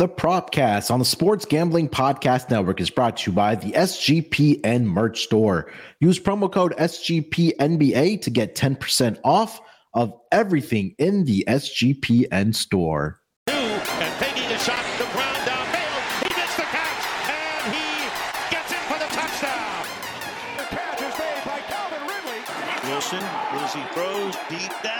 The 0.00 0.08
Propcast 0.08 0.90
on 0.90 0.98
the 0.98 1.04
Sports 1.04 1.44
Gambling 1.44 1.90
Podcast 1.90 2.48
Network 2.48 2.80
is 2.80 2.88
brought 2.88 3.18
to 3.18 3.30
you 3.30 3.34
by 3.34 3.54
the 3.54 3.72
SGPN 3.72 4.84
merch 4.84 5.24
store. 5.24 5.70
Use 6.00 6.18
promo 6.18 6.50
code 6.50 6.74
SGPNBA 6.78 8.22
to 8.22 8.30
get 8.30 8.56
10% 8.56 9.18
off 9.24 9.60
of 9.92 10.18
everything 10.32 10.94
in 10.96 11.24
the 11.24 11.44
SGPN 11.46 12.54
store. 12.54 13.19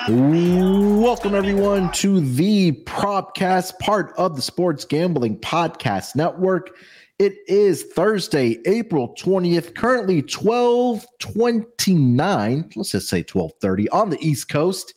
Welcome, 0.09 1.35
everyone, 1.35 1.93
to 1.93 2.21
the 2.21 2.73
Propcast, 2.85 3.79
part 3.79 4.13
of 4.17 4.35
the 4.35 4.43
Sports 4.43 4.85
Gambling 4.85 5.39
Podcast 5.39 6.17
Network. 6.17 6.77
It 7.19 7.37
is 7.47 7.85
Thursday, 7.85 8.59
April 8.67 9.15
20th, 9.19 9.75
currently 9.75 10.23
1229. 10.23 12.71
Let's 12.75 12.91
just 12.91 13.09
say 13.09 13.19
1230 13.19 13.89
on 13.91 14.11
the 14.11 14.19
East 14.21 14.49
Coast. 14.49 14.95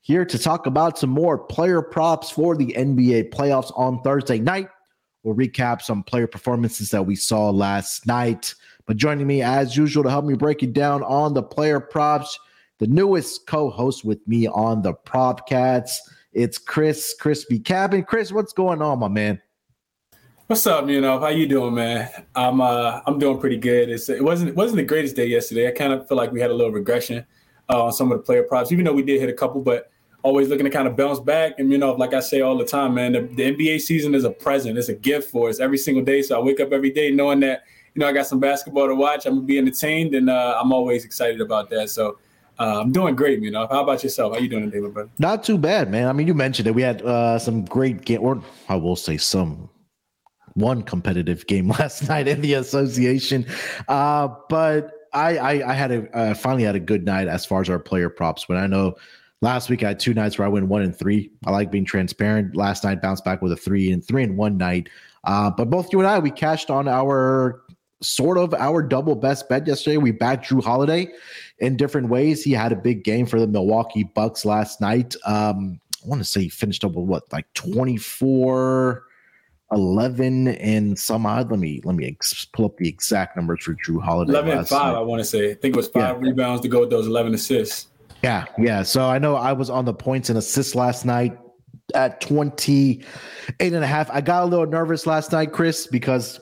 Here 0.00 0.24
to 0.24 0.38
talk 0.38 0.66
about 0.66 0.98
some 0.98 1.10
more 1.10 1.38
player 1.38 1.80
props 1.80 2.30
for 2.30 2.56
the 2.56 2.74
NBA 2.76 3.30
playoffs 3.30 3.72
on 3.78 4.02
Thursday 4.02 4.40
night. 4.40 4.68
We'll 5.22 5.36
recap 5.36 5.80
some 5.80 6.02
player 6.02 6.26
performances 6.26 6.90
that 6.90 7.06
we 7.06 7.14
saw 7.14 7.50
last 7.50 8.06
night. 8.06 8.54
But 8.86 8.96
joining 8.96 9.26
me, 9.26 9.42
as 9.42 9.76
usual, 9.76 10.02
to 10.02 10.10
help 10.10 10.24
me 10.24 10.34
break 10.34 10.62
it 10.62 10.72
down 10.72 11.02
on 11.04 11.34
the 11.34 11.42
player 11.42 11.78
props, 11.78 12.38
the 12.80 12.86
newest 12.86 13.46
co-host 13.46 14.04
with 14.06 14.26
me 14.26 14.48
on 14.48 14.80
the 14.82 14.94
Propcast. 14.94 15.98
It's 16.32 16.56
Chris 16.56 17.14
Crispy 17.20 17.58
Cabin. 17.58 18.02
Chris, 18.02 18.32
what's 18.32 18.54
going 18.54 18.80
on, 18.80 18.98
my 18.98 19.08
man? 19.08 19.40
What's 20.46 20.66
up, 20.66 20.88
you 20.88 21.00
know? 21.00 21.20
How 21.20 21.28
you 21.28 21.46
doing, 21.46 21.74
man? 21.74 22.08
I'm 22.34 22.60
uh 22.60 23.02
I'm 23.06 23.18
doing 23.18 23.38
pretty 23.38 23.58
good. 23.58 23.90
It's, 23.90 24.08
it 24.08 24.24
wasn't 24.24 24.50
it 24.50 24.56
wasn't 24.56 24.78
the 24.78 24.84
greatest 24.84 25.14
day 25.14 25.26
yesterday. 25.26 25.68
I 25.68 25.72
kind 25.72 25.92
of 25.92 26.08
feel 26.08 26.16
like 26.16 26.32
we 26.32 26.40
had 26.40 26.50
a 26.50 26.54
little 26.54 26.72
regression 26.72 27.24
uh, 27.68 27.84
on 27.84 27.92
some 27.92 28.10
of 28.10 28.18
the 28.18 28.24
player 28.24 28.42
props, 28.44 28.72
even 28.72 28.86
though 28.86 28.94
we 28.94 29.02
did 29.02 29.20
hit 29.20 29.28
a 29.28 29.34
couple, 29.34 29.60
but 29.60 29.90
always 30.22 30.48
looking 30.48 30.64
to 30.64 30.70
kind 30.70 30.88
of 30.88 30.96
bounce 30.96 31.20
back. 31.20 31.58
And 31.58 31.70
you 31.70 31.76
know, 31.76 31.92
like 31.92 32.14
I 32.14 32.20
say 32.20 32.40
all 32.40 32.56
the 32.56 32.64
time, 32.64 32.94
man, 32.94 33.12
the, 33.12 33.20
the 33.20 33.54
NBA 33.54 33.80
season 33.82 34.14
is 34.14 34.24
a 34.24 34.30
present. 34.30 34.78
It's 34.78 34.88
a 34.88 34.94
gift 34.94 35.30
for 35.30 35.50
us 35.50 35.60
every 35.60 35.78
single 35.78 36.02
day. 36.02 36.22
So 36.22 36.40
I 36.40 36.42
wake 36.42 36.60
up 36.60 36.72
every 36.72 36.90
day 36.90 37.10
knowing 37.10 37.40
that 37.40 37.64
you 37.94 38.00
know 38.00 38.08
I 38.08 38.12
got 38.12 38.26
some 38.26 38.40
basketball 38.40 38.88
to 38.88 38.94
watch. 38.94 39.26
I'm 39.26 39.34
gonna 39.34 39.46
be 39.46 39.58
entertained, 39.58 40.14
and 40.14 40.30
uh, 40.30 40.58
I'm 40.58 40.72
always 40.72 41.04
excited 41.04 41.42
about 41.42 41.68
that. 41.70 41.90
So 41.90 42.18
uh, 42.60 42.80
I'm 42.82 42.92
doing 42.92 43.16
great, 43.16 43.40
you 43.40 43.50
know. 43.50 43.66
How 43.66 43.82
about 43.82 44.02
yourself? 44.02 44.34
How 44.34 44.38
you 44.38 44.48
doing 44.48 44.70
today, 44.70 44.80
my 44.80 44.90
brother? 44.90 45.10
Not 45.18 45.42
too 45.42 45.56
bad, 45.56 45.90
man. 45.90 46.06
I 46.06 46.12
mean, 46.12 46.26
you 46.26 46.34
mentioned 46.34 46.66
that 46.66 46.74
We 46.74 46.82
had 46.82 47.00
uh, 47.02 47.38
some 47.38 47.64
great 47.64 48.04
game, 48.04 48.22
or 48.22 48.42
I 48.68 48.76
will 48.76 48.96
say 48.96 49.16
some 49.16 49.70
one 50.54 50.82
competitive 50.82 51.46
game 51.46 51.68
last 51.78 52.06
night 52.06 52.28
in 52.28 52.42
the 52.42 52.54
association. 52.54 53.46
Uh, 53.88 54.28
but 54.50 54.92
I, 55.14 55.38
I, 55.38 55.70
I 55.70 55.72
had 55.72 55.90
a 55.90 56.16
uh, 56.16 56.34
finally 56.34 56.64
had 56.64 56.76
a 56.76 56.80
good 56.80 57.04
night 57.06 57.28
as 57.28 57.46
far 57.46 57.62
as 57.62 57.70
our 57.70 57.78
player 57.78 58.10
props. 58.10 58.46
When 58.46 58.58
I 58.58 58.66
know 58.66 58.94
last 59.40 59.70
week 59.70 59.82
I 59.82 59.88
had 59.88 59.98
two 59.98 60.12
nights 60.12 60.38
where 60.38 60.46
I 60.46 60.50
went 60.50 60.66
one 60.66 60.82
and 60.82 60.94
three. 60.94 61.30
I 61.46 61.50
like 61.52 61.70
being 61.70 61.86
transparent. 61.86 62.54
Last 62.54 62.84
night 62.84 63.00
bounced 63.00 63.24
back 63.24 63.40
with 63.40 63.52
a 63.52 63.56
three 63.56 63.90
and 63.90 64.04
three 64.04 64.22
and 64.22 64.36
one 64.36 64.58
night. 64.58 64.90
Uh, 65.24 65.50
but 65.50 65.70
both 65.70 65.92
you 65.92 65.98
and 65.98 66.08
I, 66.08 66.18
we 66.18 66.30
cashed 66.30 66.70
on 66.70 66.88
our 66.88 67.62
sort 68.02 68.38
of 68.38 68.54
our 68.54 68.82
double 68.82 69.14
best 69.14 69.48
bet 69.48 69.66
yesterday. 69.66 69.96
We 69.96 70.10
backed 70.10 70.48
Jrue 70.48 70.62
Holiday 70.62 71.08
in 71.58 71.76
different 71.76 72.08
ways. 72.08 72.42
He 72.42 72.52
had 72.52 72.72
a 72.72 72.76
big 72.76 73.04
game 73.04 73.26
for 73.26 73.38
the 73.38 73.46
Milwaukee 73.46 74.04
Bucks 74.04 74.44
last 74.44 74.80
night. 74.80 75.14
Um, 75.24 75.80
I 76.04 76.08
want 76.08 76.20
to 76.20 76.24
say 76.24 76.42
he 76.42 76.48
finished 76.48 76.84
up 76.84 76.92
with 76.92 77.04
what, 77.06 77.30
like 77.32 77.52
24, 77.54 79.04
11, 79.72 80.48
and 80.48 80.98
some 80.98 81.26
odd. 81.26 81.50
Let 81.50 81.60
me 81.60 81.80
let 81.84 81.94
me 81.94 82.06
ex- 82.06 82.46
pull 82.46 82.64
up 82.64 82.76
the 82.78 82.88
exact 82.88 83.36
numbers 83.36 83.62
for 83.62 83.74
Jrue 83.74 84.02
Holiday. 84.02 84.32
11 84.32 84.58
and 84.58 84.68
five, 84.68 84.94
night. 84.94 84.98
I 84.98 85.02
want 85.02 85.20
to 85.20 85.24
say. 85.24 85.50
I 85.50 85.54
think 85.54 85.74
it 85.74 85.76
was 85.76 85.88
five 85.88 86.22
yeah. 86.22 86.28
rebounds 86.28 86.62
to 86.62 86.68
go 86.68 86.80
with 86.80 86.90
those 86.90 87.06
11 87.06 87.34
assists. 87.34 87.88
Yeah, 88.22 88.46
yeah. 88.58 88.82
So 88.82 89.08
I 89.08 89.18
know 89.18 89.36
I 89.36 89.52
was 89.52 89.70
on 89.70 89.84
the 89.84 89.94
points 89.94 90.28
and 90.28 90.38
assists 90.38 90.74
last 90.74 91.04
night 91.04 91.38
at 91.94 92.20
28 92.20 93.04
and 93.60 93.74
a 93.76 93.86
half. 93.86 94.10
I 94.10 94.20
got 94.20 94.42
a 94.42 94.46
little 94.46 94.66
nervous 94.66 95.06
last 95.06 95.32
night, 95.32 95.52
Chris, 95.52 95.86
because 95.86 96.40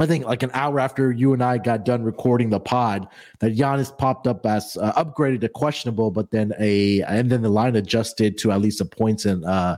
I 0.00 0.06
think 0.06 0.24
like 0.24 0.42
an 0.42 0.50
hour 0.54 0.80
after 0.80 1.12
you 1.12 1.34
and 1.34 1.44
I 1.44 1.58
got 1.58 1.84
done 1.84 2.02
recording 2.02 2.48
the 2.48 2.58
pod, 2.58 3.06
that 3.40 3.54
Giannis 3.54 3.96
popped 3.96 4.26
up 4.26 4.46
as 4.46 4.78
uh, 4.80 4.94
upgraded 4.94 5.42
to 5.42 5.48
questionable, 5.50 6.10
but 6.10 6.30
then 6.30 6.54
a 6.58 7.02
and 7.02 7.30
then 7.30 7.42
the 7.42 7.50
line 7.50 7.76
adjusted 7.76 8.38
to 8.38 8.50
at 8.50 8.62
least 8.62 8.80
a 8.80 8.86
points 8.86 9.26
and 9.26 9.44
uh, 9.44 9.76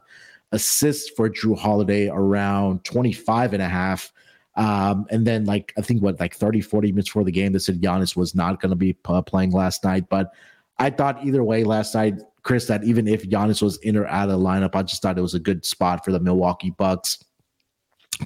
assists 0.52 1.10
for 1.10 1.28
Jrue 1.28 1.58
Holiday 1.58 2.08
around 2.08 2.84
25 2.84 3.52
and 3.52 3.62
a 3.62 3.68
half. 3.68 4.12
Um, 4.54 5.06
and 5.10 5.26
then 5.26 5.44
like 5.44 5.72
I 5.76 5.80
think 5.80 6.04
what 6.04 6.20
like 6.20 6.36
30, 6.36 6.60
40 6.60 6.92
minutes 6.92 7.08
before 7.08 7.24
the 7.24 7.32
game, 7.32 7.52
they 7.52 7.58
said 7.58 7.80
Giannis 7.80 8.14
was 8.14 8.32
not 8.32 8.60
going 8.60 8.70
to 8.70 8.76
be 8.76 8.92
p- 8.92 9.22
playing 9.26 9.50
last 9.50 9.82
night. 9.82 10.08
But 10.08 10.32
I 10.78 10.90
thought 10.90 11.26
either 11.26 11.42
way 11.42 11.64
last 11.64 11.96
night, 11.96 12.20
Chris, 12.44 12.66
that 12.66 12.84
even 12.84 13.08
if 13.08 13.28
Giannis 13.28 13.60
was 13.60 13.78
in 13.78 13.96
or 13.96 14.06
out 14.06 14.30
of 14.30 14.38
the 14.38 14.44
lineup, 14.44 14.76
I 14.76 14.84
just 14.84 15.02
thought 15.02 15.18
it 15.18 15.22
was 15.22 15.34
a 15.34 15.40
good 15.40 15.64
spot 15.66 16.04
for 16.04 16.12
the 16.12 16.20
Milwaukee 16.20 16.70
Bucks 16.70 17.24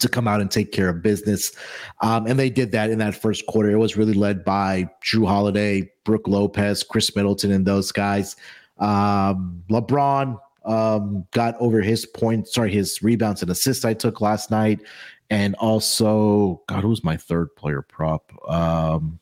to 0.00 0.08
come 0.08 0.28
out 0.28 0.40
and 0.40 0.50
take 0.50 0.72
care 0.72 0.88
of 0.88 1.02
business. 1.02 1.52
Um, 2.00 2.26
and 2.26 2.38
they 2.38 2.50
did 2.50 2.72
that 2.72 2.90
in 2.90 2.98
that 2.98 3.14
first 3.14 3.46
quarter. 3.46 3.70
It 3.70 3.76
was 3.76 3.96
really 3.96 4.14
led 4.14 4.44
by 4.44 4.88
Jrue 5.04 5.26
Holiday, 5.26 5.90
Brook 6.04 6.28
Lopez, 6.28 6.82
Khris 6.82 7.14
Middleton, 7.14 7.50
and 7.52 7.66
those 7.66 7.92
guys. 7.92 8.36
Um, 8.78 9.62
LeBron 9.70 10.38
um, 10.64 11.26
got 11.32 11.56
over 11.58 11.80
his 11.80 12.06
points, 12.06 12.52
sorry, 12.52 12.72
his 12.72 13.02
rebounds 13.02 13.42
and 13.42 13.50
assists 13.50 13.84
I 13.84 13.94
took 13.94 14.20
last 14.20 14.50
night. 14.50 14.80
And 15.30 15.54
also, 15.56 16.62
God, 16.68 16.82
who's 16.82 17.02
my 17.02 17.16
third 17.16 17.54
player 17.56 17.82
prop? 17.82 18.32
Um, 18.48 19.18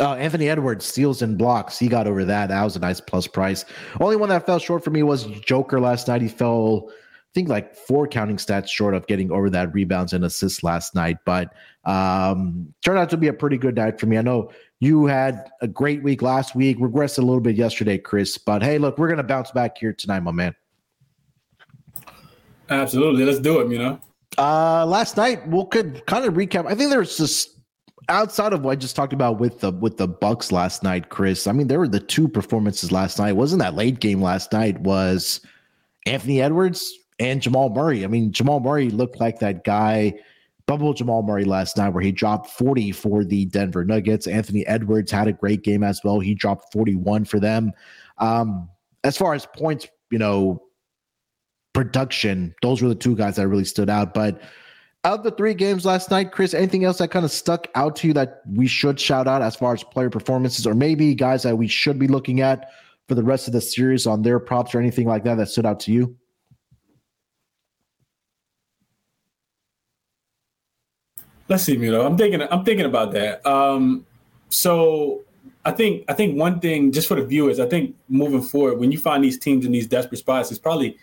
uh, 0.00 0.14
Anthony 0.14 0.48
Edwards 0.48 0.84
steals 0.84 1.22
and 1.22 1.36
blocks. 1.36 1.78
He 1.78 1.88
got 1.88 2.06
over 2.06 2.24
that. 2.24 2.48
That 2.48 2.62
was 2.62 2.76
a 2.76 2.80
nice 2.80 3.00
plus 3.00 3.26
price. 3.26 3.64
Only 4.00 4.16
one 4.16 4.28
that 4.28 4.46
fell 4.46 4.60
short 4.60 4.84
for 4.84 4.90
me 4.90 5.02
was 5.02 5.24
Joker 5.26 5.80
last 5.80 6.06
night. 6.06 6.22
He 6.22 6.28
fell 6.28 6.88
think 7.34 7.48
like 7.48 7.74
four 7.74 8.06
counting 8.08 8.36
stats 8.36 8.68
short 8.68 8.94
of 8.94 9.06
getting 9.06 9.30
over 9.30 9.50
that 9.50 9.72
rebounds 9.72 10.12
and 10.12 10.24
assists 10.24 10.62
last 10.62 10.94
night, 10.94 11.18
but 11.24 11.52
um, 11.84 12.72
turned 12.84 12.98
out 12.98 13.10
to 13.10 13.16
be 13.16 13.28
a 13.28 13.32
pretty 13.32 13.58
good 13.58 13.76
night 13.76 14.00
for 14.00 14.06
me. 14.06 14.18
I 14.18 14.22
know 14.22 14.50
you 14.80 15.06
had 15.06 15.50
a 15.60 15.68
great 15.68 16.02
week 16.02 16.22
last 16.22 16.54
week, 16.54 16.78
regressed 16.78 17.18
a 17.18 17.22
little 17.22 17.40
bit 17.40 17.56
yesterday, 17.56 17.98
Chris, 17.98 18.38
but 18.38 18.62
hey, 18.62 18.78
look, 18.78 18.98
we're 18.98 19.08
going 19.08 19.18
to 19.18 19.22
bounce 19.22 19.50
back 19.50 19.78
here 19.78 19.92
tonight, 19.92 20.20
my 20.20 20.32
man. 20.32 20.54
Absolutely. 22.70 23.24
Let's 23.24 23.40
do 23.40 23.60
it, 23.60 23.70
you 23.70 23.78
know. 23.78 24.00
Uh, 24.36 24.84
last 24.86 25.16
night, 25.16 25.46
we'll 25.48 25.66
could 25.66 26.04
kind 26.06 26.24
of 26.24 26.34
recap. 26.34 26.66
I 26.66 26.74
think 26.74 26.90
there's 26.90 27.16
just 27.16 27.58
outside 28.08 28.52
of 28.52 28.62
what 28.62 28.72
I 28.72 28.76
just 28.76 28.94
talked 28.94 29.12
about 29.12 29.38
with 29.40 29.60
the 29.60 29.72
with 29.72 29.96
the 29.96 30.06
Bucks 30.06 30.52
last 30.52 30.82
night, 30.82 31.08
Chris. 31.08 31.46
I 31.46 31.52
mean, 31.52 31.68
there 31.68 31.78
were 31.78 31.88
the 31.88 32.00
two 32.00 32.28
performances 32.28 32.92
last 32.92 33.18
night. 33.18 33.32
Wasn't 33.32 33.60
that 33.60 33.74
late 33.74 34.00
game 34.00 34.22
last 34.22 34.52
night 34.52 34.78
was 34.80 35.40
Anthony 36.06 36.40
Edwards 36.40 36.92
and 37.18 37.42
Jamal 37.42 37.70
Murray. 37.70 38.04
I 38.04 38.08
mean, 38.08 38.32
Jamal 38.32 38.60
Murray 38.60 38.90
looked 38.90 39.20
like 39.20 39.38
that 39.40 39.64
guy, 39.64 40.14
bubble 40.66 40.94
Jamal 40.94 41.22
Murray 41.22 41.44
last 41.44 41.76
night, 41.76 41.90
where 41.90 42.02
he 42.02 42.12
dropped 42.12 42.50
40 42.50 42.92
for 42.92 43.24
the 43.24 43.46
Denver 43.46 43.84
Nuggets. 43.84 44.26
Anthony 44.26 44.66
Edwards 44.66 45.10
had 45.10 45.28
a 45.28 45.32
great 45.32 45.62
game 45.62 45.82
as 45.82 46.00
well. 46.04 46.20
He 46.20 46.34
dropped 46.34 46.72
41 46.72 47.24
for 47.24 47.40
them. 47.40 47.72
Um, 48.18 48.68
as 49.04 49.16
far 49.16 49.34
as 49.34 49.46
points, 49.46 49.88
you 50.10 50.18
know, 50.18 50.62
production, 51.72 52.54
those 52.62 52.82
were 52.82 52.88
the 52.88 52.94
two 52.94 53.16
guys 53.16 53.36
that 53.36 53.48
really 53.48 53.64
stood 53.64 53.90
out. 53.90 54.14
But 54.14 54.40
of 55.04 55.22
the 55.22 55.30
three 55.30 55.54
games 55.54 55.84
last 55.84 56.10
night, 56.10 56.32
Chris, 56.32 56.54
anything 56.54 56.84
else 56.84 56.98
that 56.98 57.10
kind 57.10 57.24
of 57.24 57.30
stuck 57.30 57.68
out 57.74 57.96
to 57.96 58.08
you 58.08 58.12
that 58.14 58.42
we 58.52 58.66
should 58.66 58.98
shout 58.98 59.28
out 59.28 59.42
as 59.42 59.54
far 59.54 59.72
as 59.72 59.82
player 59.82 60.10
performances, 60.10 60.66
or 60.66 60.74
maybe 60.74 61.14
guys 61.14 61.44
that 61.44 61.56
we 61.56 61.68
should 61.68 61.98
be 61.98 62.08
looking 62.08 62.40
at 62.40 62.70
for 63.06 63.14
the 63.14 63.22
rest 63.22 63.46
of 63.46 63.52
the 63.52 63.60
series 63.60 64.06
on 64.06 64.22
their 64.22 64.38
props 64.38 64.74
or 64.74 64.80
anything 64.80 65.06
like 65.06 65.24
that 65.24 65.36
that 65.36 65.48
stood 65.48 65.66
out 65.66 65.80
to 65.80 65.92
you? 65.92 66.16
Let's 71.48 71.64
see, 71.64 71.76
Milo. 71.76 72.04
I'm 72.04 72.16
thinking. 72.16 72.42
I'm 72.42 72.64
thinking 72.64 72.86
about 72.86 73.12
that. 73.12 73.44
Um, 73.46 74.04
so 74.50 75.22
I 75.64 75.72
think 75.72 76.04
I 76.08 76.12
think 76.12 76.38
one 76.38 76.60
thing 76.60 76.92
just 76.92 77.08
for 77.08 77.14
the 77.14 77.24
viewers, 77.24 77.58
I 77.58 77.66
think 77.66 77.96
moving 78.08 78.42
forward, 78.42 78.78
when 78.78 78.92
you 78.92 78.98
find 78.98 79.24
these 79.24 79.38
teams 79.38 79.64
in 79.64 79.72
these 79.72 79.86
desperate 79.86 80.18
spots, 80.18 80.50
it's 80.50 80.60
probably, 80.60 80.96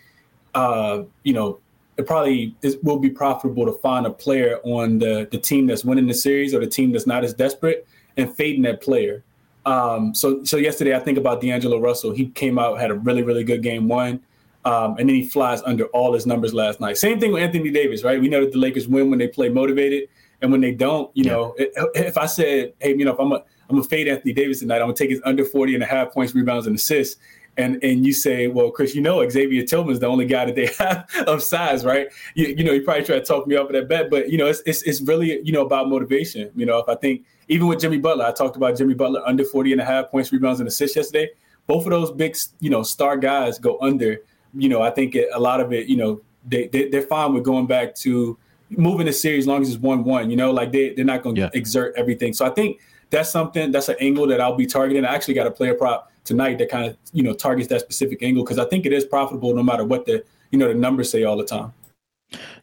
uh, 0.54 1.02
you 1.24 1.32
know, 1.32 1.58
it 1.96 2.06
probably 2.06 2.54
is, 2.62 2.76
will 2.82 2.98
be 2.98 3.10
profitable 3.10 3.66
to 3.66 3.72
find 3.72 4.06
a 4.06 4.10
player 4.10 4.60
on 4.62 4.98
the 4.98 5.28
the 5.30 5.38
team 5.38 5.66
that's 5.66 5.84
winning 5.84 6.06
the 6.06 6.14
series 6.14 6.54
or 6.54 6.60
the 6.60 6.66
team 6.66 6.92
that's 6.92 7.06
not 7.06 7.24
as 7.24 7.34
desperate 7.34 7.86
and 8.16 8.34
fading 8.34 8.62
that 8.62 8.80
player. 8.80 9.24
Um, 9.66 10.14
so 10.14 10.44
so 10.44 10.56
yesterday, 10.56 10.94
I 10.94 11.00
think 11.00 11.18
about 11.18 11.40
D'Angelo 11.40 11.80
Russell. 11.80 12.12
He 12.12 12.26
came 12.30 12.58
out 12.58 12.80
had 12.80 12.90
a 12.90 12.94
really 12.94 13.22
really 13.22 13.44
good 13.44 13.62
game 13.62 13.88
one. 13.88 14.20
Um, 14.64 14.96
and 14.98 15.08
then 15.08 15.14
he 15.14 15.28
flies 15.28 15.62
under 15.62 15.84
all 15.86 16.12
his 16.12 16.26
numbers 16.26 16.52
last 16.52 16.80
night. 16.80 16.96
Same 16.98 17.20
thing 17.20 17.30
with 17.30 17.40
Anthony 17.40 17.70
Davis, 17.70 18.02
right? 18.02 18.20
We 18.20 18.28
know 18.28 18.40
that 18.40 18.50
the 18.50 18.58
Lakers 18.58 18.88
win 18.88 19.10
when 19.10 19.20
they 19.20 19.28
play 19.28 19.48
motivated. 19.48 20.08
And 20.42 20.52
when 20.52 20.60
they 20.60 20.72
don't, 20.72 21.10
you 21.16 21.24
yeah. 21.24 21.32
know, 21.32 21.54
if 21.56 22.18
I 22.18 22.26
said, 22.26 22.74
hey, 22.80 22.90
you 22.96 23.04
know, 23.04 23.12
if 23.12 23.20
I'm 23.20 23.32
a 23.32 23.42
I'm 23.68 23.78
a 23.78 23.84
fade 23.84 24.06
Anthony 24.08 24.32
Davis 24.32 24.60
tonight, 24.60 24.76
I'm 24.76 24.82
gonna 24.82 24.94
take 24.94 25.10
his 25.10 25.20
under 25.24 25.44
40 25.44 25.74
and 25.74 25.82
a 25.82 25.86
half 25.86 26.12
points, 26.12 26.34
rebounds, 26.34 26.66
and 26.66 26.76
assists. 26.76 27.16
and 27.56 27.82
and 27.82 28.04
you 28.04 28.12
say, 28.12 28.48
well, 28.48 28.70
Chris, 28.70 28.94
you 28.94 29.00
know 29.00 29.26
Xavier 29.28 29.64
Tillman's 29.64 30.00
the 30.00 30.06
only 30.06 30.26
guy 30.26 30.44
that 30.44 30.54
they 30.54 30.66
have 30.78 31.08
of 31.26 31.42
size, 31.42 31.84
right? 31.84 32.08
You, 32.34 32.48
you 32.48 32.64
know, 32.64 32.72
you 32.72 32.82
probably 32.82 33.04
try 33.04 33.18
to 33.18 33.24
talk 33.24 33.46
me 33.46 33.56
up 33.56 33.66
of 33.66 33.72
that 33.72 33.88
bet, 33.88 34.10
but 34.10 34.30
you 34.30 34.38
know, 34.38 34.46
it's, 34.46 34.62
it's 34.66 34.82
it's 34.82 35.00
really 35.00 35.40
you 35.42 35.52
know 35.52 35.64
about 35.64 35.88
motivation. 35.88 36.50
You 36.54 36.66
know, 36.66 36.78
if 36.78 36.88
I 36.88 36.94
think 36.94 37.24
even 37.48 37.66
with 37.66 37.80
Jimmy 37.80 37.98
Butler, 37.98 38.26
I 38.26 38.32
talked 38.32 38.56
about 38.56 38.76
Jimmy 38.76 38.94
Butler 38.94 39.22
under 39.26 39.44
40 39.44 39.72
and 39.72 39.80
a 39.80 39.84
half 39.84 40.10
points, 40.10 40.32
rebounds, 40.32 40.60
and 40.60 40.68
assists 40.68 40.96
yesterday. 40.96 41.30
Both 41.66 41.84
of 41.84 41.90
those 41.90 42.12
big, 42.12 42.36
you 42.60 42.70
know, 42.70 42.82
star 42.82 43.16
guys 43.16 43.58
go 43.58 43.78
under. 43.80 44.18
You 44.54 44.68
know, 44.68 44.82
I 44.82 44.90
think 44.90 45.16
it, 45.16 45.28
a 45.34 45.40
lot 45.40 45.60
of 45.60 45.72
it, 45.72 45.88
you 45.88 45.96
know, 45.96 46.20
they, 46.46 46.68
they 46.68 46.88
they're 46.88 47.02
fine 47.02 47.34
with 47.34 47.44
going 47.44 47.66
back 47.66 47.94
to 47.96 48.38
moving 48.70 49.06
the 49.06 49.12
series 49.12 49.44
as 49.44 49.46
long 49.48 49.62
as 49.62 49.68
it's 49.70 49.78
one 49.78 50.04
one. 50.04 50.30
You 50.30 50.36
know, 50.36 50.50
like 50.50 50.72
they 50.72 50.94
they're 50.94 51.04
not 51.04 51.22
going 51.22 51.34
to 51.36 51.42
Yeah. 51.42 51.50
exert 51.54 51.94
everything. 51.96 52.32
So 52.32 52.44
I 52.46 52.50
think 52.50 52.80
that's 53.10 53.30
something 53.30 53.70
that's 53.72 53.88
an 53.88 53.96
angle 54.00 54.26
that 54.28 54.40
I'll 54.40 54.56
be 54.56 54.66
targeting. 54.66 55.04
I 55.04 55.14
actually 55.14 55.34
got 55.34 55.46
a 55.46 55.50
player 55.50 55.74
prop 55.74 56.10
tonight 56.24 56.58
that 56.58 56.68
kind 56.70 56.86
of 56.90 56.96
you 57.12 57.22
know 57.22 57.32
targets 57.32 57.68
that 57.68 57.80
specific 57.80 58.22
angle 58.22 58.42
because 58.44 58.58
I 58.58 58.64
think 58.64 58.84
it 58.86 58.92
is 58.92 59.04
profitable 59.04 59.54
no 59.54 59.62
matter 59.62 59.84
what 59.84 60.06
the 60.06 60.24
you 60.50 60.58
know 60.58 60.68
the 60.68 60.74
numbers 60.74 61.10
say 61.10 61.24
all 61.24 61.36
the 61.36 61.44
time. 61.44 61.72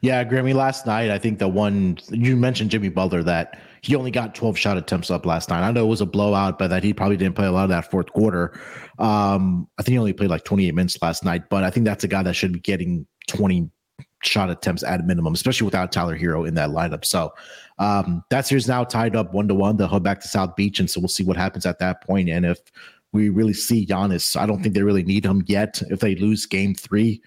Yeah, 0.02 0.18
I 0.18 0.20
agree. 0.20 0.38
I 0.38 0.42
mean, 0.42 0.56
last 0.56 0.84
night, 0.86 1.10
I 1.10 1.18
think 1.18 1.38
the 1.38 1.48
one 1.48 1.96
you 2.10 2.36
mentioned 2.36 2.70
Jimmy 2.70 2.90
Butler 2.90 3.22
that 3.22 3.58
he 3.80 3.94
only 3.96 4.10
got 4.10 4.34
12 4.34 4.58
shot 4.58 4.76
attempts 4.76 5.10
up 5.10 5.24
last 5.24 5.48
night. 5.48 5.66
I 5.66 5.70
know 5.70 5.84
it 5.84 5.88
was 5.88 6.02
a 6.02 6.06
blowout, 6.06 6.58
but 6.58 6.68
that 6.68 6.82
he 6.82 6.92
probably 6.92 7.16
didn't 7.16 7.34
play 7.34 7.46
a 7.46 7.52
lot 7.52 7.64
of 7.64 7.70
that 7.70 7.90
fourth 7.90 8.12
quarter. 8.12 8.58
Um, 8.98 9.66
I 9.78 9.82
think 9.82 9.92
he 9.94 9.98
only 9.98 10.12
played 10.12 10.28
like 10.30 10.44
28 10.44 10.74
minutes 10.74 10.98
last 11.00 11.24
night, 11.24 11.48
but 11.48 11.64
I 11.64 11.70
think 11.70 11.86
that's 11.86 12.04
a 12.04 12.08
guy 12.08 12.22
that 12.22 12.34
should 12.34 12.52
be 12.52 12.60
getting 12.60 13.06
20 13.28 13.70
shot 14.26 14.50
attempts 14.50 14.82
at 14.82 15.04
minimum, 15.06 15.34
especially 15.34 15.64
without 15.64 15.92
Tyler 15.92 16.18
Herro 16.18 16.46
in 16.46 16.54
that 16.54 16.70
lineup. 16.70 17.04
So 17.04 17.32
um, 17.78 18.24
that 18.30 18.46
series 18.46 18.68
now 18.68 18.84
tied 18.84 19.16
up 19.16 19.32
one 19.32 19.48
to 19.48 19.54
one. 19.54 19.76
They'll 19.76 19.88
head 19.88 20.02
back 20.02 20.20
to 20.20 20.28
South 20.28 20.56
Beach, 20.56 20.80
and 20.80 20.90
so 20.90 21.00
we'll 21.00 21.08
see 21.08 21.24
what 21.24 21.36
happens 21.36 21.66
at 21.66 21.78
that 21.78 22.02
point. 22.02 22.28
And 22.28 22.44
if 22.46 22.58
we 23.12 23.28
really 23.28 23.54
see 23.54 23.86
Giannis, 23.86 24.36
I 24.36 24.46
don't 24.46 24.62
think 24.62 24.74
they 24.74 24.82
really 24.82 25.04
need 25.04 25.24
him 25.24 25.44
yet. 25.46 25.80
If 25.90 26.00
they 26.00 26.16
lose 26.16 26.46
game 26.46 26.74
three, 26.74 27.22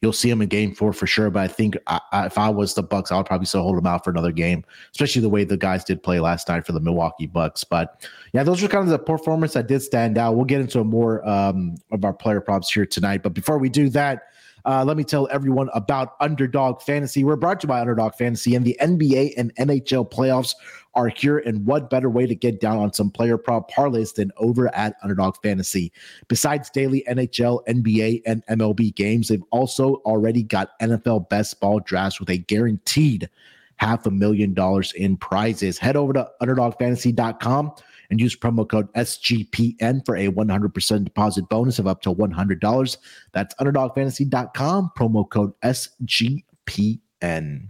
you'll 0.00 0.12
see 0.12 0.30
him 0.30 0.42
in 0.42 0.48
game 0.48 0.74
four 0.74 0.92
for 0.92 1.06
sure. 1.06 1.30
But 1.30 1.40
I 1.40 1.48
think 1.48 1.76
I, 1.86 2.00
I, 2.12 2.26
if 2.26 2.38
I 2.38 2.48
was 2.48 2.74
the 2.74 2.82
Bucks, 2.82 3.10
I 3.10 3.16
would 3.16 3.26
probably 3.26 3.46
still 3.46 3.62
hold 3.62 3.78
him 3.78 3.86
out 3.86 4.04
for 4.04 4.10
another 4.10 4.32
game, 4.32 4.64
especially 4.92 5.22
the 5.22 5.28
way 5.28 5.44
the 5.44 5.56
guys 5.56 5.84
did 5.84 6.02
play 6.02 6.20
last 6.20 6.48
night 6.48 6.66
for 6.66 6.72
the 6.72 6.80
Milwaukee 6.80 7.26
Bucks. 7.26 7.64
But 7.64 8.08
yeah, 8.32 8.42
those 8.42 8.62
are 8.62 8.68
kind 8.68 8.84
of 8.84 8.90
the 8.90 8.98
performance 8.98 9.54
that 9.54 9.66
did 9.66 9.82
stand 9.82 10.18
out. 10.18 10.36
We'll 10.36 10.44
get 10.44 10.60
into 10.60 10.82
more 10.84 11.28
um, 11.28 11.76
of 11.90 12.04
our 12.04 12.12
player 12.12 12.40
props 12.40 12.72
here 12.72 12.86
tonight. 12.86 13.22
But 13.22 13.34
before 13.34 13.58
we 13.58 13.68
do 13.68 13.88
that, 13.90 14.22
uh, 14.68 14.84
let 14.84 14.98
me 14.98 15.02
tell 15.02 15.26
everyone 15.30 15.70
about 15.72 16.14
Underdog 16.20 16.82
Fantasy. 16.82 17.24
We're 17.24 17.36
brought 17.36 17.60
to 17.60 17.64
you 17.64 17.68
by 17.68 17.80
Underdog 17.80 18.14
Fantasy, 18.16 18.54
and 18.54 18.66
the 18.66 18.76
NBA 18.82 19.32
and 19.38 19.54
NHL 19.56 20.10
playoffs 20.10 20.54
are 20.94 21.08
here. 21.08 21.38
And 21.38 21.64
what 21.64 21.88
better 21.88 22.10
way 22.10 22.26
to 22.26 22.34
get 22.34 22.60
down 22.60 22.76
on 22.76 22.92
some 22.92 23.10
player 23.10 23.38
prop 23.38 23.70
parlays 23.70 24.14
than 24.14 24.30
over 24.36 24.72
at 24.74 24.96
Underdog 25.02 25.36
Fantasy? 25.42 25.90
Besides 26.28 26.68
daily 26.68 27.02
NHL, 27.08 27.64
NBA, 27.66 28.20
and 28.26 28.44
MLB 28.44 28.94
games, 28.94 29.28
they've 29.28 29.42
also 29.52 30.02
already 30.04 30.42
got 30.42 30.78
NFL 30.80 31.30
best 31.30 31.58
ball 31.60 31.80
drafts 31.80 32.20
with 32.20 32.28
a 32.28 32.36
guaranteed 32.36 33.30
half 33.76 34.04
a 34.04 34.10
million 34.10 34.52
dollars 34.52 34.92
in 34.92 35.16
prizes. 35.16 35.78
Head 35.78 35.96
over 35.96 36.12
to 36.12 36.28
underdogfantasy.com 36.42 37.72
and 38.10 38.20
use 38.20 38.36
promo 38.36 38.68
code 38.68 38.92
SGPN 38.94 40.04
for 40.04 40.16
a 40.16 40.28
100% 40.28 41.04
deposit 41.04 41.48
bonus 41.48 41.78
of 41.78 41.86
up 41.86 42.02
to 42.02 42.14
$100. 42.14 42.96
That's 43.32 43.54
underdogfantasy.com, 43.56 44.92
promo 44.96 45.28
code 45.28 45.52
SGPN. 45.62 47.68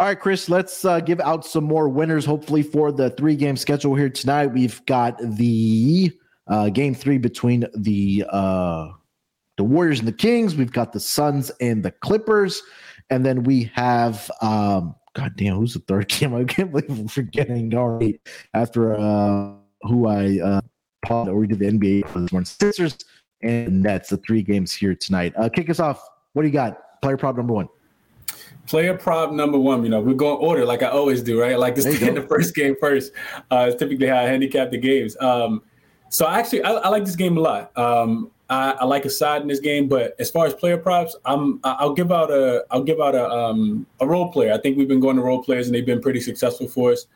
All 0.00 0.08
right, 0.08 0.18
Chris, 0.18 0.48
let's 0.48 0.84
uh, 0.84 1.00
give 1.00 1.20
out 1.20 1.46
some 1.46 1.64
more 1.64 1.88
winners, 1.88 2.24
hopefully, 2.24 2.62
for 2.62 2.90
the 2.90 3.10
three 3.10 3.36
game 3.36 3.56
schedule 3.56 3.94
here 3.94 4.10
tonight. 4.10 4.48
We've 4.48 4.84
got 4.86 5.18
the 5.18 6.12
uh, 6.48 6.68
game 6.70 6.94
three 6.94 7.18
between 7.18 7.64
the 7.76 8.24
uh, 8.28 8.88
the 9.56 9.64
Warriors 9.64 10.00
and 10.00 10.08
the 10.08 10.12
Kings. 10.12 10.56
We've 10.56 10.72
got 10.72 10.92
the 10.92 11.00
Suns 11.00 11.50
and 11.60 11.84
the 11.84 11.92
Clippers. 11.92 12.62
And 13.10 13.24
then 13.24 13.44
we 13.44 13.70
have, 13.74 14.30
um, 14.40 14.94
God 15.14 15.34
damn, 15.36 15.56
who's 15.56 15.74
the 15.74 15.80
third 15.80 16.08
game? 16.08 16.34
I 16.34 16.44
can't 16.44 16.70
believe 16.70 16.90
I'm 16.90 17.08
forgetting 17.08 17.74
already 17.74 18.20
after 18.52 18.94
uh, 18.94 19.52
who 19.82 20.08
I 20.08 20.40
uh, 20.40 20.60
or 21.10 21.36
we 21.36 21.46
did 21.46 21.58
the 21.58 21.66
NBA 21.66 22.08
for 22.08 22.20
this 22.20 22.32
morning. 22.32 22.46
Sixers 22.46 22.96
and 23.44 23.84
that's 23.84 24.08
the 24.08 24.16
three 24.16 24.42
games 24.42 24.72
here 24.72 24.94
tonight. 24.94 25.34
Uh, 25.36 25.48
kick 25.48 25.68
us 25.70 25.78
off. 25.78 26.02
What 26.32 26.42
do 26.42 26.48
you 26.48 26.52
got? 26.52 27.00
Player 27.02 27.16
prop 27.16 27.36
number 27.36 27.52
one. 27.52 27.68
Player 28.66 28.96
prop 28.96 29.30
number 29.32 29.58
one, 29.58 29.84
you 29.84 29.90
know, 29.90 30.00
we're 30.00 30.14
going 30.14 30.38
order 30.38 30.64
like 30.64 30.82
I 30.82 30.88
always 30.88 31.22
do, 31.22 31.38
right? 31.38 31.58
Like 31.58 31.74
this 31.74 31.84
in 32.00 32.14
the 32.14 32.22
first 32.22 32.54
game 32.54 32.74
first. 32.80 33.12
Uh, 33.50 33.66
it's 33.68 33.78
typically 33.78 34.06
how 34.06 34.16
I 34.16 34.22
handicap 34.22 34.70
the 34.70 34.78
games. 34.78 35.16
Um, 35.20 35.62
so 36.08 36.26
actually, 36.26 36.62
I, 36.62 36.72
I 36.72 36.88
like 36.88 37.04
this 37.04 37.16
game 37.16 37.36
a 37.36 37.40
lot. 37.40 37.76
Um, 37.76 38.30
I, 38.54 38.70
I 38.80 38.84
like 38.84 39.04
a 39.04 39.10
side 39.10 39.42
in 39.42 39.48
this 39.48 39.60
game, 39.60 39.88
but 39.88 40.14
as 40.18 40.30
far 40.30 40.46
as 40.46 40.54
player 40.54 40.76
props, 40.76 41.16
I'm 41.24 41.60
I'll 41.64 41.92
give 41.92 42.12
out 42.12 42.30
a 42.30 42.64
I'll 42.70 42.84
give 42.84 43.00
out 43.00 43.14
a 43.14 43.28
um, 43.28 43.86
a 44.00 44.06
role 44.06 44.30
player. 44.30 44.52
I 44.52 44.58
think 44.58 44.78
we've 44.78 44.88
been 44.88 45.00
going 45.00 45.16
to 45.16 45.22
role 45.22 45.42
players 45.42 45.66
and 45.66 45.74
they've 45.74 45.84
been 45.84 46.00
pretty 46.00 46.20
successful 46.20 46.68
for 46.68 46.92
us. 46.92 47.06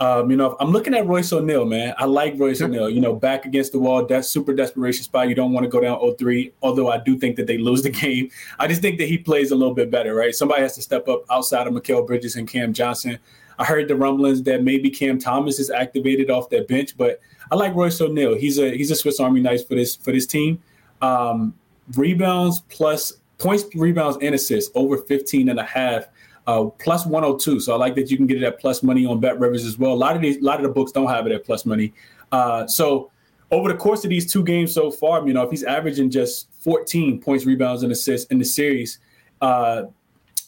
Um, 0.00 0.28
you 0.28 0.36
know, 0.36 0.56
I'm 0.58 0.70
looking 0.70 0.92
at 0.92 1.06
Royce 1.06 1.32
O'Neale, 1.32 1.64
man. 1.64 1.94
I 1.98 2.06
like 2.06 2.34
Royce 2.36 2.60
O'Neale. 2.60 2.90
You 2.90 3.00
know, 3.00 3.14
back 3.14 3.46
against 3.46 3.70
the 3.70 3.78
wall, 3.78 4.04
that 4.04 4.24
super 4.24 4.52
desperation 4.52 5.04
spot. 5.04 5.28
You 5.28 5.36
don't 5.36 5.52
want 5.52 5.64
to 5.64 5.70
go 5.70 5.80
down 5.80 6.00
0-3, 6.00 6.50
although 6.62 6.90
I 6.90 6.98
do 6.98 7.16
think 7.16 7.36
that 7.36 7.46
they 7.46 7.58
lose 7.58 7.82
the 7.82 7.90
game. 8.02 8.28
I 8.58 8.66
just 8.66 8.82
think 8.82 8.98
that 8.98 9.06
he 9.06 9.16
plays 9.16 9.52
a 9.52 9.54
little 9.54 9.74
bit 9.74 9.92
better, 9.92 10.12
right? 10.12 10.34
Somebody 10.34 10.62
has 10.62 10.74
to 10.74 10.82
step 10.82 11.06
up 11.08 11.22
outside 11.30 11.68
of 11.68 11.72
Mikal 11.74 12.04
Bridges 12.04 12.34
and 12.34 12.48
Cam 12.48 12.72
Johnson. 12.72 13.20
I 13.58 13.64
heard 13.64 13.88
the 13.88 13.96
rumblings 13.96 14.42
that 14.44 14.62
maybe 14.62 14.90
Cam 14.90 15.18
Thomas 15.18 15.58
is 15.58 15.70
activated 15.70 16.30
off 16.30 16.50
that 16.50 16.68
bench, 16.68 16.96
but 16.96 17.20
I 17.50 17.56
like 17.56 17.74
Royce 17.74 18.00
O'Neale. 18.00 18.36
He's 18.36 18.58
a 18.58 18.76
he's 18.76 18.90
a 18.90 18.96
Swiss 18.96 19.20
Army 19.20 19.40
knife 19.40 19.68
for 19.68 19.74
this 19.74 19.94
for 19.96 20.12
this 20.12 20.26
team. 20.26 20.62
Um, 21.02 21.54
rebounds 21.94 22.60
plus 22.68 23.12
points, 23.38 23.64
rebounds, 23.74 24.18
and 24.22 24.34
assists 24.34 24.70
over 24.74 24.98
15 24.98 25.48
and 25.48 25.58
a 25.58 25.64
half 25.64 26.06
uh, 26.46 26.64
plus 26.64 27.06
102. 27.06 27.60
So 27.60 27.72
I 27.72 27.76
like 27.76 27.94
that 27.96 28.10
you 28.10 28.16
can 28.16 28.26
get 28.26 28.38
it 28.38 28.42
at 28.42 28.60
plus 28.60 28.82
money 28.82 29.06
on 29.06 29.20
Bet 29.20 29.38
Rivers 29.38 29.64
as 29.64 29.78
well. 29.78 29.92
A 29.92 29.94
lot 29.94 30.16
of 30.16 30.22
these, 30.22 30.38
a 30.38 30.44
lot 30.44 30.56
of 30.56 30.62
the 30.62 30.68
books 30.68 30.92
don't 30.92 31.08
have 31.08 31.26
it 31.26 31.32
at 31.32 31.44
plus 31.44 31.66
money. 31.66 31.92
Uh, 32.32 32.66
so 32.66 33.10
over 33.50 33.68
the 33.70 33.78
course 33.78 34.04
of 34.04 34.10
these 34.10 34.30
two 34.30 34.42
games 34.42 34.72
so 34.72 34.90
far, 34.90 35.26
you 35.26 35.32
know, 35.32 35.42
if 35.42 35.50
he's 35.50 35.64
averaging 35.64 36.10
just 36.10 36.48
14 36.60 37.20
points, 37.20 37.44
rebounds, 37.44 37.82
and 37.82 37.92
assists 37.92 38.30
in 38.30 38.38
the 38.38 38.44
series, 38.44 38.98
uh, 39.40 39.84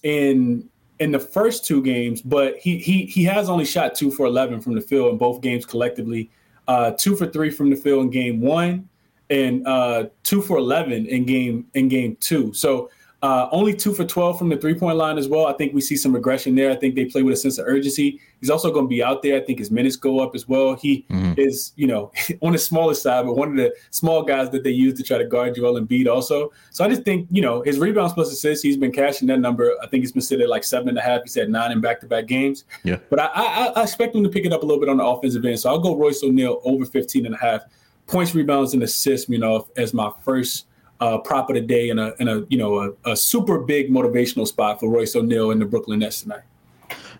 in 0.02 0.68
in 0.98 1.12
the 1.12 1.18
first 1.18 1.64
two 1.64 1.82
games, 1.82 2.22
but 2.22 2.56
he 2.58 2.78
he 2.78 3.06
he 3.06 3.24
has 3.24 3.48
only 3.48 3.64
shot 3.64 3.94
two 3.94 4.10
for 4.10 4.26
11 4.26 4.60
from 4.60 4.74
the 4.74 4.80
field 4.80 5.12
in 5.12 5.18
both 5.18 5.40
games 5.40 5.66
collectively. 5.66 6.30
Uh, 6.68 6.90
two 6.92 7.14
for 7.14 7.26
three 7.26 7.50
from 7.50 7.70
the 7.70 7.76
field 7.76 8.04
in 8.04 8.10
game 8.10 8.40
one, 8.40 8.88
and 9.30 9.66
uh, 9.66 10.06
two 10.22 10.42
for 10.42 10.58
11 10.58 11.06
in 11.06 11.24
game 11.24 11.66
in 11.74 11.88
game 11.88 12.16
two. 12.20 12.52
So 12.54 12.90
uh, 13.26 13.48
only 13.50 13.74
two 13.74 13.92
for 13.92 14.04
12 14.04 14.38
from 14.38 14.48
the 14.50 14.56
three 14.56 14.74
point 14.74 14.96
line 14.96 15.18
as 15.18 15.26
well. 15.26 15.46
I 15.46 15.52
think 15.54 15.74
we 15.74 15.80
see 15.80 15.96
some 15.96 16.12
regression 16.12 16.54
there. 16.54 16.70
I 16.70 16.76
think 16.76 16.94
they 16.94 17.06
play 17.06 17.24
with 17.24 17.34
a 17.34 17.36
sense 17.36 17.58
of 17.58 17.66
urgency. 17.66 18.20
He's 18.40 18.50
also 18.50 18.70
going 18.70 18.84
to 18.84 18.88
be 18.88 19.02
out 19.02 19.20
there. 19.20 19.36
I 19.36 19.44
think 19.44 19.58
his 19.58 19.72
minutes 19.72 19.96
go 19.96 20.20
up 20.20 20.36
as 20.36 20.46
well. 20.46 20.74
He 20.74 21.04
is, 21.36 21.72
you 21.74 21.88
know, 21.88 22.12
on 22.42 22.52
the 22.52 22.58
smaller 22.58 22.94
side, 22.94 23.26
but 23.26 23.34
one 23.34 23.50
of 23.50 23.56
the 23.56 23.74
small 23.90 24.22
guys 24.22 24.50
that 24.50 24.62
they 24.62 24.70
use 24.70 24.94
to 24.94 25.02
try 25.02 25.18
to 25.18 25.24
guard 25.24 25.56
Joel 25.56 25.80
Embiid 25.80 26.06
also. 26.06 26.52
So 26.70 26.84
I 26.84 26.88
just 26.88 27.02
think, 27.02 27.26
you 27.28 27.42
know, 27.42 27.62
his 27.62 27.80
rebounds 27.80 28.12
plus 28.12 28.30
assists, 28.32 28.62
he's 28.62 28.76
been 28.76 28.92
cashing 28.92 29.26
that 29.26 29.40
number. 29.40 29.72
I 29.82 29.88
think 29.88 30.04
he's 30.04 30.12
been 30.12 30.22
sitting 30.22 30.44
at 30.44 30.48
like 30.48 30.62
seven 30.62 30.88
and 30.88 30.98
a 30.98 31.02
half. 31.02 31.22
He's 31.22 31.34
had 31.34 31.50
nine 31.50 31.72
in 31.72 31.80
back 31.80 31.98
to 32.02 32.06
back 32.06 32.26
games. 32.26 32.64
Yeah. 32.84 32.98
But 33.10 33.18
I, 33.18 33.26
I, 33.34 33.72
I 33.74 33.82
expect 33.82 34.14
him 34.14 34.22
to 34.22 34.30
pick 34.30 34.46
it 34.46 34.52
up 34.52 34.62
a 34.62 34.66
little 34.66 34.80
bit 34.80 34.88
on 34.88 34.98
the 34.98 35.04
offensive 35.04 35.44
end. 35.44 35.58
So 35.58 35.68
I'll 35.68 35.80
go 35.80 35.96
Royce 35.96 36.22
O'Neale 36.22 36.60
over 36.62 36.84
15 36.84 37.26
and 37.26 37.34
a 37.34 37.38
half 37.38 37.62
points, 38.06 38.36
rebounds, 38.36 38.72
and 38.72 38.84
assists, 38.84 39.28
you 39.28 39.38
know, 39.38 39.66
as 39.76 39.92
my 39.92 40.12
first 40.22 40.66
uh, 41.00 41.18
prop 41.18 41.50
of 41.50 41.54
the 41.54 41.60
day 41.60 41.90
and 41.90 42.00
a, 42.00 42.14
and 42.18 42.28
a 42.28 42.46
you 42.48 42.58
know, 42.58 42.96
a, 43.04 43.12
a 43.12 43.16
super 43.16 43.58
big 43.58 43.90
motivational 43.90 44.46
spot 44.46 44.80
for 44.80 44.88
Royce 44.88 45.14
O'Neale 45.16 45.50
and 45.50 45.60
the 45.60 45.66
Brooklyn 45.66 45.98
Nets 46.00 46.22
tonight. 46.22 46.42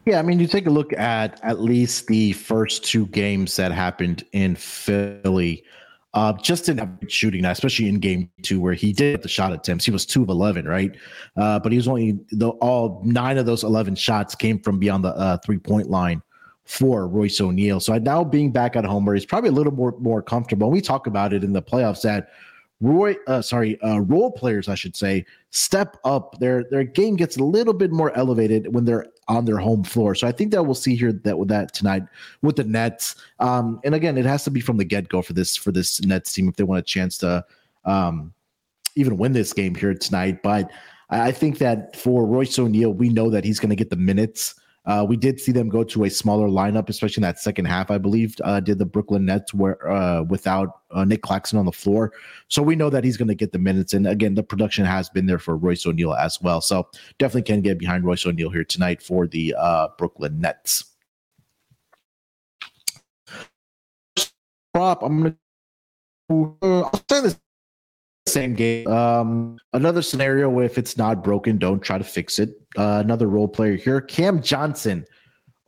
Yeah, 0.04 0.20
I 0.20 0.22
mean, 0.22 0.38
you 0.38 0.46
take 0.46 0.66
a 0.66 0.70
look 0.70 0.92
at 0.92 1.40
at 1.42 1.60
least 1.60 2.06
the 2.06 2.32
first 2.32 2.84
two 2.84 3.06
games 3.06 3.56
that 3.56 3.72
happened 3.72 4.24
in 4.32 4.54
Philly. 4.54 5.64
Uh, 6.14 6.32
just 6.32 6.70
in 6.70 6.80
average 6.80 7.12
shooting, 7.12 7.44
especially 7.44 7.88
in 7.88 7.98
game 7.98 8.30
two, 8.40 8.58
where 8.58 8.72
he 8.72 8.90
did 8.92 9.20
the 9.20 9.28
shot 9.28 9.52
attempts. 9.52 9.84
He 9.84 9.90
was 9.90 10.06
two 10.06 10.22
of 10.22 10.30
eleven, 10.30 10.66
right? 10.66 10.96
Uh, 11.36 11.58
but 11.58 11.72
he 11.72 11.76
was 11.76 11.88
only 11.88 12.18
the 12.30 12.48
all 12.48 13.02
nine 13.04 13.36
of 13.36 13.44
those 13.44 13.64
eleven 13.64 13.94
shots 13.94 14.34
came 14.34 14.58
from 14.58 14.78
beyond 14.78 15.04
the 15.04 15.10
uh, 15.10 15.36
three 15.44 15.58
point 15.58 15.90
line 15.90 16.22
for 16.64 17.06
Royce 17.06 17.38
O'Neale. 17.40 17.80
So 17.80 17.98
now 17.98 18.24
being 18.24 18.50
back 18.50 18.76
at 18.76 18.84
home, 18.84 19.04
where 19.04 19.14
he's 19.14 19.26
probably 19.26 19.50
a 19.50 19.52
little 19.52 19.74
more 19.74 19.94
more 19.98 20.22
comfortable. 20.22 20.68
And 20.68 20.72
we 20.72 20.80
talk 20.80 21.06
about 21.06 21.34
it 21.34 21.44
in 21.44 21.52
the 21.52 21.60
playoffs 21.60 22.00
that 22.02 22.30
Roy, 22.80 23.16
uh, 23.26 23.40
sorry, 23.40 23.80
uh, 23.80 23.98
role 24.00 24.30
players, 24.30 24.68
I 24.68 24.74
should 24.74 24.94
say, 24.94 25.24
step 25.50 25.96
up. 26.04 26.38
Their 26.40 26.64
their 26.70 26.84
game 26.84 27.16
gets 27.16 27.38
a 27.38 27.42
little 27.42 27.72
bit 27.72 27.90
more 27.90 28.14
elevated 28.16 28.74
when 28.74 28.84
they're 28.84 29.06
on 29.28 29.46
their 29.46 29.56
home 29.56 29.82
floor. 29.82 30.14
So 30.14 30.26
I 30.26 30.32
think 30.32 30.52
that 30.52 30.62
we'll 30.62 30.74
see 30.74 30.94
here 30.94 31.12
that 31.12 31.38
with 31.38 31.48
that 31.48 31.72
tonight 31.72 32.02
with 32.42 32.56
the 32.56 32.64
Nets. 32.64 33.16
Um, 33.40 33.80
and 33.84 33.94
again, 33.94 34.18
it 34.18 34.26
has 34.26 34.44
to 34.44 34.50
be 34.50 34.60
from 34.60 34.76
the 34.76 34.84
get 34.84 35.08
go 35.08 35.22
for 35.22 35.32
this 35.32 35.56
for 35.56 35.72
this 35.72 36.02
Nets 36.02 36.32
team 36.32 36.48
if 36.48 36.56
they 36.56 36.64
want 36.64 36.80
a 36.80 36.82
chance 36.82 37.16
to 37.18 37.44
um, 37.86 38.34
even 38.94 39.16
win 39.16 39.32
this 39.32 39.54
game 39.54 39.74
here 39.74 39.94
tonight. 39.94 40.42
But 40.42 40.70
I 41.08 41.32
think 41.32 41.58
that 41.58 41.96
for 41.96 42.26
Royce 42.26 42.58
O'Neale, 42.58 42.92
we 42.92 43.08
know 43.08 43.30
that 43.30 43.44
he's 43.44 43.60
going 43.60 43.70
to 43.70 43.76
get 43.76 43.90
the 43.90 43.96
minutes. 43.96 44.54
Uh, 44.86 45.04
we 45.08 45.16
did 45.16 45.40
see 45.40 45.52
them 45.52 45.68
go 45.68 45.82
to 45.82 46.04
a 46.04 46.10
smaller 46.10 46.48
lineup, 46.48 46.88
especially 46.88 47.20
in 47.20 47.22
that 47.22 47.40
second 47.40 47.64
half. 47.64 47.90
I 47.90 47.98
believe 47.98 48.36
uh, 48.44 48.60
did 48.60 48.78
the 48.78 48.86
Brooklyn 48.86 49.24
Nets 49.24 49.52
where 49.52 49.90
uh, 49.90 50.22
without 50.22 50.82
uh, 50.92 51.04
Nic 51.04 51.22
Claxton 51.22 51.58
on 51.58 51.66
the 51.66 51.72
floor, 51.72 52.12
so 52.48 52.62
we 52.62 52.76
know 52.76 52.88
that 52.90 53.02
he's 53.02 53.16
going 53.16 53.28
to 53.28 53.34
get 53.34 53.52
the 53.52 53.58
minutes. 53.58 53.94
And 53.94 54.06
again, 54.06 54.34
the 54.34 54.42
production 54.42 54.84
has 54.84 55.08
been 55.08 55.26
there 55.26 55.40
for 55.40 55.56
Royce 55.56 55.84
O'Neale 55.86 56.14
as 56.14 56.40
well. 56.40 56.60
So 56.60 56.88
definitely 57.18 57.42
can 57.42 57.62
get 57.62 57.78
behind 57.78 58.04
Royce 58.04 58.24
O'Neale 58.26 58.50
here 58.50 58.64
tonight 58.64 59.02
for 59.02 59.26
the 59.26 59.54
uh, 59.58 59.88
Brooklyn 59.98 60.40
Nets. 60.40 60.84
Prop. 64.72 65.02
I'm 65.02 65.22
going 65.22 65.36
to. 66.30 66.56
I'll 66.62 67.04
say 67.10 67.22
this 67.22 67.38
same 68.28 68.54
game. 68.54 68.86
Um, 68.88 69.58
another 69.72 70.02
scenario 70.02 70.60
if 70.60 70.78
it's 70.78 70.96
not 70.96 71.22
broken, 71.22 71.58
don't 71.58 71.80
try 71.80 71.98
to 71.98 72.04
fix 72.04 72.38
it. 72.38 72.60
Uh, 72.76 73.00
another 73.04 73.28
role 73.28 73.48
player 73.48 73.76
here, 73.76 74.00
Cam 74.00 74.42
Johnson, 74.42 75.06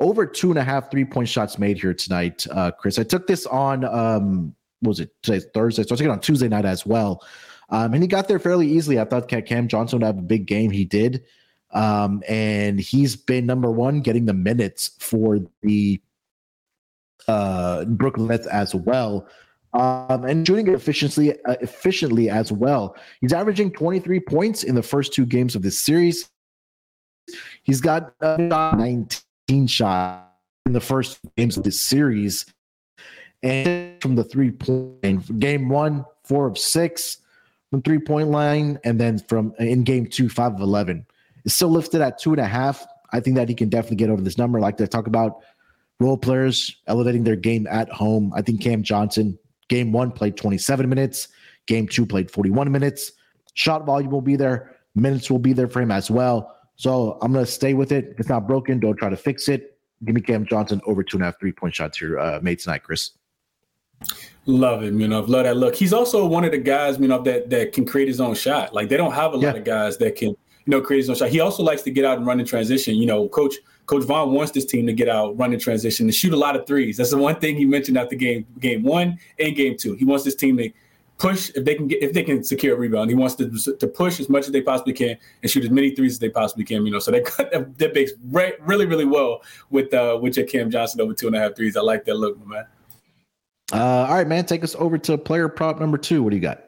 over 0.01 0.27
two 0.27 0.51
and 0.51 0.59
a 0.59 0.65
half 0.65 0.91
three 0.91 1.05
point 1.05 1.29
shots 1.29 1.59
made 1.59 1.79
here 1.79 1.95
tonight. 1.95 2.47
Uh, 2.51 2.71
Chris, 2.71 2.99
I 2.99 3.05
took 3.05 3.27
this 3.27 3.47
on. 3.47 3.85
Um, 3.85 4.55
was 4.83 5.01
it 5.01 5.11
today's 5.23 5.47
Thursday? 5.55 5.83
So 5.83 5.95
I 5.95 5.99
took 5.99 6.07
it 6.07 6.11
on 6.11 6.21
Tuesday 6.21 6.49
night 6.49 6.65
as 6.65 6.87
well. 6.87 7.25
Um, 7.71 7.95
and 7.95 8.03
he 8.03 8.09
got 8.09 8.29
there 8.29 8.39
fairly 8.39 8.69
easily. 8.69 8.99
I 8.99 9.05
thought 9.05 9.29
Cam 9.29 9.69
Johnson 9.69 9.99
would 9.99 10.07
have 10.07 10.19
a 10.19 10.23
big 10.23 10.47
game. 10.47 10.71
He 10.71 10.85
did. 10.85 11.25
Um, 11.73 12.23
and 12.29 12.81
he's 12.81 13.15
been 13.15 13.45
number 13.45 13.71
one 13.71 14.01
getting 14.01 14.25
the 14.25 14.33
minutes 14.33 14.93
for 15.01 15.41
the 15.63 16.01
uh, 17.27 17.85
Brooklyn 17.85 18.29
Nets 18.29 18.47
as 18.47 18.75
well 18.75 19.29
um, 19.75 20.25
and 20.25 20.47
shooting 20.47 20.69
efficiently, 20.69 21.33
uh, 21.45 21.57
efficiently 21.61 22.31
as 22.31 22.51
well. 22.51 22.97
He's 23.21 23.33
averaging 23.33 23.73
23 23.73 24.21
points 24.21 24.63
in 24.63 24.75
the 24.75 24.83
first 24.83 25.13
two 25.13 25.27
games 25.27 25.55
of 25.55 25.63
this 25.63 25.79
series. 25.81 26.29
He's 27.63 27.81
got 27.81 28.15
uh, 28.21 28.37
19 28.39 29.67
shots 29.67 30.25
in 30.67 30.73
the 30.73 30.81
first 30.81 31.19
games 31.37 31.57
of 31.57 31.65
this 31.65 31.81
series. 31.81 32.47
And 33.43 34.01
from 34.01 34.17
the 34.17 34.25
three 34.25 34.51
point 34.51 35.39
game 35.39 35.69
one, 35.69 36.05
four 36.25 36.47
of 36.47 36.59
six 36.59 37.19
from 37.71 37.83
three 37.83 37.99
point 37.99 38.29
line, 38.29 38.79
and 38.85 39.01
then 39.01 39.19
from 39.19 39.55
in 39.59 39.85
game 39.85 40.07
two, 40.07 40.29
five 40.29 40.55
of 40.55 40.61
11. 40.61 41.07
It's 41.45 41.55
still 41.55 41.69
lifted 41.69 42.01
at 42.01 42.19
two 42.19 42.33
and 42.33 42.41
a 42.41 42.47
half. 42.47 42.85
I 43.13 43.21
think 43.21 43.37
that 43.37 43.49
he 43.49 43.55
can 43.55 43.69
definitely 43.69 43.97
get 43.97 44.11
over 44.11 44.21
this 44.21 44.39
number. 44.39 44.61
Like 44.61 44.77
to 44.79 44.89
talk 44.89 45.07
about 45.07 45.41
role 46.01 46.17
players 46.17 46.77
elevating 46.87 47.25
their 47.25 47.37
game 47.37 47.67
at 47.69 47.89
home. 47.91 48.33
I 48.35 48.43
think 48.43 48.61
Cam 48.61 48.83
Johnson 48.83 49.39
Game 49.69 49.93
one 49.93 50.11
played 50.11 50.37
27 50.37 50.89
minutes. 50.89 51.29
Game 51.67 51.87
two 51.87 52.07
played 52.07 52.31
41 52.31 52.71
minutes. 52.73 53.13
Shot 53.55 53.85
volume 53.85 54.11
will 54.11 54.21
be 54.21 54.37
there. 54.37 54.77
Minutes 54.95 55.31
will 55.31 55.39
be 55.39 55.53
there 55.53 55.69
for 55.69 55.81
him 55.81 55.91
as 55.91 56.11
well. 56.11 56.57
So 56.77 57.19
I'm 57.23 57.33
going 57.33 57.45
to 57.45 57.51
stay 57.51 57.75
with 57.75 57.93
it. 57.93 58.15
It's 58.19 58.29
not 58.29 58.47
broken. 58.47 58.81
Don't 58.81 58.97
try 58.97 59.11
to 59.11 59.17
fix 59.17 59.49
it. 59.49 59.77
Give 60.05 60.15
me 60.15 60.21
Cam 60.21 60.47
Johnson 60.47 60.81
over 60.87 61.03
two 61.03 61.17
and 61.17 61.23
a 61.23 61.27
half 61.27 61.41
three 61.41 61.53
point 61.53 61.75
shots 61.75 61.99
here 61.99 62.19
uh, 62.19 62.39
made 62.41 62.61
tonight, 62.61 62.85
Chris. 62.85 63.11
Love 64.47 64.83
him, 64.83 65.01
you 65.01 65.09
know. 65.09 65.21
Love 65.21 65.45
that 65.45 65.57
look. 65.57 65.75
He's 65.75 65.93
also 65.93 66.25
one 66.25 66.45
of 66.45 66.53
the 66.53 66.59
guys, 66.59 66.99
you 66.99 67.09
know, 67.09 67.21
that 67.23 67.51
that 67.51 67.73
can 67.73 67.85
create 67.85 68.07
his 68.09 68.21
own 68.21 68.35
shot. 68.35 68.73
Like 68.73 68.89
they 68.89 68.97
don't 68.97 69.13
have 69.13 69.35
a 69.35 69.39
yeah. 69.39 69.49
lot 69.49 69.57
of 69.57 69.65
guys 69.65 69.99
that 69.99 70.15
can, 70.15 70.29
you 70.29 70.37
know, 70.69 70.81
create 70.81 71.01
his 71.01 71.11
own 71.11 71.17
shot. 71.17 71.31
He 71.31 71.41
also 71.41 71.65
likes 71.65 71.83
to 71.83 71.91
get 71.91 72.05
out 72.05 72.17
and 72.17 72.27
run 72.27 72.39
in 72.39 72.47
transition. 72.47 72.95
You 72.95 73.07
know, 73.07 73.29
coach 73.29 73.57
Coach 73.89 74.05
Vaughn 74.05 74.33
wants 74.33 74.53
this 74.53 74.67
team 74.67 74.87
to 74.87 74.93
get 74.93 75.09
out, 75.09 75.37
run 75.39 75.53
in 75.55 75.59
transition, 75.59 76.07
to 76.07 76.13
shoot 76.13 76.35
a 76.35 76.37
lot 76.37 76.55
of 76.55 76.67
threes. 76.67 76.99
That's 76.99 77.11
the 77.11 77.17
one 77.17 77.37
thing 77.41 77.57
he 77.57 77.65
mentioned 77.65 77.97
after 77.97 78.15
game 78.17 78.47
game 78.61 78.83
one 78.83 79.19
and 79.39 79.57
game 79.57 79.77
two. 79.79 79.95
He 79.95 80.05
wants 80.05 80.25
this 80.25 80.35
team 80.35 80.59
to 80.59 80.71
push 81.17 81.51
if 81.57 81.65
they 81.65 81.75
can 81.75 81.89
get 81.89 82.03
if 82.03 82.13
they 82.13 82.23
can 82.23 82.45
secure 82.45 82.77
a 82.77 82.79
rebound. 82.79 83.09
He 83.09 83.17
wants 83.17 83.35
to 83.37 83.49
to 83.49 83.87
push 83.87 84.21
as 84.21 84.29
much 84.29 84.45
as 84.45 84.53
they 84.53 84.61
possibly 84.61 84.93
can 84.93 85.17
and 85.43 85.51
shoot 85.51 85.65
as 85.65 85.71
many 85.71 85.95
threes 85.95 86.13
as 86.13 86.19
they 86.19 86.29
possibly 86.29 86.65
can. 86.65 86.85
You 86.85 86.93
know, 86.93 86.99
so 86.99 87.11
they 87.11 87.23
cut 87.23 87.51
that, 87.53 87.79
that 87.79 87.95
makes 87.95 88.13
really 88.31 88.85
really 88.85 89.07
well 89.07 89.41
with 89.71 89.93
uh 89.95 90.19
with 90.21 90.37
your 90.37 90.45
Cam 90.45 90.71
Johnson 90.71 91.01
over 91.01 91.15
two 91.15 91.27
and 91.27 91.35
a 91.35 91.41
half 91.41 91.57
threes. 91.57 91.75
I 91.75 91.81
like 91.81 92.05
that 92.05 92.17
look, 92.17 92.47
man. 92.47 92.67
Uh, 93.73 94.07
all 94.07 94.15
right, 94.15 94.29
man. 94.29 94.45
Take 94.45 94.65
us 94.65 94.75
over 94.79 94.99
to 94.99 95.17
player 95.17 95.49
prop 95.49 95.81
number 95.81 95.97
two. 95.97 96.23
What 96.23 96.31
do 96.31 96.37
you 96.37 96.43
got? 96.43 96.68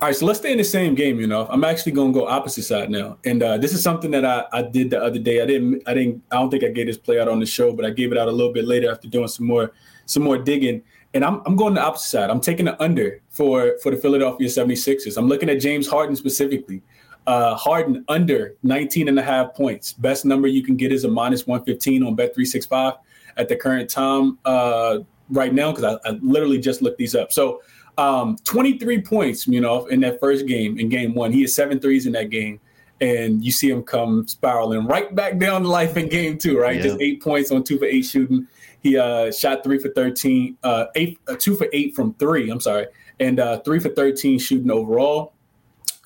All 0.00 0.06
right, 0.06 0.14
so 0.14 0.26
let's 0.26 0.38
stay 0.38 0.52
in 0.52 0.58
the 0.58 0.62
same 0.64 0.94
game. 0.94 1.18
You 1.18 1.26
know, 1.26 1.48
I'm 1.50 1.64
actually 1.64 1.90
going 1.90 2.12
to 2.12 2.20
go 2.20 2.28
opposite 2.28 2.62
side 2.62 2.88
now, 2.88 3.18
and 3.24 3.42
uh, 3.42 3.58
this 3.58 3.72
is 3.72 3.82
something 3.82 4.12
that 4.12 4.24
I, 4.24 4.44
I 4.52 4.62
did 4.62 4.90
the 4.90 5.02
other 5.02 5.18
day. 5.18 5.42
I 5.42 5.46
didn't, 5.46 5.82
I 5.88 5.94
didn't, 5.94 6.22
I 6.30 6.36
don't 6.36 6.50
think 6.50 6.62
I 6.62 6.68
gave 6.68 6.86
this 6.86 6.96
play 6.96 7.18
out 7.18 7.26
on 7.26 7.40
the 7.40 7.46
show, 7.46 7.72
but 7.72 7.84
I 7.84 7.90
gave 7.90 8.12
it 8.12 8.18
out 8.18 8.28
a 8.28 8.30
little 8.30 8.52
bit 8.52 8.64
later 8.64 8.92
after 8.92 9.08
doing 9.08 9.26
some 9.26 9.46
more, 9.46 9.72
some 10.06 10.22
more 10.22 10.38
digging. 10.38 10.82
And 11.14 11.24
I'm, 11.24 11.42
I'm 11.46 11.56
going 11.56 11.74
the 11.74 11.80
opposite 11.80 12.10
side. 12.10 12.30
I'm 12.30 12.40
taking 12.40 12.66
the 12.66 12.80
under 12.80 13.20
for 13.30 13.76
for 13.82 13.90
the 13.90 13.96
Philadelphia 13.96 14.46
76ers. 14.46 15.16
I'm 15.16 15.26
looking 15.26 15.50
at 15.50 15.58
James 15.58 15.88
Harden 15.88 16.14
specifically. 16.14 16.80
Uh, 17.26 17.56
Harden 17.56 18.04
under 18.06 18.54
19 18.62 19.08
and 19.08 19.18
a 19.18 19.22
half 19.22 19.52
points. 19.52 19.94
Best 19.94 20.24
number 20.24 20.46
you 20.46 20.62
can 20.62 20.76
get 20.76 20.92
is 20.92 21.02
a 21.02 21.08
minus 21.08 21.44
115 21.44 22.04
on 22.04 22.16
Bet365 22.16 22.98
at 23.36 23.48
the 23.48 23.56
current 23.56 23.90
time 23.90 24.38
uh, 24.44 24.98
right 25.28 25.52
now 25.52 25.72
because 25.72 25.98
I, 26.04 26.08
I 26.08 26.12
literally 26.22 26.58
just 26.58 26.82
looked 26.82 26.98
these 26.98 27.16
up. 27.16 27.32
So 27.32 27.62
um, 27.98 28.36
23 28.44 29.02
points, 29.02 29.46
you 29.46 29.60
know, 29.60 29.86
in 29.86 30.00
that 30.00 30.20
first 30.20 30.46
game, 30.46 30.78
in 30.78 30.88
game 30.88 31.14
one. 31.14 31.32
He 31.32 31.42
had 31.42 31.50
seven 31.50 31.80
threes 31.80 32.06
in 32.06 32.12
that 32.12 32.30
game. 32.30 32.60
And 33.00 33.44
you 33.44 33.52
see 33.52 33.70
him 33.70 33.84
come 33.84 34.26
spiraling 34.26 34.86
right 34.86 35.14
back 35.14 35.38
down 35.38 35.62
to 35.62 35.68
life 35.68 35.96
in 35.96 36.08
game 36.08 36.36
two, 36.36 36.58
right? 36.58 36.76
Yeah. 36.76 36.82
Just 36.82 37.00
eight 37.00 37.22
points 37.22 37.52
on 37.52 37.62
two 37.62 37.78
for 37.78 37.84
eight 37.84 38.02
shooting. 38.02 38.48
He 38.80 38.96
uh, 38.96 39.30
shot 39.30 39.62
three 39.62 39.78
for 39.78 39.90
13, 39.90 40.56
uh, 40.64 40.86
eight, 40.96 41.20
uh, 41.28 41.36
two 41.38 41.54
for 41.54 41.68
eight 41.72 41.94
from 41.94 42.14
three, 42.14 42.50
I'm 42.50 42.60
sorry, 42.60 42.86
and 43.20 43.38
uh, 43.38 43.60
three 43.60 43.78
for 43.78 43.90
13 43.90 44.38
shooting 44.40 44.70
overall. 44.70 45.34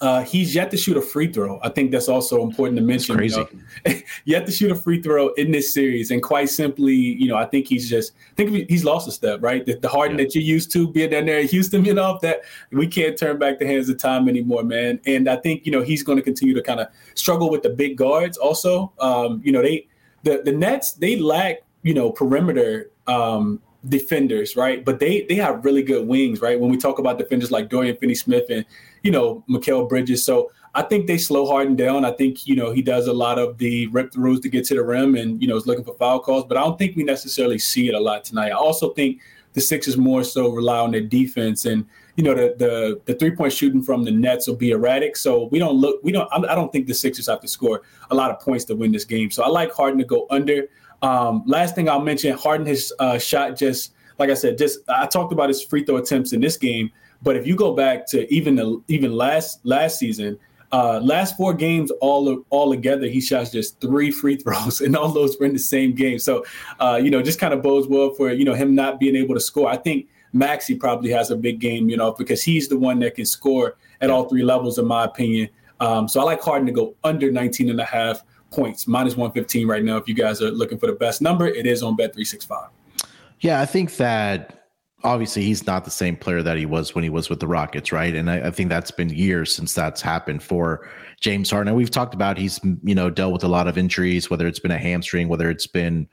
Uh, 0.03 0.25
he's 0.25 0.53
yet 0.53 0.69
to 0.69 0.77
shoot 0.77 0.97
a 0.97 1.01
free 1.01 1.33
throw. 1.33 1.61
I 1.63 1.69
think 1.69 1.93
that's 1.93 2.09
also 2.09 2.43
important 2.43 2.77
to 2.77 2.83
mention. 2.83 3.17
That's 3.17 3.35
crazy. 3.37 3.47
You 3.87 3.93
know? 3.95 4.01
yet 4.25 4.47
to 4.47 4.53
shoot 4.53 4.73
a 4.73 4.75
free 4.75 5.01
throw 5.01 5.29
in 5.35 5.53
this 5.53 5.73
series, 5.73 6.11
and 6.11 6.21
quite 6.21 6.49
simply, 6.51 6.93
you 6.93 7.29
know, 7.29 7.37
I 7.37 7.45
think 7.45 7.69
he's 7.69 7.89
just 7.89 8.13
I 8.33 8.35
think 8.35 8.69
he's 8.69 8.85
lost 8.85 9.07
a 9.07 9.13
step. 9.13 9.41
Right, 9.41 9.65
the, 9.65 9.77
the 9.77 9.89
Harden 9.89 10.19
yeah. 10.19 10.25
that 10.25 10.35
you're 10.35 10.43
used 10.43 10.73
to 10.73 10.89
being 10.89 11.11
down 11.11 11.27
there 11.27 11.39
in 11.39 11.47
Houston, 11.47 11.85
you 11.85 11.95
know, 11.95 12.19
that 12.21 12.41
we 12.73 12.89
can't 12.89 13.17
turn 13.17 13.39
back 13.39 13.61
the 13.61 13.67
hands 13.67 13.89
of 13.89 13.99
time 13.99 14.29
anymore, 14.29 14.65
man. 14.65 15.01
And 15.07 15.29
I 15.29 15.37
think 15.37 15.65
you 15.65 15.71
know 15.71 15.83
he's 15.83 16.03
going 16.03 16.17
to 16.17 16.23
continue 16.23 16.55
to 16.55 16.63
kind 16.63 16.81
of 16.81 16.89
struggle 17.15 17.49
with 17.49 17.63
the 17.63 17.71
big 17.71 17.97
guards. 17.97 18.37
Also, 18.37 18.93
um, 18.99 19.41
you 19.45 19.53
know, 19.53 19.63
they 19.63 19.87
the 20.25 20.43
the 20.45 20.53
Nets 20.53 20.95
they 20.95 21.15
lack 21.15 21.59
you 21.85 21.95
know 21.95 22.11
perimeter 22.11 22.91
um, 23.07 23.61
defenders, 23.89 24.57
right? 24.57 24.85
But 24.85 25.01
they 25.01 25.23
they 25.29 25.35
have 25.37 25.65
really 25.65 25.83
good 25.83 26.07
wings, 26.07 26.41
right? 26.41 26.59
When 26.59 26.71
we 26.71 26.77
talk 26.77 26.99
about 26.99 27.19
defenders 27.19 27.51
like 27.51 27.69
Dorian 27.69 27.97
Finney-Smith 27.97 28.45
and 28.51 28.65
you 29.03 29.11
know 29.11 29.45
Mikal 29.49 29.89
Bridges, 29.89 30.25
so 30.25 30.51
I 30.75 30.83
think 30.83 31.07
they 31.07 31.19
slow 31.19 31.47
Harden 31.47 31.77
down. 31.77 32.05
I 32.05 32.13
think 32.13 32.47
you 32.47 32.57
know 32.57 32.73
he 32.73 32.83
does 32.83 33.07
a 33.07 33.13
lot 33.13 33.39
of 33.39 33.59
the 33.59 33.89
rip 33.89 34.13
throughs 34.13 34.41
to 34.43 34.49
get 34.49 34.65
to 34.67 34.75
the 34.75 34.85
rim, 34.85 35.15
and 35.17 35.41
you 35.43 35.49
know 35.49 35.57
is 35.57 35.67
looking 35.67 35.85
for 35.85 35.95
foul 35.95 36.21
calls. 36.21 36.45
But 36.45 36.57
I 36.57 36.63
don't 36.63 36.79
think 36.79 36.97
we 36.97 37.05
necessarily 37.05 37.59
see 37.59 37.89
it 37.89 37.95
a 37.95 38.01
lot 38.01 38.25
tonight. 38.25 38.49
I 38.49 38.57
also 38.57 38.93
think 38.95 39.21
the 39.55 39.61
Sixers 39.61 39.97
more 39.97 40.25
so 40.25 40.51
rely 40.51 40.79
on 40.79 40.93
their 40.93 41.03
defense, 41.03 41.67
and 41.67 41.85
you 42.17 42.25
know 42.25 42.35
the 42.35 42.55
the, 42.57 43.01
the 43.05 43.15
three 43.15 43.35
point 43.35 43.53
shooting 43.53 43.83
from 43.83 44.05
the 44.05 44.11
Nets 44.11 44.47
will 44.47 44.57
be 44.57 44.71
erratic. 44.71 45.17
So 45.17 45.45
we 45.47 45.59
don't 45.59 45.75
look 45.75 46.03
we 46.03 46.13
don't 46.13 46.29
I 46.33 46.55
don't 46.55 46.73
think 46.73 46.87
the 46.87 46.95
Sixers 46.95 47.27
have 47.27 47.41
to 47.41 47.49
score 47.49 47.83
a 48.11 48.15
lot 48.15 48.31
of 48.31 48.41
points 48.41 48.65
to 48.67 48.77
win 48.77 48.93
this 48.93 49.05
game. 49.05 49.31
So 49.31 49.43
I 49.43 49.49
like 49.49 49.73
Harden 49.73 49.99
to 49.99 50.05
go 50.05 50.27
under. 50.31 50.69
Um, 51.03 51.43
last 51.47 51.75
thing 51.75 51.89
I'll 51.89 52.01
mention, 52.01 52.37
Harden 52.37 52.67
his 52.67 52.93
uh, 52.99 53.19
shot 53.19 53.57
just 53.57 53.93
like 54.19 54.31
I 54.31 54.35
said, 54.35 54.59
just 54.59 54.79
I 54.89 55.07
talked 55.07 55.33
about 55.33 55.49
his 55.49 55.63
free 55.63 55.85
throw 55.85 55.97
attempts 55.97 56.33
in 56.33 56.41
this 56.41 56.57
game, 56.57 56.91
but 57.23 57.37
if 57.37 57.47
you 57.47 57.57
go 57.57 57.75
back 57.75 58.07
to 58.09 58.33
even 58.33 58.57
the 58.57 58.83
even 58.89 59.13
last 59.13 59.61
last 59.65 59.99
season, 59.99 60.39
uh, 60.71 61.01
last 61.01 61.37
four 61.37 61.55
games 61.55 61.91
all 62.01 62.45
all 62.51 62.71
together, 62.71 63.07
he 63.07 63.21
shot 63.21 63.51
just 63.51 63.81
three 63.81 64.11
free 64.11 64.37
throws, 64.43 64.81
and 64.81 64.97
all 64.97 65.09
those 65.09 65.39
were 65.39 65.47
in 65.47 65.53
the 65.53 65.59
same 65.59 65.95
game. 65.95 66.19
So, 66.19 66.45
uh, 66.81 67.01
you 67.03 67.11
know, 67.11 67.23
just 67.23 67.39
kind 67.39 67.53
of 67.53 67.63
bodes 67.63 67.89
well 67.89 68.11
for 68.15 68.33
you 68.33 68.45
know 68.45 68.55
him 68.55 68.75
not 68.75 69.01
being 69.01 69.17
able 69.17 69.35
to 69.35 69.41
score. 69.41 69.69
I 69.69 69.77
think 69.77 70.09
Maxey 70.33 70.75
probably 70.75 71.11
has 71.11 71.31
a 71.31 71.37
big 71.37 71.59
game, 71.59 71.89
you 71.89 71.97
know, 71.97 72.13
because 72.13 72.43
he's 72.43 72.69
the 72.69 72.79
one 72.79 72.99
that 73.01 73.17
can 73.17 73.27
score 73.27 73.77
at 74.01 74.11
all 74.11 74.29
three 74.29 74.43
levels, 74.43 74.79
in 74.79 74.87
my 74.87 75.05
opinion. 75.05 75.49
Um, 75.81 76.07
so 76.07 76.21
I 76.21 76.23
like 76.23 76.41
Harden 76.41 76.67
to 76.67 76.73
go 76.73 76.95
under 77.03 77.31
19 77.31 77.69
and 77.69 77.81
a 77.81 77.85
half 77.85 78.23
points, 78.53 78.87
minus 78.87 79.17
115 79.17 79.67
right 79.67 79.83
now. 79.83 79.97
If 79.97 80.09
you 80.09 80.15
guys 80.15 80.43
are 80.43 80.51
looking 80.51 80.79
for 80.79 80.87
the 80.87 80.93
best 80.93 81.23
number, 81.23 81.47
it 81.47 81.67
is 81.67 81.83
on 81.83 81.97
Bet 81.97 82.15
365. 82.15 82.69
Yeah, 83.41 83.61
I 83.61 83.67
think 83.67 83.97
that 83.97 84.63
obviously 85.05 85.43
he's 85.43 85.67
not 85.67 85.85
the 85.85 85.91
same 85.91 86.17
player 86.17 86.43
that 86.43 86.57
he 86.57 86.67
was 86.67 86.95
when 86.95 87.03
he 87.05 87.11
was 87.11 87.29
with 87.29 87.41
the 87.41 87.47
Rockets, 87.47 87.93
right? 87.93 88.15
And 88.15 88.31
I, 88.31 88.49
I, 88.49 88.51
think 88.51 88.69
that's 88.69 88.91
been 88.91 89.11
years 89.11 89.55
since 89.55 89.75
that's 89.75 90.01
happened 90.01 90.43
for 90.43 90.89
James 91.21 91.51
Harden. 91.51 91.69
And 91.69 91.77
we've 91.77 91.91
talked 91.91 92.15
about 92.15 92.39
he's 92.39 92.61
you 92.83 92.95
know 92.95 93.11
dealt 93.11 93.33
with 93.33 93.45
a 93.45 93.49
lot 93.49 93.67
of 93.67 93.77
injuries, 93.77 94.31
whether 94.31 94.47
it's 94.47 94.61
been 94.61 94.71
a 94.71 94.79
hamstring, 94.79 95.29
whether 95.29 95.51
it's 95.51 95.67
been 95.67 96.09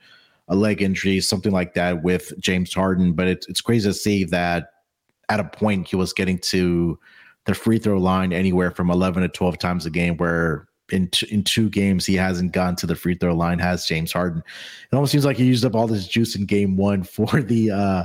a 0.48 0.56
leg 0.56 0.82
injury, 0.82 1.20
something 1.20 1.52
like 1.52 1.74
that 1.74 2.02
with 2.02 2.32
James 2.40 2.74
Harden. 2.74 3.12
But 3.12 3.28
it's 3.28 3.48
it's 3.48 3.60
crazy 3.60 3.88
to 3.88 3.94
see 3.94 4.24
that 4.24 4.70
at 5.28 5.40
a 5.40 5.44
point 5.44 5.88
he 5.88 5.96
was 5.96 6.12
getting 6.12 6.38
to 6.38 6.98
the 7.46 7.54
free 7.54 7.78
throw 7.78 7.98
line 7.98 8.32
anywhere 8.32 8.70
from 8.70 8.90
11 8.90 9.22
to 9.22 9.28
12 9.28 9.58
times 9.58 9.86
a 9.86 9.90
game 9.90 10.16
where 10.16 10.66
in 10.92 11.08
t- 11.08 11.26
in 11.32 11.44
two 11.44 11.68
games 11.70 12.06
he 12.06 12.14
hasn't 12.14 12.52
gone 12.52 12.76
to 12.76 12.86
the 12.86 12.94
free 12.94 13.14
throw 13.14 13.34
line. 13.34 13.58
Has 13.58 13.86
James 13.86 14.12
Harden? 14.12 14.42
It 14.90 14.94
almost 14.94 15.12
seems 15.12 15.24
like 15.24 15.36
he 15.36 15.44
used 15.44 15.64
up 15.64 15.74
all 15.74 15.86
this 15.86 16.06
juice 16.06 16.36
in 16.36 16.46
game 16.46 16.76
one 16.76 17.02
for 17.02 17.42
the 17.42 17.70
uh, 17.70 18.04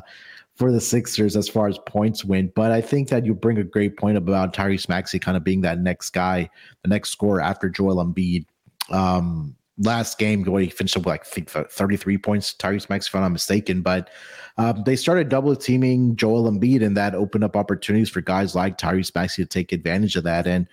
for 0.55 0.71
the 0.71 0.81
Sixers 0.81 1.35
as 1.35 1.49
far 1.49 1.67
as 1.67 1.77
points 1.85 2.23
win. 2.23 2.51
But 2.55 2.71
I 2.71 2.81
think 2.81 3.09
that 3.09 3.25
you 3.25 3.33
bring 3.33 3.57
a 3.57 3.63
great 3.63 3.97
point 3.97 4.17
about 4.17 4.53
Tyrese 4.53 4.89
Maxey 4.89 5.19
kind 5.19 5.37
of 5.37 5.43
being 5.43 5.61
that 5.61 5.79
next 5.79 6.11
guy, 6.11 6.49
the 6.81 6.89
next 6.89 7.09
scorer 7.09 7.41
after 7.41 7.69
Joel 7.69 8.03
Embiid. 8.03 8.45
Um, 8.89 9.55
last 9.77 10.17
game, 10.17 10.45
he 10.45 10.69
finished 10.69 10.95
up 10.95 11.05
like 11.05 11.25
33 11.25 12.17
points, 12.17 12.53
Tyrese 12.53 12.89
Max, 12.89 13.07
if 13.07 13.15
I'm 13.15 13.21
not 13.21 13.29
mistaken. 13.29 13.81
But 13.81 14.09
um, 14.57 14.83
they 14.85 14.95
started 14.95 15.29
double 15.29 15.55
teaming 15.55 16.15
Joel 16.15 16.49
Embiid, 16.49 16.83
and 16.83 16.95
that 16.95 17.15
opened 17.15 17.43
up 17.43 17.57
opportunities 17.57 18.09
for 18.09 18.21
guys 18.21 18.55
like 18.55 18.77
Tyrese 18.77 19.13
Maxey 19.13 19.43
to 19.43 19.49
take 19.49 19.73
advantage 19.73 20.15
of 20.15 20.23
that. 20.23 20.47
And 20.47 20.67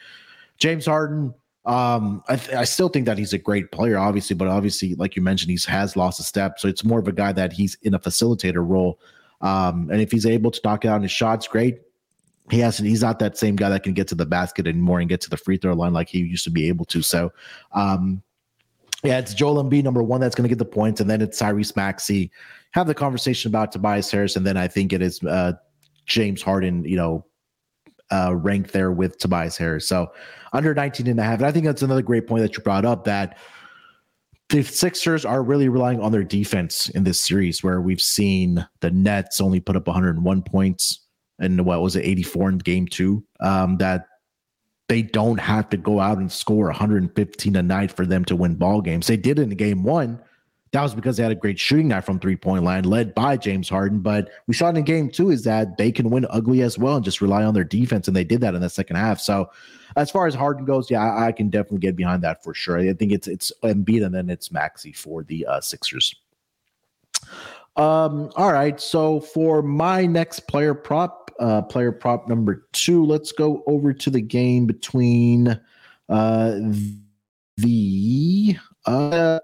James 0.59 0.87
Harden, 0.87 1.35
um, 1.65 2.25
I, 2.29 2.37
th- 2.37 2.57
I, 2.57 2.65
still 2.65 2.89
think 2.89 3.07
that 3.07 3.19
he's 3.19 3.33
a 3.33 3.39
great 3.39 3.71
player, 3.71 3.97
obviously, 3.97 4.35
but 4.35 4.49
obviously, 4.49 4.97
like 4.97 5.15
you 5.15 5.23
mentioned, 5.23 5.51
he 5.51 5.59
has 5.71 5.97
lost 5.97 6.19
a 6.19 6.25
step. 6.25 6.59
So 6.59 6.67
it's 6.67 6.83
more 6.83 6.99
of 6.99 7.07
a 7.07 7.13
guy 7.13 7.31
that 7.33 7.53
he's 7.53 7.77
in 7.83 7.95
a 7.95 8.01
facilitator 8.01 8.67
role. 8.67 8.99
Um, 9.41 9.89
and 9.93 10.01
if 10.01 10.11
he's 10.11 10.27
able 10.27 10.51
to 10.51 10.61
knock 10.65 10.85
out 10.85 11.03
his 11.03 11.13
shots, 11.13 11.47
great. 11.47 11.81
He 12.51 12.59
has 12.59 12.79
he's 12.79 13.03
not 13.03 13.21
that 13.21 13.39
same 13.39 13.55
guy 13.55 13.69
that 13.69 13.85
can 13.85 13.93
get 13.95 14.09
to 14.09 14.17
the 14.17 14.27
basket 14.27 14.67
anymore 14.67 14.99
and 14.99 15.09
get 15.09 15.21
to 15.23 15.31
the 15.31 15.37
free 15.37 15.57
throw 15.57 15.75
line 15.75 15.93
like 15.93 16.09
he 16.09 16.19
used 16.19 16.45
to 16.45 16.51
be 16.51 16.67
able 16.69 16.85
to. 16.87 17.01
So 17.01 17.33
um, 17.71 18.23
yeah, 19.05 19.19
it's 19.19 19.35
Joel 19.35 19.63
Embiid, 19.63 19.85
number 19.85 20.03
one, 20.03 20.21
that's 20.21 20.35
going 20.35 20.45
to 20.45 20.49
get 20.49 20.59
the 20.59 20.65
points, 20.65 21.01
and 21.01 21.09
then 21.09 21.21
it's 21.21 21.41
Tyrese 21.41 21.75
Maxey. 21.77 22.31
Have 22.73 22.87
the 22.87 22.95
conversation 22.95 23.51
about 23.51 23.73
Tobias 23.73 24.11
Harris, 24.11 24.37
and 24.37 24.47
then 24.47 24.57
I 24.57 24.69
think 24.69 24.93
it 24.93 25.03
is 25.03 25.23
uh, 25.25 25.53
James 26.07 26.43
Harden, 26.43 26.85
you 26.85 26.97
know, 26.97 27.25
uh, 28.11 28.35
ranked 28.35 28.73
there 28.73 28.93
with 28.93 29.19
Tobias 29.19 29.57
Harris. 29.57 29.89
So 29.89 30.13
under 30.53 30.75
19 30.75 31.07
and 31.07 31.19
a 31.19 31.23
half. 31.23 31.39
And 31.39 31.47
I 31.47 31.53
think 31.53 31.65
that's 31.65 31.83
another 31.83 32.03
great 32.03 32.27
point 32.27 32.43
that 32.43 32.57
you 32.57 32.63
brought 32.63 32.85
up 32.85 33.05
that 33.05 33.39
the 34.49 34.63
Sixers 34.63 35.25
are 35.25 35.43
really 35.43 35.69
relying 35.69 36.01
on 36.01 36.13
their 36.13 36.25
defense 36.25 36.91
in 36.91 37.05
this 37.05 37.21
series, 37.21 37.63
where 37.63 37.81
we've 37.81 38.03
seen 38.03 38.67
the 38.81 38.91
Nets 38.91 39.41
only 39.41 39.61
put 39.61 39.77
up 39.77 39.87
101 39.87 40.43
points 40.43 41.01
and 41.39 41.65
what 41.65 41.81
was 41.81 41.97
it, 41.97 42.05
84 42.05 42.51
in 42.51 42.59
game 42.59 42.87
two. 42.87 43.25
Um, 43.41 43.79
that 43.79 44.07
they 44.89 45.01
don't 45.01 45.41
have 45.41 45.71
to 45.71 45.79
go 45.79 46.01
out 46.01 46.19
and 46.19 46.31
score 46.31 46.67
115 46.67 47.57
a 47.57 47.63
night 47.63 47.91
for 47.91 48.05
them 48.05 48.25
to 48.27 48.37
win 48.37 48.57
ball 48.57 48.83
games. 48.83 49.07
They 49.07 49.17
did 49.17 49.39
in 49.39 49.49
game 49.51 49.85
one. 49.85 50.21
That 50.73 50.83
was 50.83 50.95
because 50.95 51.19
they 51.19 51.23
had 51.23 51.33
a 51.33 51.37
great 51.37 51.59
shooting 51.59 51.89
night 51.89 52.05
from 52.05 52.19
three 52.19 52.37
point 52.37 52.65
line, 52.65 52.85
led 52.85 53.15
by 53.15 53.37
James 53.37 53.69
Harden. 53.69 54.01
But 54.01 54.31
we 54.47 54.55
saw 54.55 54.71
in 54.71 54.83
game 54.85 55.11
two 55.11 55.31
is 55.31 55.45
that 55.45 55.77
they 55.77 55.93
can 55.93 56.09
win 56.09 56.27
ugly 56.31 56.63
as 56.63 56.79
well 56.79 56.97
and 56.97 57.05
just 57.05 57.21
rely 57.21 57.45
on 57.45 57.53
their 57.53 57.65
defense, 57.65 58.09
and 58.09 58.17
they 58.17 58.25
did 58.25 58.41
that 58.41 58.55
in 58.55 58.63
the 58.63 58.71
second 58.71 58.97
half. 58.97 59.21
So, 59.21 59.51
as 59.97 60.11
far 60.11 60.27
as 60.27 60.35
Harden 60.35 60.65
goes, 60.65 60.91
yeah, 60.91 61.03
I, 61.03 61.27
I 61.27 61.33
can 61.33 61.51
definitely 61.51 61.81
get 61.81 61.95
behind 61.95 62.23
that 62.23 62.43
for 62.43 62.55
sure. 62.55 62.79
I 62.79 62.95
think 62.95 63.13
it's 63.13 63.29
it's 63.29 63.53
Embiid 63.63 64.05
and 64.05 64.15
then 64.15 64.31
it's 64.31 64.51
Maxey 64.51 64.93
for 64.93 65.23
the 65.23 65.45
uh, 65.45 65.61
Sixers. 65.61 66.15
Um, 67.77 68.31
all 68.37 68.53
right. 68.53 68.81
So 68.81 69.21
for 69.21 69.63
my 69.63 70.07
next 70.07 70.41
player 70.41 70.75
prop, 70.75 71.31
uh, 71.39 71.63
player 71.63 71.93
prop 71.93 72.29
number 72.29 72.67
two, 72.73 73.05
let's 73.05 73.33
go 73.33 73.63
over 73.67 73.93
to 73.93 74.11
the 74.11 74.21
game 74.21 74.67
between 74.67 75.61
uh, 76.09 76.59
the 77.57 78.57
uh, 78.87 79.39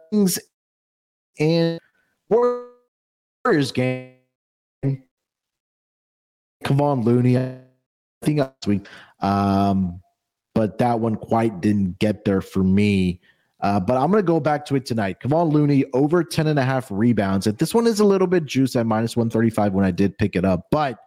and 1.38 1.78
Warriors 2.28 3.72
game. 3.72 4.14
Kevon 6.64 7.04
Looney, 7.04 7.38
I 7.38 7.58
think 8.22 8.40
last 8.40 8.66
week, 8.66 8.86
um, 9.20 10.00
but 10.54 10.78
that 10.78 10.98
one 11.00 11.14
quite 11.14 11.60
didn't 11.60 11.98
get 11.98 12.24
there 12.24 12.40
for 12.40 12.62
me. 12.62 13.20
Uh, 13.60 13.80
but 13.80 13.96
I'm 13.96 14.10
going 14.10 14.22
to 14.22 14.26
go 14.26 14.38
back 14.38 14.64
to 14.66 14.76
it 14.76 14.86
tonight. 14.86 15.18
Kevon 15.20 15.52
Looney 15.52 15.84
over 15.92 16.22
10 16.22 16.46
and 16.46 16.58
a 16.58 16.64
half 16.64 16.90
rebounds. 16.90 17.46
And 17.46 17.58
this 17.58 17.74
one 17.74 17.86
is 17.86 18.00
a 18.00 18.04
little 18.04 18.26
bit 18.26 18.44
juice 18.44 18.76
at 18.76 18.86
minus 18.86 19.16
135 19.16 19.72
when 19.72 19.84
I 19.84 19.90
did 19.90 20.16
pick 20.18 20.36
it 20.36 20.44
up. 20.44 20.66
But 20.70 20.98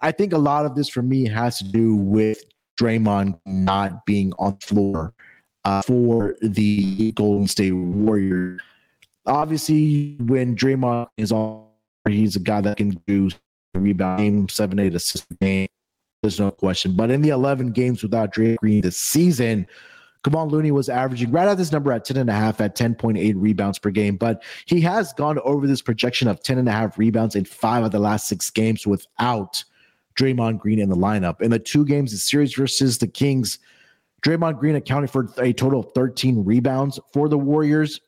I 0.00 0.12
think 0.12 0.32
a 0.32 0.38
lot 0.38 0.66
of 0.66 0.74
this 0.74 0.88
for 0.88 1.02
me 1.02 1.26
has 1.28 1.58
to 1.58 1.64
do 1.64 1.96
with 1.96 2.44
Draymond 2.78 3.40
not 3.46 4.04
being 4.04 4.32
on 4.38 4.58
floor 4.58 5.14
uh, 5.64 5.82
for 5.82 6.36
the 6.42 7.12
Golden 7.12 7.48
State 7.48 7.72
Warriors. 7.72 8.60
Obviously, 9.28 10.16
when 10.20 10.56
Draymond 10.56 11.08
is 11.16 11.32
on, 11.32 11.66
he's 12.08 12.36
a 12.36 12.40
guy 12.40 12.60
that 12.62 12.78
can 12.78 13.00
do 13.06 13.30
rebound 13.74 14.18
game, 14.18 14.48
seven, 14.48 14.78
eight 14.78 14.94
assists 14.94 15.26
game. 15.40 15.68
There's 16.22 16.40
no 16.40 16.50
question. 16.50 16.96
But 16.96 17.10
in 17.10 17.22
the 17.22 17.28
11 17.28 17.72
games 17.72 18.02
without 18.02 18.34
Draymond 18.34 18.56
Green 18.56 18.80
this 18.80 18.98
season, 18.98 19.66
Kevon 20.24 20.50
Looney 20.50 20.72
was 20.72 20.88
averaging 20.88 21.30
right 21.30 21.46
at 21.46 21.56
this 21.56 21.70
number 21.70 21.92
at 21.92 22.04
10 22.04 22.16
and 22.16 22.28
a 22.30 22.32
half 22.32 22.60
at 22.60 22.76
10.8 22.76 23.34
rebounds 23.36 23.78
per 23.78 23.90
game, 23.90 24.16
but 24.16 24.42
he 24.66 24.80
has 24.80 25.12
gone 25.12 25.38
over 25.44 25.66
this 25.66 25.80
projection 25.80 26.26
of 26.26 26.42
10 26.42 26.58
and 26.58 26.68
a 26.68 26.72
half 26.72 26.98
rebounds 26.98 27.36
in 27.36 27.44
five 27.44 27.84
of 27.84 27.92
the 27.92 28.00
last 28.00 28.26
six 28.26 28.50
games 28.50 28.86
without 28.86 29.62
Draymond 30.16 30.58
Green 30.58 30.80
in 30.80 30.88
the 30.88 30.96
lineup. 30.96 31.40
In 31.40 31.50
the 31.50 31.58
two 31.58 31.84
games, 31.84 32.10
the 32.10 32.18
series 32.18 32.54
versus 32.54 32.98
the 32.98 33.06
Kings, 33.06 33.60
Draymond 34.22 34.58
Green 34.58 34.74
accounted 34.74 35.10
for 35.10 35.28
a 35.38 35.52
total 35.52 35.80
of 35.80 35.92
13 35.92 36.44
rebounds 36.44 36.98
for 37.12 37.28
the 37.28 37.38
Warriors. 37.38 38.00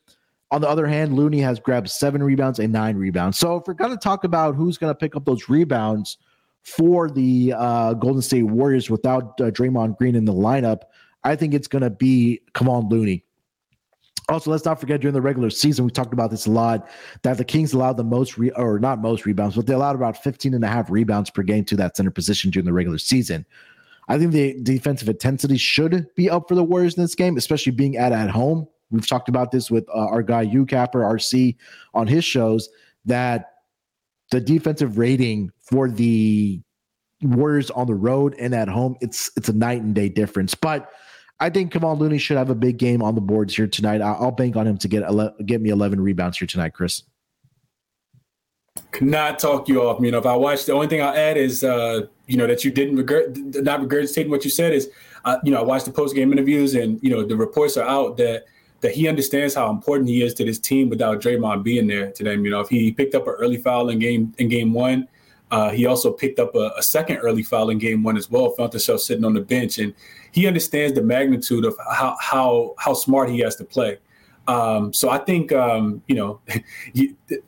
On 0.51 0.59
the 0.59 0.67
other 0.67 0.85
hand, 0.85 1.15
Looney 1.15 1.39
has 1.39 1.59
grabbed 1.59 1.89
seven 1.89 2.21
rebounds 2.21 2.59
and 2.59 2.73
nine 2.73 2.97
rebounds. 2.97 3.37
So 3.37 3.55
if 3.55 3.67
we're 3.67 3.73
going 3.73 3.91
to 3.91 3.97
talk 3.97 4.25
about 4.25 4.55
who's 4.55 4.77
going 4.77 4.91
to 4.91 4.97
pick 4.97 5.15
up 5.15 5.23
those 5.23 5.47
rebounds 5.47 6.17
for 6.63 7.09
the 7.09 7.53
uh, 7.57 7.93
Golden 7.93 8.21
State 8.21 8.43
Warriors 8.43 8.89
without 8.89 9.39
uh, 9.39 9.45
Draymond 9.45 9.97
Green 9.97 10.13
in 10.13 10.25
the 10.25 10.33
lineup, 10.33 10.81
I 11.23 11.37
think 11.37 11.53
it's 11.53 11.67
going 11.67 11.83
to 11.83 11.89
be 11.89 12.41
Kevon 12.53 12.91
Looney. 12.91 13.23
Also, 14.29 14.51
let's 14.51 14.65
not 14.65 14.79
forget 14.79 15.01
during 15.01 15.13
the 15.13 15.21
regular 15.21 15.49
season, 15.49 15.85
we 15.85 15.91
talked 15.91 16.13
about 16.13 16.31
this 16.31 16.45
a 16.45 16.51
lot 16.51 16.87
that 17.23 17.37
the 17.37 17.43
Kings 17.43 17.73
allowed 17.73 17.97
the 17.97 18.03
most, 18.03 18.37
re- 18.37 18.51
or 18.51 18.79
not 18.79 19.01
most 19.01 19.25
rebounds, 19.25 19.55
but 19.55 19.65
they 19.65 19.73
allowed 19.73 19.95
about 19.95 20.21
15 20.21 20.53
and 20.53 20.63
a 20.63 20.67
half 20.67 20.89
rebounds 20.89 21.29
per 21.29 21.43
game 21.43 21.65
to 21.65 21.75
that 21.77 21.97
center 21.97 22.11
position 22.11 22.51
during 22.51 22.65
the 22.65 22.73
regular 22.73 22.97
season. 22.97 23.45
I 24.07 24.17
think 24.17 24.31
the 24.31 24.61
defensive 24.63 25.09
intensity 25.09 25.57
should 25.57 26.07
be 26.15 26.29
up 26.29 26.47
for 26.47 26.55
the 26.55 26.63
Warriors 26.63 26.95
in 26.95 27.03
this 27.03 27.15
game, 27.15 27.37
especially 27.37 27.71
being 27.71 27.97
at 27.97 28.11
at 28.11 28.29
home. 28.29 28.67
We've 28.91 29.07
talked 29.07 29.29
about 29.29 29.51
this 29.51 29.71
with 29.71 29.87
uh, 29.89 30.07
our 30.07 30.21
guy 30.21 30.45
UCapper 30.45 30.95
RC 30.95 31.55
on 31.93 32.07
his 32.07 32.25
shows 32.25 32.69
that 33.05 33.53
the 34.31 34.39
defensive 34.39 34.97
rating 34.97 35.51
for 35.59 35.89
the 35.89 36.61
Warriors 37.23 37.69
on 37.69 37.87
the 37.87 37.93
road 37.93 38.35
and 38.39 38.55
at 38.55 38.67
home, 38.67 38.95
it's 38.99 39.29
it's 39.37 39.47
a 39.47 39.53
night 39.53 39.81
and 39.81 39.93
day 39.93 40.09
difference. 40.09 40.55
But 40.55 40.89
I 41.39 41.49
think 41.49 41.71
Kevon 41.71 41.99
Looney 41.99 42.17
should 42.17 42.37
have 42.37 42.49
a 42.49 42.55
big 42.55 42.77
game 42.77 43.01
on 43.01 43.15
the 43.15 43.21
boards 43.21 43.55
here 43.55 43.67
tonight. 43.67 44.01
I'll 44.01 44.31
bank 44.31 44.55
on 44.55 44.67
him 44.67 44.77
to 44.79 44.87
get 44.87 45.03
ele- 45.03 45.33
get 45.45 45.61
me 45.61 45.69
11 45.69 46.01
rebounds 46.01 46.37
here 46.37 46.47
tonight, 46.47 46.73
Chris. 46.73 47.03
Could 48.91 49.07
not 49.07 49.39
talk 49.39 49.67
you 49.67 49.81
off. 49.81 50.01
You 50.03 50.11
know, 50.11 50.17
if 50.17 50.25
I 50.25 50.35
watch, 50.35 50.65
the 50.65 50.73
only 50.73 50.87
thing 50.87 51.01
I'll 51.01 51.15
add 51.15 51.37
is, 51.37 51.63
uh, 51.63 52.07
you 52.27 52.37
know, 52.37 52.47
that 52.47 52.63
you 52.63 52.71
didn't 52.71 52.95
regret, 52.95 53.35
not 53.35 53.81
regurgitating 53.81 54.29
what 54.29 54.45
you 54.45 54.51
said 54.51 54.73
is, 54.73 54.89
uh, 55.25 55.37
you 55.43 55.51
know, 55.51 55.59
I 55.59 55.63
watched 55.63 55.85
the 55.85 55.91
post 55.91 56.15
game 56.15 56.31
interviews 56.31 56.73
and, 56.73 56.99
you 57.03 57.09
know, 57.09 57.23
the 57.23 57.35
reports 57.35 57.75
are 57.75 57.87
out 57.87 58.17
that 58.17 58.45
that 58.81 58.93
he 58.93 59.07
understands 59.07 59.53
how 59.55 59.69
important 59.69 60.09
he 60.09 60.23
is 60.23 60.33
to 60.35 60.45
this 60.45 60.59
team 60.59 60.89
without 60.89 61.21
Draymond 61.21 61.63
being 61.63 61.87
there 61.87 62.11
to 62.11 62.23
them. 62.23 62.43
You 62.43 62.51
know, 62.51 62.59
if 62.59 62.69
he 62.69 62.91
picked 62.91 63.15
up 63.15 63.27
an 63.27 63.33
early 63.33 63.57
foul 63.57 63.89
in 63.89 63.99
game 63.99 64.33
in 64.37 64.49
game 64.49 64.73
one, 64.73 65.07
uh, 65.51 65.69
he 65.69 65.85
also 65.85 66.11
picked 66.11 66.39
up 66.39 66.55
a, 66.55 66.71
a, 66.77 66.83
second 66.83 67.17
early 67.17 67.43
foul 67.43 67.69
in 67.69 67.77
game 67.77 68.03
one 68.03 68.17
as 68.17 68.31
well. 68.31 68.49
Found 68.51 68.71
himself 68.71 69.01
sitting 69.01 69.25
on 69.25 69.33
the 69.33 69.41
bench, 69.41 69.79
and 69.79 69.93
he 70.31 70.47
understands 70.47 70.95
the 70.95 71.01
magnitude 71.01 71.65
of 71.65 71.77
how 71.91 72.15
how 72.19 72.73
how 72.77 72.93
smart 72.93 73.29
he 73.29 73.39
has 73.39 73.55
to 73.57 73.65
play. 73.65 73.99
Um, 74.47 74.93
so 74.93 75.09
I 75.09 75.17
think 75.19 75.51
um, 75.51 76.01
you 76.07 76.15
know, 76.15 76.39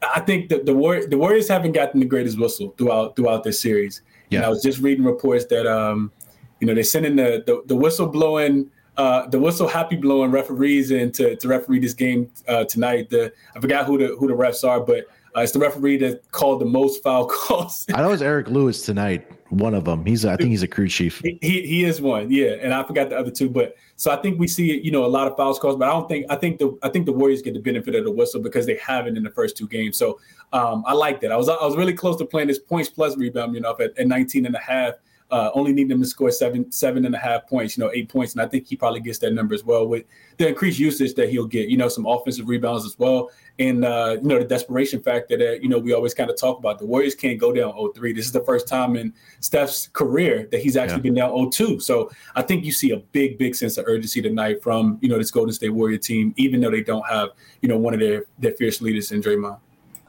I 0.03 0.19
think 0.19 0.49
the 0.49 0.59
the, 0.59 0.75
War- 0.75 1.05
the 1.05 1.17
Warriors 1.17 1.47
haven't 1.47 1.71
gotten 1.71 1.99
the 1.99 2.05
greatest 2.05 2.37
whistle 2.37 2.75
throughout 2.77 3.15
throughout 3.15 3.43
this 3.43 3.59
series. 3.59 4.01
Yeah. 4.29 4.39
And 4.39 4.45
I 4.45 4.49
was 4.49 4.61
just 4.61 4.79
reading 4.79 5.05
reports 5.05 5.45
that 5.45 5.65
um, 5.65 6.11
you 6.59 6.67
know 6.67 6.73
they're 6.73 6.83
sending 6.83 7.15
the 7.15 7.43
the, 7.45 7.63
the 7.65 7.75
whistle 7.75 8.07
blowing. 8.07 8.69
Uh, 8.95 9.27
the 9.27 9.39
whistle 9.39 9.67
happy 9.67 9.95
blowing 9.95 10.29
referees 10.29 10.91
in 10.91 11.11
to, 11.11 11.35
to 11.35 11.47
referee 11.47 11.79
this 11.79 11.93
game 11.93 12.29
uh, 12.47 12.63
tonight. 12.65 13.09
The 13.09 13.33
I 13.55 13.59
forgot 13.59 13.85
who 13.85 13.97
the 13.97 14.15
who 14.19 14.27
the 14.27 14.35
refs 14.35 14.67
are, 14.67 14.79
but 14.79 15.05
uh, 15.35 15.41
it's 15.41 15.51
the 15.51 15.59
referee 15.59 15.97
that 15.97 16.31
called 16.31 16.61
the 16.61 16.65
most 16.65 17.01
foul 17.01 17.25
calls. 17.27 17.85
I 17.93 18.01
know 18.01 18.11
it's 18.11 18.21
Eric 18.21 18.49
Lewis 18.49 18.83
tonight. 18.83 19.27
One 19.49 19.73
of 19.73 19.85
them. 19.85 20.05
He's 20.05 20.25
I 20.25 20.35
think 20.35 20.49
he's 20.49 20.63
a 20.63 20.67
crew 20.67 20.87
chief. 20.87 21.21
He, 21.23 21.39
he 21.41 21.83
is 21.83 22.01
one. 22.01 22.31
Yeah, 22.31 22.55
and 22.61 22.73
I 22.73 22.83
forgot 22.83 23.09
the 23.09 23.17
other 23.17 23.31
two. 23.31 23.49
But 23.49 23.75
so 23.95 24.11
I 24.11 24.15
think 24.17 24.39
we 24.39 24.47
see 24.47 24.79
you 24.79 24.91
know 24.91 25.05
a 25.05 25.07
lot 25.07 25.27
of 25.27 25.35
fouls 25.37 25.57
calls, 25.57 25.75
but 25.75 25.87
I 25.87 25.91
don't 25.91 26.07
think 26.07 26.27
I 26.29 26.35
think 26.35 26.59
the 26.59 26.77
I 26.83 26.89
think 26.89 27.07
the 27.07 27.13
Warriors 27.13 27.41
get 27.41 27.55
the 27.55 27.61
benefit 27.61 27.95
of 27.95 28.03
the 28.03 28.11
whistle 28.11 28.41
because 28.41 28.67
they 28.67 28.77
haven't 28.77 29.17
in 29.17 29.23
the 29.23 29.31
first 29.31 29.57
two 29.57 29.67
games. 29.67 29.97
So 29.97 30.19
um, 30.53 30.83
I 30.85 30.93
like 30.93 31.19
that. 31.21 31.31
I 31.31 31.37
was 31.37 31.49
I 31.49 31.63
was 31.65 31.75
really 31.75 31.93
close 31.93 32.15
to 32.17 32.25
playing 32.25 32.47
this 32.47 32.59
points 32.59 32.89
plus 32.89 33.17
rebound. 33.17 33.55
You 33.55 33.61
know, 33.61 33.75
at, 33.79 33.97
at 33.97 34.07
19 34.07 34.45
and 34.45 34.55
a 34.55 34.59
half 34.59 34.93
uh, 35.33 35.49
only 35.55 35.73
need 35.73 35.89
them 35.89 35.99
to 35.99 36.05
score 36.05 36.29
seven, 36.29 36.71
seven 36.71 37.05
and 37.07 37.15
a 37.15 37.17
half 37.17 37.47
points, 37.47 37.75
you 37.75 37.83
know, 37.83 37.89
eight 37.91 38.07
points. 38.07 38.33
And 38.33 38.41
I 38.41 38.45
think 38.45 38.67
he 38.67 38.75
probably 38.75 38.99
gets 38.99 39.17
that 39.17 39.33
number 39.33 39.55
as 39.55 39.63
well 39.63 39.87
with 39.87 40.05
the 40.37 40.47
increased 40.47 40.77
usage 40.77 41.15
that 41.15 41.29
he'll 41.29 41.47
get, 41.47 41.69
you 41.69 41.75
know, 41.75 41.87
some 41.87 42.05
offensive 42.05 42.47
rebounds 42.47 42.85
as 42.85 42.99
well. 42.99 43.31
And, 43.57 43.83
uh, 43.83 44.17
you 44.21 44.27
know, 44.27 44.37
the 44.37 44.45
desperation 44.45 45.01
factor 45.01 45.35
that, 45.35 45.63
you 45.63 45.69
know, 45.69 45.79
we 45.79 45.91
always 45.91 46.13
kind 46.13 46.29
of 46.29 46.37
talk 46.37 46.59
about. 46.59 46.77
The 46.77 46.85
Warriors 46.85 47.15
can't 47.15 47.39
go 47.39 47.51
down 47.51 47.73
0-3. 47.73 48.15
This 48.15 48.27
is 48.27 48.31
the 48.31 48.43
first 48.45 48.67
time 48.67 48.95
in 48.95 49.11
Steph's 49.39 49.87
career 49.87 50.47
that 50.51 50.61
he's 50.61 50.77
actually 50.77 50.97
yeah. 50.97 51.01
been 51.01 51.13
down 51.15 51.31
0-2. 51.31 51.81
So 51.81 52.11
I 52.35 52.43
think 52.43 52.63
you 52.63 52.71
see 52.71 52.91
a 52.91 52.97
big, 52.97 53.39
big 53.39 53.55
sense 53.55 53.79
of 53.79 53.85
urgency 53.87 54.21
tonight 54.21 54.61
from, 54.61 54.99
you 55.01 55.09
know, 55.09 55.17
this 55.17 55.31
Golden 55.31 55.53
State 55.53 55.69
Warrior 55.69 55.97
team, 55.97 56.35
even 56.37 56.61
though 56.61 56.69
they 56.69 56.83
don't 56.83 57.07
have, 57.07 57.29
you 57.61 57.69
know, 57.69 57.77
one 57.77 57.95
of 57.95 57.99
their, 57.99 58.25
their 58.37 58.51
fierce 58.51 58.81
leaders 58.81 59.11
in 59.11 59.19
Draymond. 59.19 59.57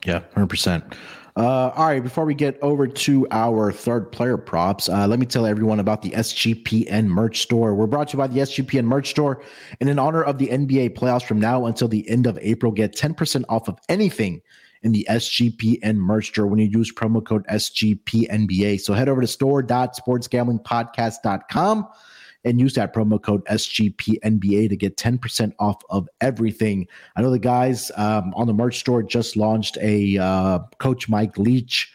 Yeah, 0.04 0.20
100%. 0.36 0.94
Uh, 1.36 1.72
all 1.74 1.86
right, 1.86 2.02
before 2.02 2.24
we 2.24 2.32
get 2.32 2.56
over 2.62 2.86
to 2.86 3.26
our 3.32 3.72
third 3.72 4.12
player 4.12 4.36
props, 4.36 4.88
uh, 4.88 5.04
let 5.08 5.18
me 5.18 5.26
tell 5.26 5.46
everyone 5.46 5.80
about 5.80 6.00
the 6.00 6.10
SGPN 6.10 7.06
merch 7.06 7.42
store. 7.42 7.74
We're 7.74 7.88
brought 7.88 8.10
to 8.10 8.16
you 8.16 8.18
by 8.18 8.28
the 8.28 8.40
SGPN 8.40 8.84
merch 8.84 9.10
store. 9.10 9.42
And 9.80 9.90
in 9.90 9.98
honor 9.98 10.22
of 10.22 10.38
the 10.38 10.46
NBA 10.46 10.96
playoffs 10.96 11.24
from 11.24 11.40
now 11.40 11.66
until 11.66 11.88
the 11.88 12.08
end 12.08 12.28
of 12.28 12.38
April, 12.40 12.70
get 12.70 12.94
10% 12.94 13.44
off 13.48 13.68
of 13.68 13.80
anything 13.88 14.42
in 14.84 14.92
the 14.92 15.04
SGPN 15.10 15.96
merch 15.96 16.28
store 16.28 16.46
when 16.46 16.60
you 16.60 16.66
use 16.66 16.94
promo 16.94 17.24
code 17.24 17.44
SGPNBA. 17.48 18.80
So 18.80 18.94
head 18.94 19.08
over 19.08 19.20
to 19.20 19.26
store.sportsgamblingpodcast.com 19.26 21.88
and 22.44 22.60
use 22.60 22.74
that 22.74 22.94
promo 22.94 23.20
code 23.20 23.44
SGPNBA 23.46 24.68
to 24.68 24.76
get 24.76 24.96
10% 24.96 25.52
off 25.58 25.82
of 25.90 26.08
everything. 26.20 26.86
I 27.16 27.22
know 27.22 27.30
the 27.30 27.38
guys 27.38 27.90
um, 27.96 28.32
on 28.34 28.46
the 28.46 28.54
merch 28.54 28.78
store 28.80 29.02
just 29.02 29.36
launched 29.36 29.78
a 29.80 30.18
uh, 30.18 30.60
Coach 30.78 31.08
Mike 31.08 31.38
Leach 31.38 31.92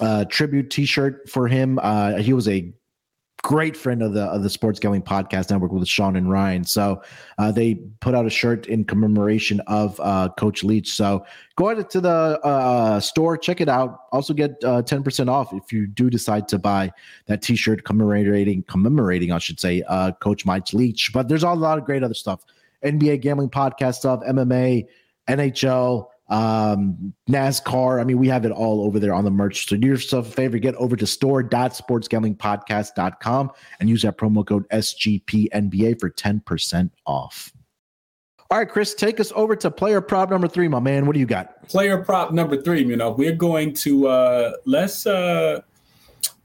uh, 0.00 0.24
tribute 0.26 0.70
T-shirt 0.70 1.28
for 1.28 1.48
him. 1.48 1.78
Uh, 1.82 2.16
he 2.16 2.32
was 2.32 2.48
a 2.48 2.72
great 3.44 3.76
friend 3.76 4.02
of 4.02 4.14
the 4.14 4.22
of 4.22 4.42
the 4.42 4.48
Sports 4.48 4.80
Gambling 4.80 5.02
Podcast 5.02 5.50
Network 5.50 5.70
with 5.70 5.86
Sean 5.86 6.16
and 6.16 6.30
Ryan. 6.30 6.64
So 6.64 7.02
uh, 7.36 7.52
they 7.52 7.74
put 8.00 8.14
out 8.14 8.24
a 8.24 8.30
shirt 8.30 8.66
in 8.66 8.84
commemoration 8.84 9.60
of 9.66 10.00
uh, 10.02 10.30
Coach 10.38 10.64
Leach. 10.64 10.92
So 10.92 11.26
go 11.54 11.68
ahead 11.68 11.90
to 11.90 12.00
the 12.00 12.40
uh, 12.42 13.00
store, 13.00 13.36
check 13.36 13.60
it 13.60 13.68
out. 13.68 14.04
Also 14.12 14.32
get 14.32 14.56
uh, 14.64 14.80
ten 14.80 15.02
percent 15.02 15.28
off 15.28 15.52
if 15.52 15.72
you 15.72 15.86
do 15.86 16.08
decide 16.08 16.48
to 16.48 16.58
buy 16.58 16.90
that 17.26 17.42
T-shirt 17.42 17.84
commemorating 17.84 18.62
commemorating, 18.62 19.30
I 19.30 19.38
should 19.38 19.60
say, 19.60 19.82
uh, 19.88 20.12
Coach 20.12 20.46
Mike 20.46 20.72
Leach. 20.72 21.10
But 21.12 21.28
there's 21.28 21.44
a 21.44 21.50
lot 21.50 21.76
of 21.76 21.84
great 21.84 22.02
other 22.02 22.14
stuff: 22.14 22.44
NBA 22.82 23.20
gambling 23.20 23.50
podcast 23.50 23.96
stuff, 23.96 24.20
MMA, 24.26 24.86
NHL 25.28 26.06
um 26.28 27.12
NASCAR. 27.28 28.00
I 28.00 28.04
mean, 28.04 28.18
we 28.18 28.28
have 28.28 28.46
it 28.46 28.52
all 28.52 28.84
over 28.84 28.98
there 28.98 29.12
on 29.12 29.24
the 29.24 29.30
merch. 29.30 29.68
So 29.68 29.76
do 29.76 29.86
yourself 29.86 30.28
a 30.28 30.30
favor, 30.30 30.56
get 30.58 30.74
over 30.76 30.96
to 30.96 31.06
store.sportsgamblingpodcast.com 31.06 33.50
and 33.80 33.90
use 33.90 34.02
that 34.02 34.16
promo 34.16 34.46
code 34.46 34.66
SGPNBA 34.70 36.00
for 36.00 36.08
10% 36.10 36.90
off. 37.06 37.52
All 38.50 38.58
right, 38.58 38.68
Chris, 38.68 38.94
take 38.94 39.20
us 39.20 39.32
over 39.34 39.56
to 39.56 39.70
player 39.70 40.00
prop 40.00 40.30
number 40.30 40.46
three, 40.46 40.68
my 40.68 40.78
man. 40.78 41.06
What 41.06 41.14
do 41.14 41.20
you 41.20 41.26
got? 41.26 41.66
Player 41.68 42.04
prop 42.04 42.32
number 42.32 42.60
three, 42.60 42.84
you 42.84 42.96
know, 42.96 43.10
we're 43.10 43.34
going 43.34 43.72
to 43.74 44.06
uh 44.06 44.52
let's 44.64 45.06
uh 45.06 45.60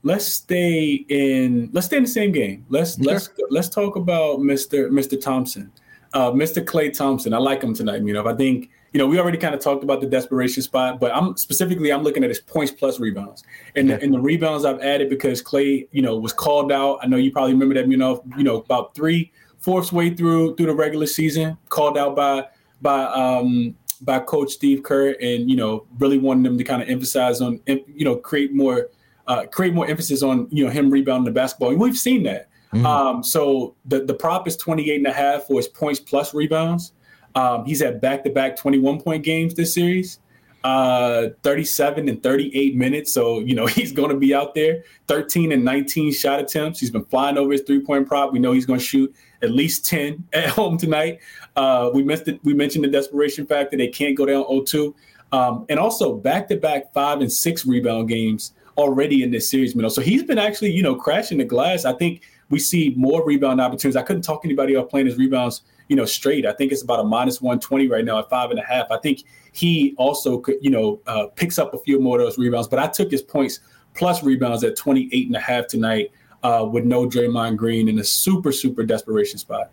let's 0.04 0.26
stay 0.26 1.06
in 1.10 1.70
let's 1.72 1.88
stay 1.88 1.98
in 1.98 2.04
the 2.04 2.10
same 2.10 2.32
game. 2.32 2.66
Let's 2.70 2.98
let's 3.00 3.30
let's 3.50 3.70
talk 3.70 3.96
about 3.96 4.40
Mr. 4.40 4.90
Mr. 4.90 5.22
Thompson. 5.22 5.72
Uh 6.14 6.32
Mr. 6.32 6.64
Klay 6.64 6.92
Thompson. 6.92 7.34
I 7.34 7.38
like 7.38 7.62
him 7.62 7.76
tonight, 7.76 8.02
you 8.04 8.14
know. 8.14 8.28
I 8.28 8.34
think 8.34 8.72
you 8.94 8.98
know, 8.98 9.06
we 9.06 9.20
already 9.20 9.38
kind 9.38 9.54
of 9.54 9.62
talked 9.62 9.84
about 9.84 10.02
the 10.02 10.08
desperation 10.08 10.64
spot, 10.64 11.00
but 11.00 11.16
I'm 11.16 11.38
specifically 11.38 11.92
I'm 11.92 12.04
looking 12.04 12.24
at 12.24 12.30
his 12.30 12.40
points 12.40 12.72
plus 12.72 13.00
rebounds, 13.00 13.44
and 13.76 13.90
the, 13.90 14.02
and 14.02 14.14
the 14.14 14.20
rebounds 14.20 14.66
I've 14.66 14.80
added 14.82 15.10
because 15.10 15.44
Klay, 15.44 15.88
you 15.92 16.02
know, 16.02 16.18
was 16.18 16.34
called 16.34 16.72
out. 16.72 17.00
I 17.02 17.08
know 17.08 17.18
you 17.18 17.32
probably 17.32 17.54
remember 17.54 17.76
that, 17.76 17.88
you 17.88 17.98
know, 17.98 18.24
you 18.38 18.44
know, 18.44 18.58
about 18.58 18.96
three 18.96 19.32
fourths 19.60 19.92
way 19.92 20.14
through 20.16 20.56
through 20.56 20.68
the 20.68 20.76
regular 20.76 21.06
season, 21.06 21.58
called 21.70 21.98
out 21.98 22.16
by 22.16 22.46
by 22.82 23.04
um 23.04 23.76
by 24.02 24.20
Coach 24.20 24.52
Steve 24.52 24.84
Kerr, 24.84 25.16
and 25.22 25.50
you 25.50 25.56
know, 25.56 25.86
really 26.00 26.18
wanting 26.18 26.44
them 26.44 26.58
to 26.58 26.64
kind 26.64 26.82
of 26.82 26.90
emphasize 26.90 27.42
on, 27.42 27.60
you 27.68 28.06
know, 28.06 28.16
create 28.16 28.54
more 28.54 28.90
uh, 29.28 29.46
create 29.46 29.74
more 29.74 29.88
emphasis 29.88 30.24
on 30.24 30.48
you 30.52 30.66
know 30.66 30.72
him 30.72 30.90
rebounding 30.90 31.26
the 31.26 31.32
basketball, 31.32 31.70
and 31.70 31.80
we've 31.80 31.98
seen 31.98 32.24
that. 32.24 32.50
Mm-hmm. 32.74 32.86
Um, 32.86 33.24
so 33.24 33.76
the 33.86 34.04
the 34.04 34.14
prop 34.14 34.48
is 34.48 34.58
28 34.58 34.98
and 34.98 35.08
a 35.08 35.14
half 35.14 35.44
for 35.44 35.58
his 35.58 35.68
points 35.68 36.00
plus 36.00 36.34
rebounds. 36.34 36.94
Um, 37.36 37.66
he's 37.66 37.82
had 37.82 38.02
back 38.02 38.24
to 38.24 38.30
back 38.30 38.56
21 38.56 39.02
point 39.02 39.24
games 39.24 39.54
this 39.54 39.74
series, 39.74 40.20
uh, 40.64 41.28
37 41.44 42.10
and 42.10 42.22
38 42.22 42.76
minutes. 42.76 43.14
So, 43.14 43.40
you 43.40 43.56
know, 43.56 43.66
he's 43.68 43.92
going 43.92 44.10
to 44.10 44.18
be 44.18 44.34
out 44.34 44.56
there 44.56 44.84
13 45.08 45.52
and 45.52 45.64
19 45.64 46.14
shot 46.14 46.40
attempts. 46.40 46.80
He's 46.80 46.92
been 46.92 47.06
flying 47.06 47.38
over 47.38 47.52
his 47.52 47.62
three 47.62 47.82
point 47.82 48.08
prop. 48.08 48.34
We 48.34 48.40
know 48.40 48.52
he's 48.52 48.66
going 48.66 48.80
to 48.80 48.86
shoot 48.86 49.14
at 49.42 49.52
least 49.52 49.86
10 49.86 50.28
at 50.34 50.50
home 50.50 50.78
tonight. 50.78 51.20
Uh, 51.56 51.90
we, 51.94 52.04
missed 52.04 52.28
it, 52.28 52.40
we 52.44 52.54
mentioned 52.54 52.84
the 52.84 52.90
desperation 52.90 53.46
factor. 53.46 53.78
They 53.78 53.88
can't 53.88 54.16
go 54.16 54.26
down 54.26 54.46
0 54.48 54.64
2. 54.64 54.96
Um, 55.32 55.66
and 55.70 55.80
also 55.80 56.16
back 56.16 56.48
to 56.48 56.58
back 56.58 56.92
five 56.92 57.22
and 57.22 57.32
six 57.32 57.66
rebound 57.66 58.10
games 58.10 58.54
already 58.78 59.24
in 59.24 59.30
this 59.30 59.50
series, 59.50 59.76
know. 59.76 59.90
So 59.90 60.02
he's 60.02 60.24
been 60.24 60.40
actually, 60.40 60.72
you 60.72 60.82
know, 60.82 60.96
crashing 60.96 61.38
the 61.38 61.44
glass. 61.44 61.86
I 61.86 61.94
think 61.94 62.24
we 62.50 62.60
see 62.60 62.94
more 62.98 63.24
rebound 63.24 63.62
opportunities. 63.62 63.96
I 63.96 64.02
couldn't 64.02 64.24
talk 64.24 64.44
anybody 64.44 64.76
off 64.76 64.90
playing 64.90 65.06
his 65.06 65.18
rebounds 65.18 65.62
you 65.90 65.96
know, 65.96 66.06
straight. 66.06 66.46
I 66.46 66.54
think 66.54 66.72
it's 66.72 66.84
about 66.84 67.00
a 67.00 67.04
minus 67.04 67.42
120 67.42 67.88
right 67.88 68.06
now 68.06 68.20
at 68.20 68.30
five 68.30 68.52
and 68.52 68.60
a 68.60 68.64
half. 68.64 68.86
I 68.92 68.98
think 69.00 69.24
he 69.52 69.96
also 69.98 70.40
could, 70.40 70.56
you 70.62 70.70
know, 70.70 71.02
uh, 71.08 71.26
picks 71.36 71.60
up 71.60 71.74
a 71.74 71.80
few 71.80 72.00
more 72.00 72.20
of 72.20 72.26
those 72.26 72.38
rebounds. 72.38 72.68
But 72.68 72.80
I 72.80 72.88
took 72.88 73.12
his 73.12 73.22
points 73.22 73.60
plus 73.96 74.24
rebounds 74.24 74.64
at 74.64 74.78
28 74.78 75.28
and 75.28 75.36
a 75.36 75.40
half 75.40 75.68
tonight 75.68 76.12
uh, 76.44 76.68
with 76.72 76.86
no 76.86 77.06
Draymond 77.08 77.58
Green 77.58 77.90
in 77.90 78.00
a 78.00 78.04
super, 78.04 78.52
super 78.52 78.84
desperation 78.84 79.40
spot. 79.40 79.72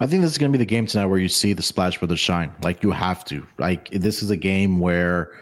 I 0.00 0.06
think 0.06 0.22
this 0.22 0.32
is 0.32 0.38
going 0.38 0.50
to 0.50 0.58
be 0.58 0.62
the 0.62 0.68
game 0.68 0.86
tonight 0.86 1.06
where 1.06 1.18
you 1.18 1.28
see 1.28 1.52
the 1.52 1.62
Splash 1.62 1.98
Brothers 1.98 2.20
shine. 2.20 2.52
Like 2.62 2.82
you 2.82 2.90
have 2.90 3.24
to. 3.26 3.46
Like 3.58 3.90
this 3.90 4.22
is 4.22 4.30
a 4.30 4.36
game 4.36 4.78
where 4.78 5.32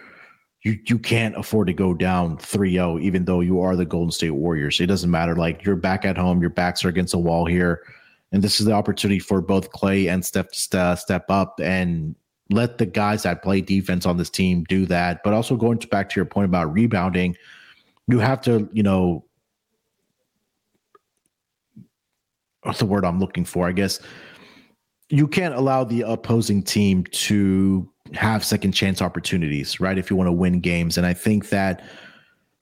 you 0.63 0.79
you 0.87 0.99
can't 0.99 1.37
afford 1.37 1.69
to 1.69 1.75
go 1.75 1.95
down 1.95 2.39
3-0 2.39 3.01
even 3.03 3.25
though 3.25 3.41
you 3.41 3.61
are 3.61 3.77
the 3.77 3.85
Golden 3.85 4.11
State 4.11 4.31
Warriors. 4.31 4.81
It 4.81 4.87
doesn't 4.87 5.11
matter. 5.11 5.37
Like 5.37 5.65
you're 5.65 5.77
back 5.77 6.05
at 6.05 6.17
home, 6.17 6.41
your 6.41 6.51
backs 6.51 6.85
are 6.85 6.89
against 6.89 7.13
the 7.13 7.19
wall 7.19 7.45
here. 7.45 7.83
And 8.33 8.43
this 8.43 8.61
is 8.61 8.67
the 8.67 8.73
opportunity 8.73 9.19
for 9.19 9.41
both 9.41 9.71
Klay 9.71 10.13
and 10.13 10.25
Steph 10.25 10.51
to 10.71 10.97
step 10.97 11.31
up 11.31 11.61
and 11.63 12.15
let 12.51 12.79
the 12.79 12.87
guys 12.87 13.23
that 13.23 13.43
play 13.43 13.61
defense 13.61 14.07
on 14.07 14.17
this 14.17 14.31
team 14.31 14.65
do 14.69 14.87
that. 14.87 15.23
But 15.25 15.33
also 15.33 15.57
going 15.57 15.79
back 15.91 16.09
to 16.11 16.17
your 16.17 16.27
point 16.27 16.47
about 16.47 16.73
rebounding, 16.73 17.37
you 18.09 18.19
have 18.19 18.41
to, 18.43 18.69
you 18.73 18.83
know, 18.83 19.25
what's 22.63 22.79
the 22.79 22.87
word 22.87 23.05
I'm 23.05 23.21
looking 23.21 23.45
for? 23.45 23.67
I 23.67 23.73
guess 23.73 24.01
you 25.09 25.29
can't 25.29 25.55
allow 25.55 25.85
the 25.85 26.03
opposing 26.03 26.63
team 26.63 27.05
to 27.05 27.89
have 28.15 28.45
second 28.45 28.73
chance 28.73 29.01
opportunities, 29.01 29.81
right? 29.81 29.99
If 29.99 30.11
you 30.11 30.17
want 30.17 30.29
to 30.29 30.33
win 30.33 30.61
games. 30.61 30.99
And 30.99 31.07
I 31.07 31.15
think 31.15 31.49
that 31.51 31.85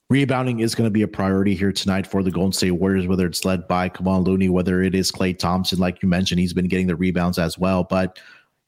Rebounding 0.09 0.59
is 0.59 0.75
going 0.75 0.85
to 0.85 0.91
be 0.91 1.01
a 1.01 1.07
priority 1.07 1.55
here 1.55 1.71
tonight 1.71 2.05
for 2.05 2.21
the 2.21 2.29
Golden 2.29 2.51
State 2.51 2.71
Warriors, 2.71 3.07
whether 3.07 3.25
it's 3.25 3.43
led 3.43 3.67
by 3.67 3.89
Kevon 3.89 4.23
Looney, 4.23 4.49
whether 4.49 4.83
it 4.83 4.93
is 4.93 5.11
Klay 5.11 5.37
Thompson, 5.37 5.79
like 5.79 6.03
you 6.03 6.07
mentioned, 6.07 6.39
he's 6.39 6.53
been 6.53 6.67
getting 6.67 6.85
the 6.85 6.95
rebounds 6.95 7.39
as 7.39 7.57
well. 7.57 7.83
But 7.83 8.19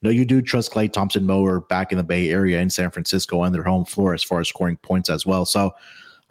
you 0.02 0.08
know, 0.08 0.12
you 0.12 0.26
do 0.26 0.41
trust 0.41 0.73
Klay 0.73 0.91
Thompson 0.91 1.28
Mower 1.28 1.60
back 1.62 1.91
in 1.91 2.00
the 2.00 2.04
Bay 2.04 2.32
Area 2.32 2.60
in 2.60 2.71
San 2.71 2.89
Francisco 2.89 3.41
on 3.41 3.52
their 3.52 3.63
home 3.63 3.86
floor 3.86 4.15
as 4.15 4.23
far 4.23 4.39
as 4.39 4.50
scoring 4.50 4.78
points 4.78 5.12
as 5.12 5.28
well. 5.28 5.45
So 5.45 5.76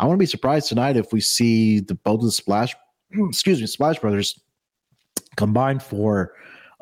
I 0.00 0.08
to 0.08 0.16
be 0.16 0.26
surprised 0.26 0.68
tonight 0.68 0.96
if 0.96 1.12
we 1.12 1.20
see 1.20 1.80
the 1.80 1.96
the 2.04 2.32
Splash, 2.32 2.74
excuse 3.12 3.60
me, 3.60 3.66
Splash 3.68 4.00
Brothers 4.00 4.40
combined 5.36 5.84
for 5.84 6.32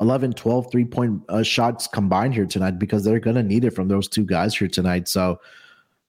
11, 0.01 0.33
12 0.33 0.71
three 0.71 0.85
point 0.85 1.21
uh, 1.29 1.43
shots 1.43 1.85
combined 1.85 2.33
here 2.33 2.47
tonight 2.47 2.79
because 2.79 3.03
they're 3.03 3.19
going 3.19 3.35
to 3.35 3.43
need 3.43 3.65
it 3.65 3.71
from 3.71 3.87
those 3.87 4.07
two 4.07 4.25
guys 4.25 4.55
here 4.55 4.67
tonight. 4.67 5.07
So 5.07 5.39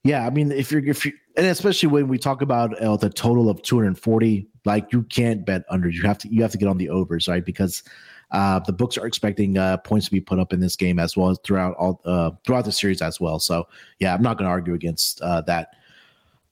yeah, 0.06 0.26
I 0.26 0.30
mean, 0.30 0.52
if 0.52 0.70
you're 0.70 0.84
if 0.84 1.04
you 1.04 1.12
and 1.36 1.46
especially 1.46 1.88
when 1.88 2.08
we 2.08 2.18
talk 2.18 2.42
about 2.42 2.78
uh, 2.80 2.96
the 2.96 3.10
total 3.10 3.50
of 3.50 3.62
240, 3.62 4.48
like 4.64 4.92
you 4.92 5.02
can't 5.04 5.44
bet 5.44 5.64
under. 5.68 5.88
You 5.88 6.02
have 6.02 6.18
to 6.18 6.28
you 6.28 6.42
have 6.42 6.52
to 6.52 6.58
get 6.58 6.68
on 6.68 6.78
the 6.78 6.88
overs, 6.88 7.28
right? 7.28 7.44
Because 7.44 7.82
uh, 8.32 8.58
the 8.60 8.72
books 8.72 8.98
are 8.98 9.06
expecting 9.06 9.58
uh, 9.58 9.76
points 9.78 10.06
to 10.06 10.12
be 10.12 10.20
put 10.20 10.38
up 10.38 10.52
in 10.52 10.60
this 10.60 10.76
game 10.76 10.98
as 10.98 11.16
well 11.16 11.30
as 11.30 11.38
throughout 11.44 11.76
all 11.76 12.00
uh, 12.04 12.30
throughout 12.44 12.64
the 12.64 12.72
series 12.72 13.02
as 13.02 13.20
well. 13.20 13.38
So 13.38 13.68
yeah, 13.98 14.14
I'm 14.14 14.22
not 14.22 14.38
going 14.38 14.46
to 14.46 14.50
argue 14.50 14.74
against 14.74 15.20
uh, 15.20 15.42
that. 15.42 15.70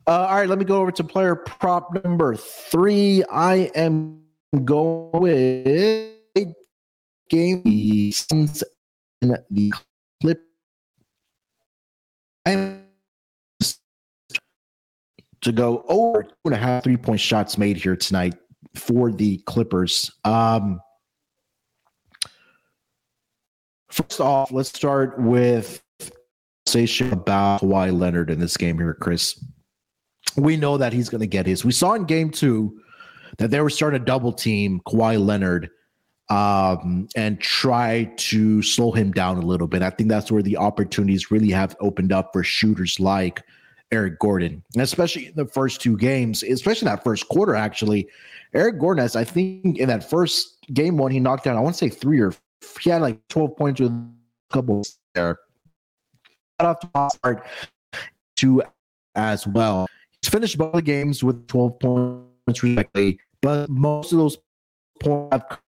Uh, 0.07 0.27
all 0.29 0.37
right, 0.37 0.49
let 0.49 0.59
me 0.59 0.64
go 0.64 0.81
over 0.81 0.93
to 0.93 1.03
player 1.03 1.35
prop 1.35 2.05
number 2.05 2.37
three. 2.37 3.25
I 3.33 3.71
am 3.75 4.21
going 4.64 5.11
with 5.12 6.12
game 7.31 7.62
the 7.64 8.12
clip. 10.21 10.43
To 15.45 15.53
go 15.53 15.85
over 15.89 16.23
two 16.25 16.31
and 16.47 16.55
a 16.55 16.59
half 16.59 16.85
three 16.85 16.97
point 16.97 17.21
shots 17.21 17.57
made 17.57 17.77
here 17.77 17.97
tonight 17.97 18.35
for 18.75 19.13
the 19.13 19.39
Clippers. 19.47 20.11
Um, 20.25 20.81
first 23.91 24.21
off, 24.21 24.51
let's 24.51 24.71
start 24.71 25.19
with 25.21 25.81
conversation 26.67 27.13
about 27.13 27.61
Kawhi 27.61 27.97
Leonard 27.97 28.31
in 28.31 28.41
this 28.41 28.57
game 28.57 28.79
here, 28.79 28.95
Chris. 28.95 29.43
We 30.37 30.57
know 30.57 30.77
that 30.79 30.93
he's 30.93 31.09
going 31.09 31.21
to 31.21 31.27
get 31.27 31.47
his. 31.47 31.65
We 31.65 31.73
saw 31.73 31.95
in 31.95 32.05
game 32.05 32.31
two 32.31 32.81
that 33.39 33.51
they 33.51 33.61
were 33.61 33.71
starting 33.71 34.01
to 34.01 34.05
double 34.05 34.33
team 34.33 34.81
Kawhi 34.87 35.25
Leonard 35.25 35.71
um, 36.31 37.07
and 37.15 37.41
try 37.41 38.11
to 38.17 38.63
slow 38.63 38.91
him 38.91 39.13
down 39.13 39.37
a 39.37 39.43
little 39.43 39.69
bit. 39.69 39.83
I 39.83 39.91
think 39.91 40.09
that's 40.09 40.33
where 40.33 40.43
the 40.43 40.57
opportunities 40.57 41.31
really 41.31 41.51
have 41.51 41.77
opened 41.81 42.13
up 42.13 42.31
for 42.33 42.43
shooters 42.43 42.99
like 42.99 43.43
Eric 43.92 44.18
Gordon, 44.18 44.62
and 44.75 44.83
especially 44.83 45.27
in 45.27 45.35
the 45.37 45.47
first 45.47 45.81
two 45.81 45.97
games, 45.97 46.42
especially 46.42 46.87
that 46.87 47.05
first 47.05 47.29
quarter. 47.29 47.55
Actually, 47.55 48.09
Eric 48.53 48.81
Gordon 48.81 49.03
has, 49.03 49.16
I 49.16 49.25
think, 49.25 49.79
in 49.79 49.88
that 49.88 50.09
first 50.09 50.59
game 50.73 50.97
one, 50.97 51.11
he 51.11 51.20
knocked 51.20 51.44
down. 51.44 51.57
I 51.57 51.61
want 51.61 51.75
to 51.75 51.79
say 51.79 51.88
three 51.88 52.20
or 52.20 52.35
he 52.81 52.90
had 52.90 53.03
like 53.03 53.20
twelve 53.29 53.57
points 53.57 53.81
with 53.81 53.92
a 53.92 54.11
couple 54.53 54.83
there. 55.14 55.38
Got 56.59 56.83
off 56.94 57.11
to 57.12 57.18
start 57.18 57.47
to 58.37 58.62
as 59.14 59.47
well. 59.47 59.87
He's 60.23 60.31
finished 60.31 60.59
both 60.59 60.73
the 60.73 60.83
games 60.83 61.23
with 61.23 61.47
12 61.49 61.79
points 61.79 62.62
respectively, 62.62 63.18
but 63.42 63.68
most 63.68 64.12
of 64.12 64.18
those 64.18 64.38
points 65.01 65.29
have 65.33 65.59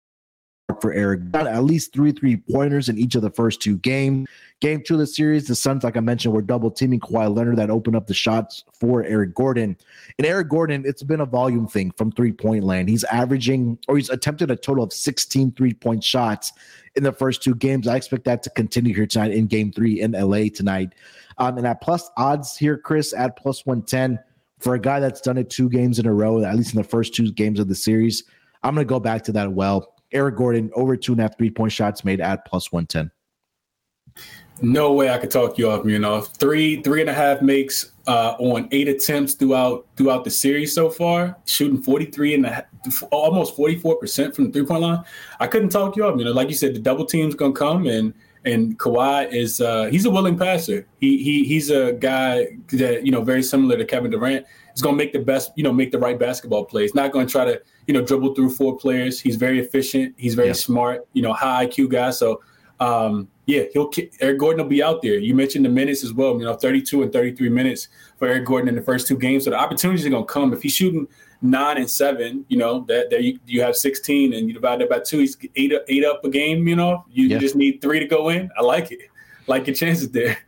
for 0.81 0.93
Eric. 0.93 1.31
Got 1.31 1.47
at 1.47 1.65
least 1.65 1.93
three 1.93 2.13
three 2.13 2.37
pointers 2.37 2.89
in 2.89 2.99
each 2.99 3.15
of 3.15 3.23
the 3.23 3.31
first 3.31 3.61
two 3.61 3.77
games. 3.79 4.29
Game 4.61 4.83
two 4.85 4.95
of 4.95 5.01
the 5.01 5.07
series, 5.07 5.47
the 5.47 5.55
Suns, 5.55 5.85
like 5.85 5.97
I 5.97 6.01
mentioned, 6.01 6.35
were 6.35 6.43
double 6.43 6.71
teaming 6.71 6.99
Kawhi 6.99 7.35
Leonard 7.35 7.57
that 7.57 7.71
opened 7.71 7.95
up 7.95 8.07
the 8.07 8.15
shots 8.15 8.65
for 8.73 9.05
Eric 9.05 9.35
Gordon. 9.35 9.77
And 10.19 10.27
Eric 10.27 10.49
Gordon, 10.49 10.85
it's 10.87 11.03
been 11.03 11.21
a 11.21 11.27
volume 11.27 11.69
thing 11.69 11.91
from 11.93 12.11
three 12.11 12.33
point 12.33 12.65
land. 12.65 12.89
He's 12.89 13.05
averaging, 13.05 13.79
or 13.87 13.97
he's 13.97 14.11
attempted 14.11 14.51
a 14.51 14.57
total 14.57 14.85
of 14.85 14.93
16 14.93 15.53
three 15.53 15.75
point 15.75 16.03
shots 16.03 16.53
in 16.95 17.03
the 17.03 17.13
first 17.13 17.43
two 17.43 17.55
games. 17.55 17.87
I 17.87 17.97
expect 17.97 18.25
that 18.25 18.43
to 18.45 18.51
continue 18.51 18.95
here 18.95 19.07
tonight 19.07 19.33
in 19.33 19.47
game 19.47 19.73
three 19.73 20.01
in 20.01 20.13
LA 20.13 20.45
tonight. 20.53 20.95
Um, 21.39 21.59
and 21.59 21.67
at 21.67 21.81
plus 21.81 22.11
odds 22.17 22.57
here, 22.57 22.79
Chris, 22.79 23.13
at 23.13 23.37
plus 23.37 23.67
110 23.67 24.19
for 24.59 24.75
a 24.75 24.81
guy 24.81 25.01
that's 25.01 25.21
done 25.21 25.37
it 25.37 25.51
two 25.51 25.69
games 25.69 25.99
in 25.99 26.07
a 26.07 26.15
row, 26.15 26.43
at 26.43 26.57
least 26.57 26.73
in 26.73 26.81
the 26.81 26.89
first 26.89 27.15
two 27.15 27.31
games 27.31 27.61
of 27.61 27.69
the 27.69 27.75
series. 27.75 28.25
I'm 28.63 28.75
going 28.75 28.87
to 28.87 28.89
go 28.89 28.99
back 28.99 29.23
to 29.25 29.33
that 29.33 29.53
well. 29.53 29.96
Eric 30.13 30.37
Gordon 30.37 30.71
over 30.75 30.97
two 30.97 31.13
and 31.13 31.21
a 31.21 31.25
half 31.25 31.37
three 31.37 31.51
point 31.51 31.73
shots 31.73 32.05
made 32.05 32.21
at 32.21 32.45
plus 32.47 32.73
110. 32.73 33.11
No 34.63 34.95
way 34.95 35.11
I 35.11 35.19
could 35.19 35.31
talk 35.31 35.59
you 35.59 35.71
off. 35.71 35.85
You 35.85 35.99
know, 35.99 36.23
three 36.23 36.81
three 36.81 37.03
and 37.03 37.11
a 37.11 37.15
half 37.15 37.43
makes 37.43 37.93
uh, 38.07 38.37
on 38.39 38.69
eight 38.73 38.89
attempts 38.89 39.35
throughout 39.35 39.87
throughout 39.97 40.25
the 40.25 40.31
series 40.31 40.75
so 40.75 40.89
far, 40.89 41.37
shooting 41.45 41.83
43 41.83 42.35
and 42.35 42.65
almost 43.11 43.55
44 43.55 43.97
percent 43.97 44.35
from 44.35 44.47
the 44.47 44.53
three 44.53 44.65
point 44.65 44.81
line. 44.81 45.05
I 45.41 45.47
couldn't 45.47 45.69
talk 45.69 45.97
you 45.97 46.07
off. 46.07 46.19
You 46.19 46.25
know, 46.25 46.33
like 46.33 46.49
you 46.49 46.55
said, 46.55 46.75
the 46.75 46.79
double 46.79 47.05
team's 47.05 47.35
gonna 47.35 47.53
come 47.53 47.87
and 47.87 48.15
and 48.47 48.79
Kawhi 48.79 49.31
is 49.31 49.61
uh, 49.61 49.87
he's 49.87 50.07
a 50.07 50.11
willing 50.11 50.39
passer. 50.39 50.87
He 51.01 51.23
he 51.23 51.45
he's 51.45 51.69
a 51.69 51.93
guy 51.93 52.47
that 52.69 53.05
you 53.05 53.13
know 53.13 53.21
very 53.21 53.43
similar 53.43 53.77
to 53.77 53.85
Kevin 53.85 54.11
Durant. 54.11 54.47
He's 54.73 54.81
gonna 54.81 54.97
make 54.97 55.13
the 55.13 55.19
best 55.19 55.51
you 55.57 55.65
know 55.65 55.73
make 55.73 55.91
the 55.91 55.99
right 55.99 56.19
basketball 56.19 56.65
plays. 56.65 56.95
Not 56.95 57.13
gonna 57.13 57.27
try 57.27 57.45
to 57.45 57.61
you 57.87 57.95
know 57.95 58.03
dribble 58.03 58.35
through 58.35 58.51
four 58.51 58.77
players. 58.77 59.21
He's 59.21 59.37
very 59.37 59.61
efficient. 59.61 60.15
He's 60.17 60.35
very 60.35 60.49
yeah. 60.49 60.55
smart. 60.55 61.07
You 61.13 61.23
know, 61.23 61.33
high 61.33 61.67
IQ 61.67 61.91
guy. 61.91 62.11
So 62.11 62.43
um, 62.81 63.29
yeah, 63.47 63.63
he'll 63.73 63.91
Eric 64.21 64.39
Gordon 64.39 64.63
will 64.63 64.69
be 64.69 64.83
out 64.83 65.03
there. 65.03 65.19
You 65.19 65.35
mentioned 65.35 65.65
the 65.65 65.69
minutes 65.69 66.03
as 66.03 66.13
well. 66.13 66.33
You 66.39 66.45
know, 66.45 66.55
32 66.55 67.03
and 67.03 67.13
33 67.13 67.49
minutes 67.49 67.89
for 68.19 68.29
Eric 68.29 68.45
Gordon 68.45 68.69
in 68.69 68.75
the 68.75 68.83
first 68.83 69.07
two 69.07 69.17
games. 69.17 69.45
So 69.45 69.51
the 69.51 69.57
opportunities 69.57 70.05
are 70.05 70.11
gonna 70.11 70.25
come 70.25 70.53
if 70.53 70.63
he's 70.63 70.75
shooting 70.75 71.07
nine 71.43 71.77
and 71.77 71.89
seven. 71.89 72.45
You 72.49 72.59
know 72.59 72.81
that 72.89 73.11
there 73.11 73.21
you, 73.21 73.39
you 73.47 73.63
have 73.63 73.77
16 73.77 74.33
and 74.33 74.49
you 74.49 74.55
divide 74.55 74.81
that 74.81 74.91
by 74.91 74.99
two. 74.99 75.21
He's 75.21 75.37
eight 75.55 75.73
eight 75.89 76.05
up 76.05 76.25
a 76.25 76.29
game. 76.29 76.67
You 76.67 76.77
know, 76.77 77.05
you, 77.11 77.29
yeah. 77.29 77.37
you 77.37 77.41
just 77.41 77.57
need 77.57 77.81
three 77.81 78.01
to 78.01 78.07
go 78.07 78.31
in. 78.31 78.51
I 78.59 78.63
like 78.63 78.91
it. 78.91 79.01
Like 79.47 79.67
your 79.67 79.77
chances 79.77 80.11
there. 80.11 80.39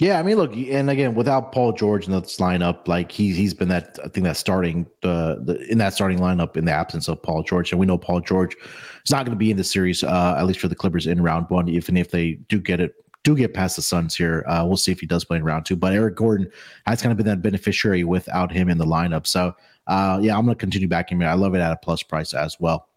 Yeah, 0.00 0.18
I 0.18 0.22
mean, 0.22 0.36
look, 0.36 0.56
and 0.56 0.88
again, 0.88 1.14
without 1.14 1.52
Paul 1.52 1.72
George 1.72 2.06
in 2.06 2.12
this 2.12 2.38
lineup, 2.38 2.88
like 2.88 3.12
he's 3.12 3.36
he's 3.36 3.52
been 3.52 3.68
that 3.68 3.98
I 4.02 4.08
think 4.08 4.24
that 4.24 4.38
starting 4.38 4.86
the, 5.02 5.42
the 5.44 5.70
in 5.70 5.76
that 5.76 5.92
starting 5.92 6.18
lineup 6.18 6.56
in 6.56 6.64
the 6.64 6.72
absence 6.72 7.06
of 7.06 7.22
Paul 7.22 7.42
George, 7.42 7.70
and 7.70 7.78
we 7.78 7.84
know 7.84 7.98
Paul 7.98 8.20
George 8.20 8.56
is 9.04 9.10
not 9.10 9.26
going 9.26 9.36
to 9.36 9.38
be 9.38 9.50
in 9.50 9.58
the 9.58 9.64
series, 9.64 10.02
uh, 10.02 10.36
at 10.38 10.46
least 10.46 10.58
for 10.58 10.68
the 10.68 10.74
Clippers 10.74 11.06
in 11.06 11.22
round 11.22 11.50
one. 11.50 11.68
Even 11.68 11.98
if 11.98 12.10
they 12.10 12.32
do 12.48 12.58
get 12.58 12.80
it, 12.80 12.94
do 13.24 13.36
get 13.36 13.52
past 13.52 13.76
the 13.76 13.82
Suns 13.82 14.16
here, 14.16 14.42
uh, 14.48 14.64
we'll 14.66 14.78
see 14.78 14.90
if 14.90 15.00
he 15.00 15.06
does 15.06 15.22
play 15.22 15.36
in 15.36 15.44
round 15.44 15.66
two. 15.66 15.76
But 15.76 15.92
Eric 15.92 16.16
Gordon 16.16 16.50
has 16.86 17.02
kind 17.02 17.12
of 17.12 17.18
been 17.18 17.26
that 17.26 17.42
beneficiary 17.42 18.02
without 18.02 18.50
him 18.50 18.70
in 18.70 18.78
the 18.78 18.86
lineup. 18.86 19.26
So 19.26 19.54
uh, 19.86 20.18
yeah, 20.22 20.34
I'm 20.34 20.46
going 20.46 20.56
to 20.56 20.60
continue 20.60 20.88
backing 20.88 21.20
him. 21.20 21.28
I 21.28 21.34
love 21.34 21.54
it 21.54 21.60
at 21.60 21.72
a 21.72 21.76
plus 21.76 22.02
price 22.02 22.32
as 22.32 22.58
well. 22.58 22.89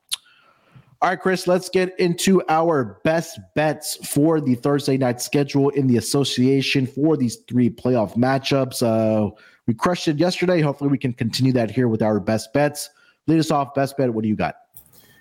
All 1.04 1.10
right, 1.10 1.20
Chris, 1.20 1.48
let's 1.48 1.68
get 1.68 2.00
into 2.00 2.42
our 2.48 3.02
best 3.04 3.38
bets 3.56 3.98
for 4.08 4.40
the 4.40 4.56
Thursday 4.56 4.98
night 4.98 5.20
schedule 5.20 5.68
in 5.72 5.86
the 5.86 5.98
association 5.98 6.88
for 6.88 7.18
these 7.18 7.40
three 7.46 7.70
playoff 7.70 8.16
matchups. 8.16 8.82
Uh, 8.82 9.30
we 9.68 9.74
crushed 9.74 10.08
it 10.08 10.18
yesterday. 10.18 10.62
Hopefully, 10.62 10.90
we 10.90 10.98
can 10.98 11.12
continue 11.12 11.52
that 11.52 11.70
here 11.70 11.90
with 11.90 12.02
our 12.02 12.22
best 12.22 12.54
bets. 12.54 12.90
Lead 13.28 13.38
us 13.38 13.52
off, 13.52 13.74
best 13.74 13.98
bet. 13.98 14.14
What 14.14 14.22
do 14.22 14.30
you 14.30 14.38
got? 14.38 14.56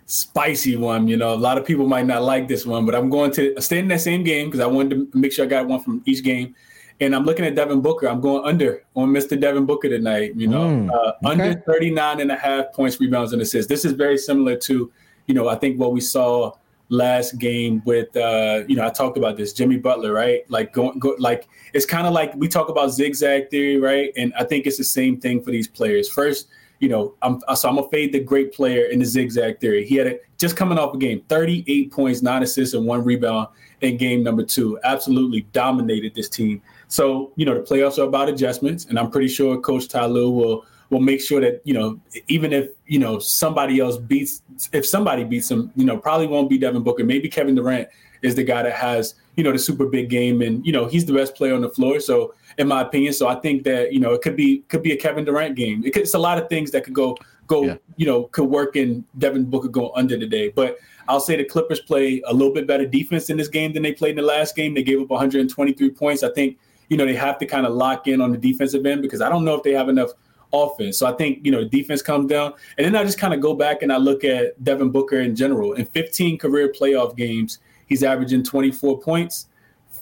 Spicy 0.07 0.77
one. 0.77 1.09
You 1.09 1.17
know, 1.17 1.35
a 1.35 1.35
lot 1.35 1.59
of 1.59 1.67
people 1.67 1.89
might 1.89 2.07
not 2.07 2.23
like 2.23 2.47
this 2.47 2.65
one, 2.65 2.87
but 2.87 2.95
I'm 2.95 3.11
going 3.11 3.33
to 3.33 3.61
stay 3.61 3.81
in 3.81 3.89
that 3.89 4.03
same 4.03 4.23
game 4.23 4.51
because 4.51 4.61
I 4.61 4.67
wanted 4.67 5.11
to 5.13 5.19
make 5.19 5.33
sure 5.33 5.45
I 5.45 5.49
got 5.49 5.67
one 5.67 5.81
from 5.81 6.01
each 6.07 6.23
game. 6.23 6.55
And 7.01 7.13
I'm 7.13 7.25
looking 7.25 7.45
at 7.45 7.57
Devin 7.57 7.81
Booker. 7.81 8.07
I'm 8.07 8.21
going 8.21 8.45
under 8.45 8.85
on 8.95 9.09
Mr. 9.09 9.41
Devin 9.41 9.67
Booker 9.67 9.89
tonight. 9.89 10.37
You 10.37 10.47
know, 10.47 10.61
mm, 10.61 10.91
uh, 10.93 11.29
okay. 11.29 11.49
under 11.49 11.61
39 11.67 12.21
and 12.21 12.31
a 12.31 12.37
half 12.37 12.73
points, 12.73 13.01
rebounds, 13.01 13.33
and 13.33 13.43
assists. 13.43 13.69
This 13.69 13.85
is 13.85 13.91
very 13.91 14.17
similar 14.17 14.55
to 14.59 14.93
you 15.27 15.35
know, 15.35 15.49
I 15.49 15.57
think 15.57 15.79
what 15.79 15.93
we 15.93 16.01
saw 16.01 16.53
last 16.93 17.39
game 17.39 17.83
with 17.87 18.15
uh, 18.17 18.65
you 18.69 18.77
know, 18.77 18.87
I 18.87 18.91
talked 18.91 19.17
about 19.17 19.37
this 19.37 19.53
Jimmy 19.53 19.79
Butler, 19.79 20.13
right? 20.13 20.49
Like 20.49 20.73
going 20.73 20.99
go, 20.99 21.17
like 21.19 21.49
it's 21.73 21.87
kind 21.87 22.07
of 22.07 22.13
like 22.13 22.35
we 22.37 22.49
talk 22.49 22.69
about 22.69 22.91
zigzag 22.91 23.51
theory, 23.51 23.79
right? 23.79 24.13
And 24.17 24.33
I 24.39 24.45
think 24.45 24.67
it's 24.67 24.77
the 24.77 24.85
same 24.85 25.19
thing 25.19 25.43
for 25.43 25.51
these 25.51 25.67
players. 25.67 26.09
First, 26.09 26.49
you 26.81 26.89
know, 26.89 27.15
I'm 27.23 27.41
so 27.57 27.69
I'm 27.69 27.77
gonna 27.77 27.89
fade 27.89 28.13
the 28.13 28.21
great 28.21 28.53
player 28.53 28.87
in 28.87 28.99
the 28.99 29.07
zigzag 29.07 29.61
theory. 29.61 29.87
He 29.87 29.97
had 29.97 30.07
a, 30.07 30.19
just 30.37 30.57
coming 30.57 30.79
off 30.79 30.95
a 30.95 30.99
game, 30.99 31.23
38 31.29 31.93
points, 31.93 32.23
nine 32.23 32.43
assists, 32.43 32.75
and 32.75 32.85
one 32.85 33.05
rebound 33.05 33.49
in 33.81 33.97
game 33.97 34.23
number 34.23 34.45
two. 34.45 34.79
Absolutely 34.85 35.43
dominated 35.53 36.15
this 36.15 36.29
team. 36.29 36.61
So 36.89 37.33
you 37.37 37.47
know, 37.47 37.55
the 37.55 37.61
playoffs 37.61 37.99
are 37.99 38.07
about 38.09 38.29
adjustments, 38.29 38.85
and 38.85 38.99
I'm 38.99 39.11
pretty 39.11 39.29
sure 39.29 39.59
Coach 39.61 39.89
Ty 39.89 40.07
Lue 40.07 40.31
will 40.31 40.67
will 40.93 41.01
make 41.01 41.21
sure 41.21 41.41
that 41.41 41.63
you 41.65 41.73
know 41.73 41.99
even 42.29 42.53
if 42.53 42.69
you 42.87 42.99
know 42.99 43.19
somebody 43.19 43.81
else 43.81 43.97
beats 43.97 44.43
if 44.73 44.87
somebody 44.87 45.25
beats 45.25 45.51
him, 45.51 45.73
you 45.75 45.85
know 45.85 45.97
probably 45.97 46.27
won't 46.27 46.51
be 46.51 46.59
Devin 46.59 46.83
Booker. 46.83 47.03
Maybe 47.03 47.29
Kevin 47.29 47.55
Durant 47.55 47.89
is 48.21 48.35
the 48.35 48.45
guy 48.45 48.63
that 48.63 48.75
has 48.75 49.15
you 49.37 49.43
know 49.43 49.53
the 49.53 49.59
super 49.59 49.87
big 49.87 50.11
game, 50.11 50.43
and 50.43 50.65
you 50.65 50.73
know 50.73 50.87
he's 50.87 51.07
the 51.07 51.15
best 51.15 51.35
player 51.35 51.55
on 51.55 51.63
the 51.63 51.71
floor. 51.71 51.99
So 51.99 52.35
in 52.59 52.69
my 52.69 52.83
opinion, 52.83 53.15
so 53.15 53.27
I 53.27 53.37
think 53.37 53.65
that 53.65 53.93
you 53.95 54.01
know 54.01 54.13
it 54.13 54.21
could 54.21 54.37
be 54.37 54.59
could 54.69 54.83
be 54.83 54.93
a 54.93 54.97
Kevin 54.97 55.25
Durant 55.25 55.57
game. 55.57 55.83
It 55.85 55.93
could, 55.93 56.03
it's 56.03 56.15
a 56.15 56.19
lot 56.19 56.39
of 56.39 56.49
things 56.51 56.71
that 56.73 56.85
could 56.85 56.95
go 56.95 57.17
go 57.47 57.65
yeah. 57.65 57.77
you 57.97 58.05
know 58.05 58.25
could 58.25 58.51
work 58.51 58.77
in 58.77 59.05
Devin 59.17 59.47
Booker 59.47 59.69
go 59.69 59.93
under 59.97 60.19
today, 60.19 60.51
but. 60.51 60.77
I'll 61.09 61.19
say 61.19 61.35
the 61.35 61.45
Clippers 61.45 61.81
play 61.81 62.23
a 62.27 62.33
little 62.33 62.55
bit 62.55 62.65
better 62.65 62.87
defense 62.87 63.29
in 63.29 63.37
this 63.37 63.49
game 63.49 63.73
than 63.73 63.83
they 63.83 63.93
played 63.93 64.11
in 64.11 64.17
the 64.19 64.23
last 64.23 64.55
game. 64.55 64.73
They 64.73 64.85
gave 64.85 65.01
up 65.01 65.11
123 65.11 65.91
points. 65.91 66.23
I 66.23 66.31
think 66.31 66.59
you 66.91 66.97
know 66.97 67.05
they 67.05 67.17
have 67.17 67.39
to 67.39 67.45
kind 67.45 67.67
of 67.67 67.73
lock 67.73 68.07
in 68.07 68.21
on 68.21 68.31
the 68.31 68.39
defensive 68.39 68.87
end 68.87 69.03
because 69.03 69.21
I 69.21 69.29
don't 69.29 69.45
know 69.45 69.57
if 69.57 69.65
they 69.65 69.73
have 69.73 69.89
enough 69.89 70.13
offense. 70.53 70.99
So 70.99 71.07
I 71.07 71.13
think, 71.13 71.45
you 71.45 71.51
know, 71.51 71.65
defense 71.65 72.03
comes 72.03 72.29
down. 72.31 72.55
And 72.79 72.87
then 72.87 72.97
I 72.97 73.05
just 73.05 73.19
kind 73.19 73.35
of 73.35 73.41
go 73.41 73.55
back 73.55 73.83
and 73.83 73.93
I 73.93 73.97
look 73.97 74.25
at 74.25 74.63
Devin 74.63 74.91
Booker 74.91 75.21
in 75.21 75.35
general. 75.35 75.73
In 75.75 75.87
15 75.87 76.39
career 76.39 76.73
playoff 76.73 77.17
games, 77.17 77.59
he's 77.87 78.03
averaging 78.03 78.43
24 78.43 79.01
points, 79.01 79.49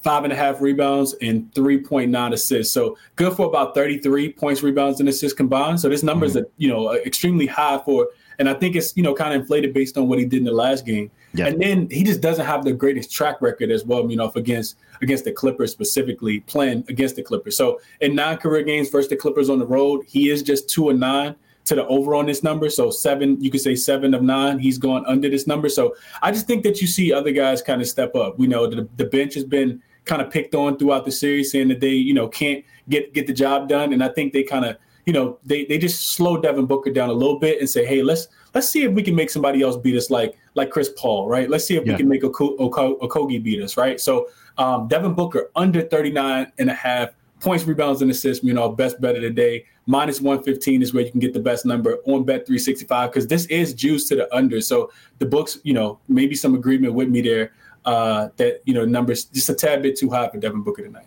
five 0.03 0.25
and 0.25 0.33
a 0.33 0.37
half 0.37 0.61
rebounds, 0.61 1.15
and 1.21 1.53
3.9 1.53 2.33
assists. 2.33 2.73
So 2.73 2.97
good 3.17 3.35
for 3.35 3.47
about 3.47 3.75
33 3.75 4.33
points, 4.33 4.63
rebounds, 4.63 5.01
and 5.01 5.09
assists 5.09 5.37
combined. 5.37 5.81
So 5.81 5.89
this 5.89 6.03
number 6.03 6.27
is, 6.27 6.37
mm-hmm. 6.37 6.51
you 6.57 6.69
know, 6.69 6.93
extremely 6.95 7.47
high 7.47 7.81
for, 7.85 8.09
and 8.41 8.49
I 8.49 8.55
think 8.55 8.75
it's, 8.75 8.97
you 8.97 9.03
know, 9.03 9.15
kind 9.15 9.35
of 9.35 9.43
inflated 9.43 9.75
based 9.75 9.99
on 9.99 10.09
what 10.09 10.19
he 10.19 10.25
did 10.25 10.39
in 10.39 10.45
the 10.45 10.53
last 10.53 10.87
game. 10.87 11.11
Yeah. 11.35 11.47
And 11.47 11.61
then 11.61 11.89
he 11.91 12.03
just 12.03 12.23
doesn't 12.23 12.47
have 12.47 12.65
the 12.65 12.73
greatest 12.73 13.13
track 13.13 13.41
record 13.43 13.71
as 13.71 13.85
well, 13.85 14.11
you 14.11 14.17
know, 14.17 14.33
against 14.35 14.77
against 15.03 15.25
the 15.25 15.33
Clippers 15.33 15.71
specifically, 15.71 16.41
playing 16.41 16.85
against 16.89 17.17
the 17.17 17.23
Clippers. 17.23 17.57
So 17.57 17.81
in 18.01 18.15
nine 18.15 18.39
career 18.39 18.63
games 18.63 18.89
versus 18.89 19.11
the 19.11 19.17
Clippers 19.17 19.51
on 19.51 19.59
the 19.59 19.67
road, 19.67 20.07
he 20.09 20.31
is 20.31 20.43
just 20.43 20.71
two 20.71 20.89
and 20.89 20.99
nine 20.99 21.37
to 21.67 21.75
the 21.75 21.87
over 21.87 22.15
on 22.15 22.25
this 22.25 22.43
number. 22.43 22.71
So 22.71 22.91
seven, 22.91 23.39
you 23.41 23.51
could 23.51 23.61
say 23.61 23.77
seven 23.77 24.15
of 24.15 24.23
nine. 24.23 24.59
He's 24.59 24.79
gone 24.79 25.05
under 25.07 25.29
this 25.29 25.47
number. 25.47 25.69
So 25.69 25.95
I 26.23 26.33
just 26.33 26.47
think 26.47 26.65
that 26.65 26.81
you 26.81 26.87
see 26.87 27.13
other 27.13 27.33
guys 27.33 27.61
kind 27.61 27.83
of 27.83 27.89
step 27.89 28.17
up. 28.17 28.39
We 28.39 28.47
know 28.47 28.67
the, 28.67 28.89
the 28.97 29.05
bench 29.05 29.35
has 29.35 29.45
been 29.45 29.83
kind 30.07 30.23
of 30.23 30.31
picked 30.31 30.55
on 30.55 30.79
throughout 30.79 31.05
the 31.05 31.13
series, 31.13 31.53
saying 31.53 31.69
that 31.69 31.81
they, 31.81 31.91
you 31.91 32.15
know, 32.15 32.27
can't 32.27 32.65
get 32.89 33.13
get 33.13 33.27
the 33.27 33.35
job 33.35 33.69
done. 33.69 33.93
And 33.93 34.03
I 34.03 34.09
think 34.09 34.33
they 34.33 34.43
kind 34.43 34.65
of, 34.65 34.79
you 35.07 35.13
know, 35.13 35.39
they 35.45 35.65
they 35.65 35.79
just 35.79 36.13
slow 36.13 36.37
Devin 36.37 36.67
Booker 36.67 36.91
down 36.91 37.09
a 37.09 37.13
little 37.13 37.39
bit 37.39 37.61
and 37.61 37.69
say, 37.69 37.85
hey, 37.85 38.03
let's 38.03 38.29
let's 38.55 38.69
see 38.69 38.83
if 38.85 38.93
we 38.93 39.03
can 39.03 39.15
make 39.15 39.31
somebody 39.31 39.63
else 39.63 39.77
beat 39.77 39.97
us 39.97 40.11
like 40.11 40.37
like 40.55 40.71
Chris 40.71 40.91
Paul, 40.97 41.29
right? 41.29 41.49
Let's 41.49 41.65
see 41.65 41.77
if 41.77 41.87
yeah. 41.87 41.93
we 41.93 41.99
can 41.99 42.09
make 42.09 42.23
a 42.23 42.31
Okogie 42.31 43.43
beat 43.43 43.63
us, 43.63 43.77
right? 43.77 44.01
So 44.01 44.29
um, 44.59 44.89
Devin 44.89 45.15
Booker 45.15 45.51
under 45.57 45.83
39 45.83 46.53
and 46.59 46.71
a 46.71 46.75
half 46.75 47.11
points, 47.41 47.65
rebounds, 47.65 48.03
and 48.03 48.11
assists, 48.11 48.45
you 48.45 48.53
know, 48.53 48.69
best 48.69 49.01
bet 49.01 49.17
of 49.17 49.23
the 49.23 49.31
day. 49.31 49.65
Minus 49.87 50.21
115 50.21 50.83
is 50.83 50.95
where 50.95 51.05
you 51.05 51.11
can 51.11 51.21
get 51.21 51.33
the 51.33 51.41
best 51.41 51.65
number 51.65 51.97
on 52.05 52.25
bet 52.25 52.47
365 52.47 53.11
because 53.11 53.27
this 53.27 53.47
is 53.47 53.73
juice 53.75 54.07
to 54.09 54.17
the 54.17 54.35
under. 54.35 54.61
So 54.61 54.93
the 55.19 55.27
books, 55.27 55.59
you 55.63 55.73
know, 55.73 55.99
maybe 56.09 56.35
some 56.35 56.55
agreement 56.55 56.95
with 56.95 57.09
me 57.09 57.23
there 57.23 57.53
uh, 57.85 58.29
that, 58.37 58.61
you 58.67 58.75
know, 58.75 58.85
numbers 58.85 59.25
just 59.25 59.49
a 59.49 59.55
tad 59.55 59.83
bit 59.83 59.97
too 59.97 60.11
high 60.11 60.29
for 60.29 60.39
Devin 60.39 60.63
Booker 60.63 60.83
tonight. 60.83 61.07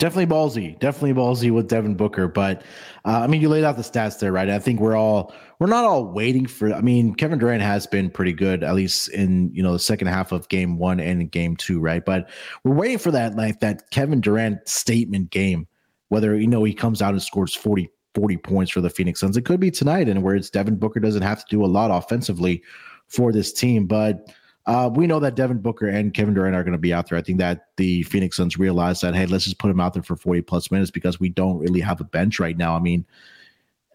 Definitely 0.00 0.34
ballsy, 0.34 0.78
definitely 0.78 1.12
ballsy 1.12 1.50
with 1.50 1.68
Devin 1.68 1.94
Booker. 1.94 2.26
But 2.26 2.62
uh, 3.04 3.20
I 3.20 3.26
mean, 3.26 3.42
you 3.42 3.50
laid 3.50 3.64
out 3.64 3.76
the 3.76 3.82
stats 3.82 4.18
there, 4.18 4.32
right? 4.32 4.48
I 4.48 4.58
think 4.58 4.80
we're 4.80 4.96
all 4.96 5.34
we're 5.58 5.66
not 5.66 5.84
all 5.84 6.06
waiting 6.06 6.46
for. 6.46 6.72
I 6.72 6.80
mean, 6.80 7.14
Kevin 7.14 7.38
Durant 7.38 7.62
has 7.62 7.86
been 7.86 8.08
pretty 8.08 8.32
good, 8.32 8.64
at 8.64 8.74
least 8.74 9.10
in 9.10 9.54
you 9.54 9.62
know 9.62 9.74
the 9.74 9.78
second 9.78 10.06
half 10.06 10.32
of 10.32 10.48
Game 10.48 10.78
One 10.78 11.00
and 11.00 11.30
Game 11.30 11.54
Two, 11.54 11.80
right? 11.80 12.02
But 12.02 12.30
we're 12.64 12.74
waiting 12.74 12.96
for 12.96 13.10
that 13.10 13.36
like 13.36 13.60
that 13.60 13.90
Kevin 13.90 14.22
Durant 14.22 14.66
statement 14.66 15.28
game, 15.28 15.68
whether 16.08 16.34
you 16.34 16.46
know 16.46 16.64
he 16.64 16.72
comes 16.72 17.02
out 17.02 17.12
and 17.12 17.22
scores 17.22 17.54
40, 17.54 17.90
40 18.14 18.38
points 18.38 18.72
for 18.72 18.80
the 18.80 18.88
Phoenix 18.88 19.20
Suns. 19.20 19.36
It 19.36 19.44
could 19.44 19.60
be 19.60 19.70
tonight, 19.70 20.08
and 20.08 20.22
where 20.22 20.34
it's 20.34 20.48
Devin 20.48 20.76
Booker 20.76 21.00
doesn't 21.00 21.20
have 21.20 21.44
to 21.44 21.50
do 21.50 21.62
a 21.62 21.66
lot 21.66 21.90
offensively 21.90 22.62
for 23.08 23.32
this 23.32 23.52
team, 23.52 23.86
but 23.86 24.30
uh, 24.66 24.90
we 24.92 25.06
know 25.06 25.18
that 25.20 25.34
Devin 25.34 25.58
Booker 25.58 25.88
and 25.88 26.12
Kevin 26.12 26.34
Durant 26.34 26.54
are 26.54 26.62
going 26.62 26.72
to 26.72 26.78
be 26.78 26.92
out 26.92 27.08
there. 27.08 27.18
I 27.18 27.22
think 27.22 27.38
that 27.38 27.68
the 27.76 28.02
Phoenix 28.04 28.36
Suns 28.36 28.58
realized 28.58 29.02
that 29.02 29.14
hey, 29.14 29.26
let's 29.26 29.44
just 29.44 29.58
put 29.58 29.70
him 29.70 29.80
out 29.80 29.94
there 29.94 30.02
for 30.02 30.16
40 30.16 30.42
plus 30.42 30.70
minutes 30.70 30.90
because 30.90 31.18
we 31.18 31.28
don't 31.28 31.58
really 31.58 31.80
have 31.80 32.00
a 32.00 32.04
bench 32.04 32.38
right 32.38 32.56
now. 32.56 32.76
I 32.76 32.80
mean, 32.80 33.04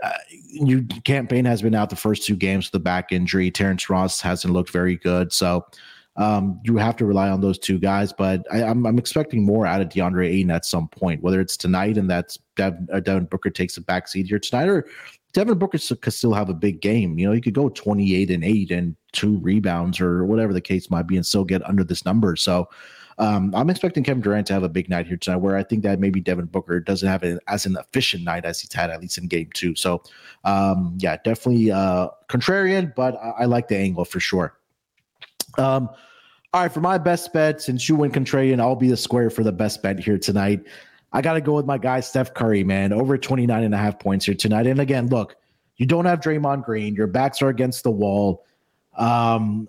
uh, 0.04 0.12
you 0.30 0.86
Cam 1.04 1.28
Payne 1.28 1.46
has 1.46 1.62
been 1.62 1.76
out 1.76 1.90
the 1.90 1.96
first 1.96 2.26
two 2.26 2.36
games 2.36 2.66
with 2.66 2.74
the 2.74 2.80
back 2.80 3.12
injury. 3.12 3.52
Terrence 3.52 3.90
Ross 3.90 4.20
hasn't 4.22 4.54
looked 4.54 4.72
very 4.72 4.98
good, 4.98 5.32
so 5.32 5.66
um, 6.18 6.60
you 6.64 6.78
have 6.78 6.96
to 6.98 7.06
rely 7.06 7.30
on 7.30 7.42
those 7.42 7.60
two 7.60 7.80
guys. 7.80 8.12
But 8.12 8.46
I, 8.52 8.62
am 8.62 8.70
I'm, 8.70 8.86
I'm 8.88 8.98
expecting 8.98 9.46
more 9.46 9.66
out 9.66 9.82
of 9.82 9.90
DeAndre 9.90 10.28
Ayton 10.28 10.52
at 10.52 10.66
some 10.66 10.88
point, 10.88 11.22
whether 11.22 11.40
it's 11.40 11.58
tonight 11.58 11.98
and 11.98 12.10
that's 12.10 12.40
Dev, 12.56 12.76
uh, 12.92 13.00
Devin 13.00 13.26
Booker 13.26 13.50
takes 13.50 13.78
a 13.78 13.82
backseat 13.82 14.28
here 14.28 14.40
tonight, 14.40 14.68
or 14.68 14.86
Devin 15.36 15.58
Booker 15.58 15.78
could 15.78 16.14
still 16.14 16.34
have 16.34 16.48
a 16.48 16.54
big 16.54 16.80
game. 16.80 17.20
You 17.20 17.28
know, 17.28 17.34
he 17.34 17.42
could 17.42 17.54
go 17.54 17.68
28 17.68 18.32
and 18.32 18.42
eight 18.42 18.72
and 18.72 18.96
two 19.12 19.38
rebounds 19.40 20.00
or 20.00 20.26
whatever 20.26 20.54
the 20.54 20.62
case 20.62 20.90
might 20.90 21.08
be, 21.08 21.18
and 21.18 21.26
still 21.26 21.44
get 21.44 21.68
under 21.68 21.84
this 21.84 22.06
number. 22.06 22.36
So. 22.36 22.68
Um, 23.18 23.56
I'm 23.56 23.70
expecting 23.70 24.04
Kevin 24.04 24.22
Durant 24.22 24.46
to 24.48 24.54
have 24.54 24.64
a 24.64 24.68
big 24.68 24.90
night 24.90 25.08
here 25.08 25.16
tonight, 25.16 25.38
where 25.38 25.56
I 25.56 25.64
think 25.64 25.84
that 25.84 26.02
maybe 26.02 26.20
Devin 26.20 26.48
Booker 26.48 26.82
doesn't 26.82 27.08
have 27.08 27.24
it 27.24 27.42
as 27.48 27.66
an 27.66 27.78
efficient 27.80 28.26
night 28.26 28.44
as 28.44 28.60
he's 28.60 28.74
had 28.74 28.90
at 28.90 29.00
least 29.00 29.18
in 29.18 29.30
game 29.30 29.50
two. 29.54 29.74
So, 29.74 30.04
um, 30.44 30.98
yeah, 31.00 31.16
definitely 31.24 31.72
uh, 31.72 32.10
contrarian, 32.28 32.94
but 32.94 33.16
I, 33.16 33.30
I 33.30 33.46
like 33.46 33.70
the 33.70 33.78
angle 33.78 34.04
for 34.04 34.20
sure. 34.20 34.60
Um, 35.58 35.88
all 36.54 36.64
right, 36.64 36.70
for 36.70 36.82
my 36.82 36.98
best 36.98 37.32
bet, 37.32 37.62
since 37.62 37.88
you 37.88 37.96
went 37.96 38.14
contrarian, 38.14 38.60
I'll 38.60 38.76
be 38.76 38.90
the 38.90 38.98
square 38.98 39.30
for 39.30 39.44
the 39.44 39.54
best 39.54 39.82
bet 39.82 39.98
here 39.98 40.18
tonight. 40.18 40.66
I 41.14 41.22
got 41.22 41.34
to 41.34 41.42
go 41.42 41.54
with 41.54 41.66
my 41.66 41.78
guy, 41.78 42.02
Steph 42.02 42.34
Curry, 42.34 42.64
man, 42.64 42.92
over 42.92 43.18
29 43.18 43.64
and 43.64 43.74
a 43.74 43.78
half 43.78 44.00
points 44.00 44.26
here 44.26 44.36
tonight. 44.36 44.68
And 44.68 44.80
again, 44.80 45.08
look, 45.08 45.36
you 45.78 45.86
don't 45.86 46.06
have 46.06 46.20
Draymond 46.20 46.66
Green. 46.66 46.96
Your 46.96 47.08
backs 47.08 47.42
are 47.42 47.50
against 47.50 47.84
the 47.84 47.92
wall. 47.92 48.46
Um, 48.98 49.68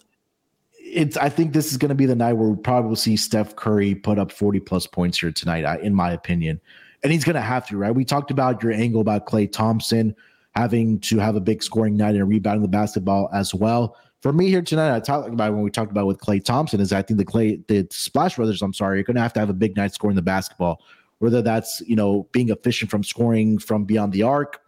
it's. 0.78 1.16
I 1.16 1.28
think 1.28 1.52
this 1.52 1.72
is 1.72 1.78
going 1.78 1.88
to 1.88 1.96
be 1.96 2.06
the 2.06 2.14
night 2.14 2.34
where 2.34 2.48
we 2.48 2.56
probably 2.56 2.88
will 2.88 2.96
see 2.96 3.16
Steph 3.16 3.56
Curry 3.56 3.94
put 3.94 4.18
up 4.18 4.30
40 4.30 4.60
plus 4.60 4.86
points 4.86 5.18
here 5.18 5.32
tonight, 5.32 5.80
in 5.80 5.94
my 5.94 6.12
opinion. 6.12 6.60
And 7.02 7.12
he's 7.12 7.24
going 7.24 7.34
to 7.34 7.40
have 7.40 7.66
to, 7.68 7.76
right? 7.76 7.94
We 7.94 8.04
talked 8.04 8.30
about 8.30 8.62
your 8.62 8.72
angle 8.72 9.00
about 9.00 9.26
Klay 9.26 9.50
Thompson 9.50 10.14
having 10.54 10.98
to 11.00 11.18
have 11.18 11.36
a 11.36 11.40
big 11.40 11.62
scoring 11.62 11.96
night 11.96 12.14
and 12.14 12.28
rebounding 12.28 12.62
the 12.62 12.68
basketball 12.68 13.28
as 13.32 13.54
well 13.54 13.96
for 14.26 14.32
me 14.32 14.48
here 14.48 14.60
tonight, 14.62 14.94
I 14.94 14.98
talked 14.98 15.28
about 15.28 15.52
when 15.52 15.62
we 15.62 15.70
talked 15.70 15.90
about 15.92 16.06
with 16.08 16.18
Klay 16.18 16.44
Thompson 16.44 16.80
is 16.80 16.92
I 16.92 17.00
think 17.00 17.18
the 17.18 17.24
Klay 17.24 17.64
the 17.68 17.86
Splash 17.90 18.34
Brothers, 18.34 18.60
I'm 18.60 18.72
sorry, 18.72 18.98
are 18.98 19.02
going 19.04 19.14
to 19.14 19.20
have 19.20 19.32
to 19.34 19.38
have 19.40 19.50
a 19.50 19.54
big 19.54 19.76
night 19.76 19.94
scoring 19.94 20.16
the 20.16 20.22
basketball, 20.22 20.82
whether 21.18 21.42
that's 21.42 21.80
you 21.86 21.96
know 21.96 22.28
being 22.32 22.50
efficient 22.50 22.90
from 22.90 23.04
scoring 23.04 23.58
from 23.58 23.84
beyond 23.84 24.12
the 24.12 24.22
arc, 24.22 24.60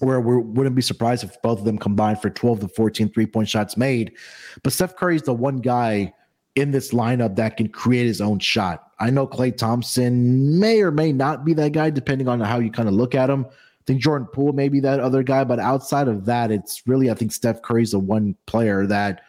where 0.00 0.20
we 0.20 0.36
wouldn't 0.36 0.76
be 0.76 0.82
surprised 0.82 1.24
if 1.24 1.40
both 1.42 1.60
of 1.60 1.64
them 1.64 1.78
combined 1.78 2.20
for 2.20 2.30
12 2.30 2.60
to 2.60 2.68
14 2.68 3.10
three 3.10 3.26
point 3.26 3.48
shots 3.48 3.76
made. 3.76 4.12
But 4.62 4.72
Steph 4.72 4.96
Curry 4.96 5.16
is 5.16 5.22
the 5.22 5.34
one 5.34 5.58
guy 5.58 6.12
in 6.54 6.70
this 6.70 6.92
lineup 6.92 7.36
that 7.36 7.56
can 7.56 7.68
create 7.68 8.06
his 8.06 8.20
own 8.20 8.38
shot. 8.38 8.90
I 8.98 9.10
know 9.10 9.26
Klay 9.26 9.56
Thompson 9.56 10.58
may 10.60 10.82
or 10.82 10.90
may 10.90 11.12
not 11.12 11.44
be 11.44 11.54
that 11.54 11.72
guy, 11.72 11.90
depending 11.90 12.28
on 12.28 12.40
how 12.40 12.58
you 12.58 12.70
kind 12.70 12.88
of 12.88 12.94
look 12.94 13.14
at 13.14 13.30
him. 13.30 13.46
I 13.48 13.84
think 13.86 14.00
Jordan 14.00 14.28
Poole 14.32 14.52
may 14.52 14.68
be 14.68 14.78
that 14.80 15.00
other 15.00 15.22
guy, 15.22 15.42
but 15.44 15.58
outside 15.58 16.08
of 16.08 16.24
that, 16.26 16.52
it's 16.52 16.86
really 16.86 17.10
I 17.10 17.14
think 17.14 17.32
Steph 17.32 17.62
Curry's 17.62 17.92
the 17.92 17.98
one 17.98 18.36
player 18.46 18.86
that 18.86 19.22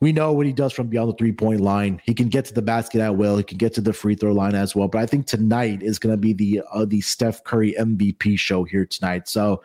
we 0.00 0.12
know 0.12 0.32
what 0.32 0.46
he 0.46 0.52
does 0.52 0.72
from 0.72 0.86
beyond 0.86 1.10
the 1.10 1.16
three 1.16 1.32
point 1.32 1.60
line. 1.60 2.00
He 2.04 2.14
can 2.14 2.28
get 2.28 2.44
to 2.46 2.54
the 2.54 2.62
basket 2.62 3.00
at 3.00 3.16
will. 3.16 3.36
He 3.36 3.42
can 3.42 3.58
get 3.58 3.74
to 3.74 3.80
the 3.80 3.92
free 3.92 4.14
throw 4.14 4.32
line 4.32 4.54
as 4.54 4.74
well. 4.74 4.88
But 4.88 5.02
I 5.02 5.06
think 5.06 5.26
tonight 5.26 5.82
is 5.82 5.98
going 5.98 6.12
to 6.12 6.20
be 6.20 6.32
the 6.32 6.62
uh, 6.72 6.84
the 6.84 7.00
Steph 7.00 7.42
Curry 7.44 7.74
MVP 7.78 8.38
show 8.38 8.64
here 8.64 8.86
tonight. 8.86 9.28
So 9.28 9.62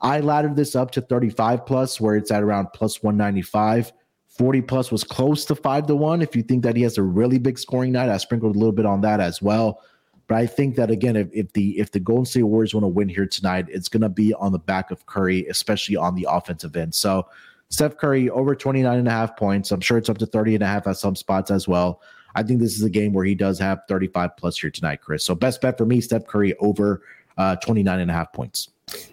I 0.00 0.20
laddered 0.20 0.56
this 0.56 0.74
up 0.74 0.90
to 0.92 1.00
35 1.00 1.64
plus, 1.66 2.00
where 2.00 2.16
it's 2.16 2.30
at 2.30 2.42
around 2.42 2.68
plus 2.74 3.02
195. 3.02 3.92
40 4.28 4.60
plus 4.62 4.92
was 4.92 5.02
close 5.02 5.44
to 5.46 5.54
five 5.54 5.86
to 5.86 5.96
one. 5.96 6.20
If 6.20 6.36
you 6.36 6.42
think 6.42 6.62
that 6.64 6.76
he 6.76 6.82
has 6.82 6.98
a 6.98 7.02
really 7.02 7.38
big 7.38 7.58
scoring 7.58 7.92
night, 7.92 8.10
I 8.10 8.18
sprinkled 8.18 8.54
a 8.54 8.58
little 8.58 8.72
bit 8.72 8.84
on 8.84 9.00
that 9.00 9.20
as 9.20 9.40
well. 9.40 9.82
But 10.28 10.38
I 10.38 10.46
think 10.46 10.74
that 10.76 10.90
again, 10.90 11.14
if, 11.14 11.28
if 11.32 11.52
the 11.52 11.78
if 11.78 11.92
the 11.92 12.00
Golden 12.00 12.26
State 12.26 12.42
Warriors 12.42 12.74
want 12.74 12.82
to 12.82 12.88
win 12.88 13.08
here 13.08 13.26
tonight, 13.26 13.66
it's 13.68 13.88
going 13.88 14.02
to 14.02 14.08
be 14.08 14.34
on 14.34 14.50
the 14.50 14.58
back 14.58 14.90
of 14.90 15.06
Curry, 15.06 15.46
especially 15.46 15.96
on 15.96 16.16
the 16.16 16.26
offensive 16.28 16.74
end. 16.76 16.94
So 16.94 17.28
Steph 17.68 17.96
Curry 17.96 18.30
over 18.30 18.54
29 18.54 18.98
and 18.98 19.08
a 19.08 19.10
half 19.10 19.36
points. 19.36 19.72
I'm 19.72 19.80
sure 19.80 19.98
it's 19.98 20.08
up 20.08 20.18
to 20.18 20.26
30 20.26 20.54
and 20.54 20.64
a 20.64 20.66
half 20.66 20.86
at 20.86 20.96
some 20.96 21.16
spots 21.16 21.50
as 21.50 21.66
well. 21.66 22.00
I 22.34 22.42
think 22.42 22.60
this 22.60 22.76
is 22.76 22.82
a 22.82 22.90
game 22.90 23.12
where 23.12 23.24
he 23.24 23.34
does 23.34 23.58
have 23.58 23.80
35 23.88 24.36
plus 24.36 24.58
here 24.58 24.70
tonight, 24.70 25.00
Chris. 25.00 25.24
So 25.24 25.34
best 25.34 25.60
bet 25.60 25.78
for 25.78 25.86
me, 25.86 26.00
Steph 26.00 26.26
Curry 26.26 26.54
over 26.58 27.02
uh, 27.38 27.56
29 27.56 28.00
and 28.00 28.10
a 28.10 28.14
half 28.14 28.32
points. 28.32 28.68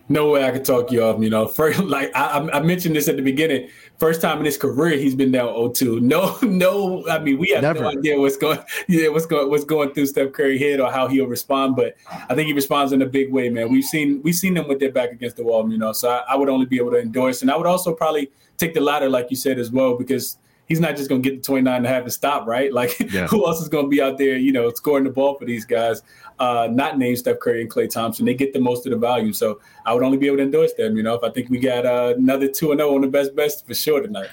No 0.10 0.30
way 0.30 0.44
I 0.46 0.52
could 0.52 0.66
talk 0.66 0.92
you 0.92 1.04
off. 1.04 1.22
You 1.22 1.30
know, 1.32 1.48
first 1.60 1.80
like 1.80 2.12
I, 2.16 2.48
I 2.54 2.62
mentioned 2.62 2.96
this 2.96 3.08
at 3.08 3.16
the 3.16 3.24
beginning. 3.24 3.70
First 3.98 4.22
time 4.22 4.40
in 4.40 4.46
his 4.46 4.58
career, 4.58 4.98
he's 4.98 5.16
been 5.16 5.32
down 5.32 5.48
0-2. 5.48 6.02
No, 6.02 6.38
no. 6.44 7.08
I 7.10 7.20
mean, 7.20 7.40
we 7.40 7.50
have 7.50 7.62
Never. 7.62 7.82
no 7.82 7.90
idea 7.90 8.20
what's 8.20 8.38
going, 8.38 8.60
yeah, 8.88 9.08
what's 9.08 9.26
going, 9.26 9.50
what's 9.50 9.64
going 9.64 9.94
through 9.94 10.08
Steph 10.08 10.34
Curry 10.34 10.60
head 10.60 10.80
or 10.80 10.92
how 10.92 11.08
he'll 11.08 11.28
respond. 11.28 11.76
But 11.76 11.96
I 12.30 12.36
think 12.36 12.48
he 12.48 12.54
responds 12.54 12.92
in 12.92 13.02
a 13.02 13.06
big 13.06 13.32
way, 13.32 13.50
man. 13.50 13.70
We've 13.70 13.84
seen 13.84 14.22
we've 14.22 14.36
seen 14.36 14.54
them 14.54 14.68
with 14.68 14.80
their 14.80 14.92
back 14.92 15.12
against 15.12 15.38
the 15.38 15.44
wall, 15.44 15.70
you 15.72 15.78
know. 15.78 15.94
So 15.94 16.10
I, 16.10 16.34
I 16.34 16.36
would 16.36 16.50
only 16.50 16.66
be 16.66 16.78
able 16.78 16.92
to 16.92 17.00
endorse, 17.00 17.42
and 17.42 17.50
I 17.50 17.58
would 17.58 17.68
also 17.68 17.94
probably 17.94 18.30
take 18.58 18.74
the 18.74 18.82
latter, 18.82 19.10
like 19.10 19.32
you 19.32 19.38
said 19.38 19.58
as 19.58 19.72
well, 19.72 19.98
because 19.98 20.38
he's 20.68 20.80
not 20.80 20.96
just 20.96 21.10
going 21.10 21.22
to 21.22 21.30
get 21.30 21.38
the 21.42 21.46
29 21.46 21.76
and 21.76 21.86
a 21.86 21.90
half 21.90 22.04
and 22.04 22.14
stop, 22.14 22.48
right? 22.48 22.72
Like, 22.84 23.00
yeah. 23.12 23.28
who 23.28 23.46
else 23.46 23.62
is 23.62 23.70
going 23.70 23.86
to 23.86 23.90
be 23.90 24.02
out 24.02 24.18
there, 24.18 24.36
you 24.36 24.52
know, 24.52 24.70
scoring 24.72 25.04
the 25.04 25.12
ball 25.12 25.38
for 25.38 25.46
these 25.46 25.64
guys? 25.64 26.02
Uh, 26.40 26.68
not 26.72 26.98
named 26.98 27.20
Steph 27.20 27.40
Curry 27.40 27.62
and 27.62 27.72
Klay 27.72 27.90
Thompson. 27.90 28.26
They 28.26 28.34
get 28.34 28.52
the 28.52 28.60
most 28.60 28.86
of 28.86 28.92
the 28.92 28.98
value. 28.98 29.32
So 29.32 29.62
I 29.86 29.94
would 29.94 30.04
only 30.04 30.18
be 30.18 30.28
able 30.28 30.38
to 30.38 30.44
endorse 30.44 30.74
them, 30.74 30.98
you 30.98 31.04
know, 31.04 31.14
if 31.14 31.24
I 31.24 31.30
think 31.30 31.50
we 31.50 31.60
got 31.60 31.86
uh, 31.86 32.16
another 32.18 32.48
2 32.48 32.72
and 32.72 32.80
0 32.80 32.96
on 32.96 33.02
the 33.02 33.08
best 33.08 33.36
best 33.36 33.68
for 33.68 33.74
sure 33.74 34.02
tonight. 34.02 34.30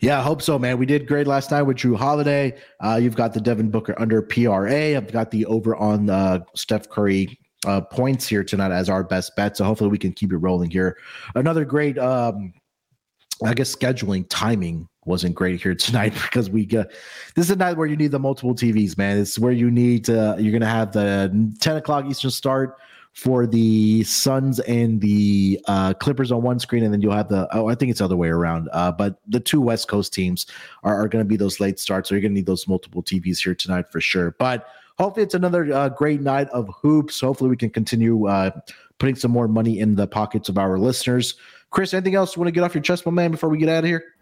Yeah, 0.00 0.20
I 0.20 0.22
hope 0.22 0.42
so, 0.42 0.58
man. 0.58 0.78
We 0.78 0.86
did 0.86 1.06
great 1.06 1.26
last 1.26 1.50
night 1.50 1.62
with 1.62 1.78
Jrue 1.78 1.96
Holiday. 1.96 2.56
Uh, 2.80 2.98
you've 3.00 3.16
got 3.16 3.34
the 3.34 3.40
Devin 3.40 3.70
Booker 3.70 3.94
under 3.98 4.22
PRA. 4.22 4.96
I've 4.96 5.10
got 5.12 5.30
the 5.30 5.44
over 5.46 5.74
on 5.76 6.08
uh, 6.08 6.40
Steph 6.54 6.88
Curry 6.88 7.38
uh, 7.66 7.80
points 7.80 8.28
here 8.28 8.44
tonight 8.44 8.70
as 8.70 8.88
our 8.88 9.02
best 9.02 9.34
bet. 9.34 9.56
So 9.56 9.64
hopefully 9.64 9.90
we 9.90 9.98
can 9.98 10.12
keep 10.12 10.32
it 10.32 10.36
rolling 10.36 10.70
here. 10.70 10.96
Another 11.34 11.64
great, 11.64 11.98
um, 11.98 12.52
I 13.44 13.54
guess, 13.54 13.74
scheduling 13.74 14.26
timing 14.28 14.88
wasn't 15.08 15.34
great 15.34 15.60
here 15.60 15.74
tonight 15.86 16.14
because 16.14 16.48
we 16.50 16.64
got 16.64 16.88
this 17.34 17.46
is 17.46 17.50
a 17.50 17.56
night 17.56 17.76
where 17.76 17.86
you 17.86 17.96
need 17.96 18.12
the 18.12 18.18
multiple 18.18 18.54
TVs, 18.54 18.96
man. 18.96 19.18
It's 19.18 19.38
where 19.38 19.52
you 19.52 19.70
need 19.70 20.04
to, 20.04 20.36
you're 20.38 20.58
to 20.58 20.66
have 20.66 20.92
the 20.92 21.52
10 21.60 21.76
o'clock 21.76 22.06
Eastern 22.06 22.30
start 22.30 22.78
for 23.18 23.46
the 23.46 24.04
Suns 24.04 24.60
and 24.60 25.00
the 25.00 25.60
uh, 25.66 25.92
Clippers 25.94 26.30
on 26.30 26.42
one 26.42 26.60
screen, 26.60 26.84
and 26.84 26.92
then 26.92 27.00
you'll 27.00 27.16
have 27.16 27.28
the 27.28 27.48
oh, 27.52 27.68
I 27.68 27.74
think 27.74 27.90
it's 27.90 27.98
the 27.98 28.04
other 28.04 28.16
way 28.16 28.28
around. 28.28 28.68
Uh, 28.72 28.92
but 28.92 29.18
the 29.26 29.40
two 29.40 29.60
West 29.60 29.88
Coast 29.88 30.12
teams 30.12 30.46
are, 30.84 30.94
are 30.94 31.08
going 31.08 31.24
to 31.24 31.28
be 31.28 31.36
those 31.36 31.58
late 31.58 31.80
starts, 31.80 32.08
so 32.08 32.14
you're 32.14 32.22
going 32.22 32.32
to 32.32 32.36
need 32.36 32.46
those 32.46 32.68
multiple 32.68 33.02
TVs 33.02 33.42
here 33.42 33.56
tonight 33.56 33.90
for 33.90 34.00
sure. 34.00 34.36
But 34.38 34.68
hopefully, 34.98 35.24
it's 35.24 35.34
another 35.34 35.72
uh, 35.72 35.88
great 35.88 36.20
night 36.20 36.48
of 36.50 36.70
hoops. 36.80 37.20
Hopefully, 37.20 37.50
we 37.50 37.56
can 37.56 37.70
continue 37.70 38.28
uh, 38.28 38.50
putting 38.98 39.16
some 39.16 39.32
more 39.32 39.48
money 39.48 39.80
in 39.80 39.96
the 39.96 40.06
pockets 40.06 40.48
of 40.48 40.58
our 40.58 40.78
listeners. 40.78 41.34
Chris, 41.70 41.92
anything 41.92 42.14
else 42.14 42.36
you 42.36 42.40
want 42.40 42.48
to 42.48 42.52
get 42.52 42.62
off 42.62 42.74
your 42.74 42.82
chest, 42.82 43.04
my 43.04 43.10
man, 43.10 43.32
before 43.32 43.48
we 43.48 43.58
get 43.58 43.68
out 43.68 43.82
of 43.82 43.88
here? 43.88 44.14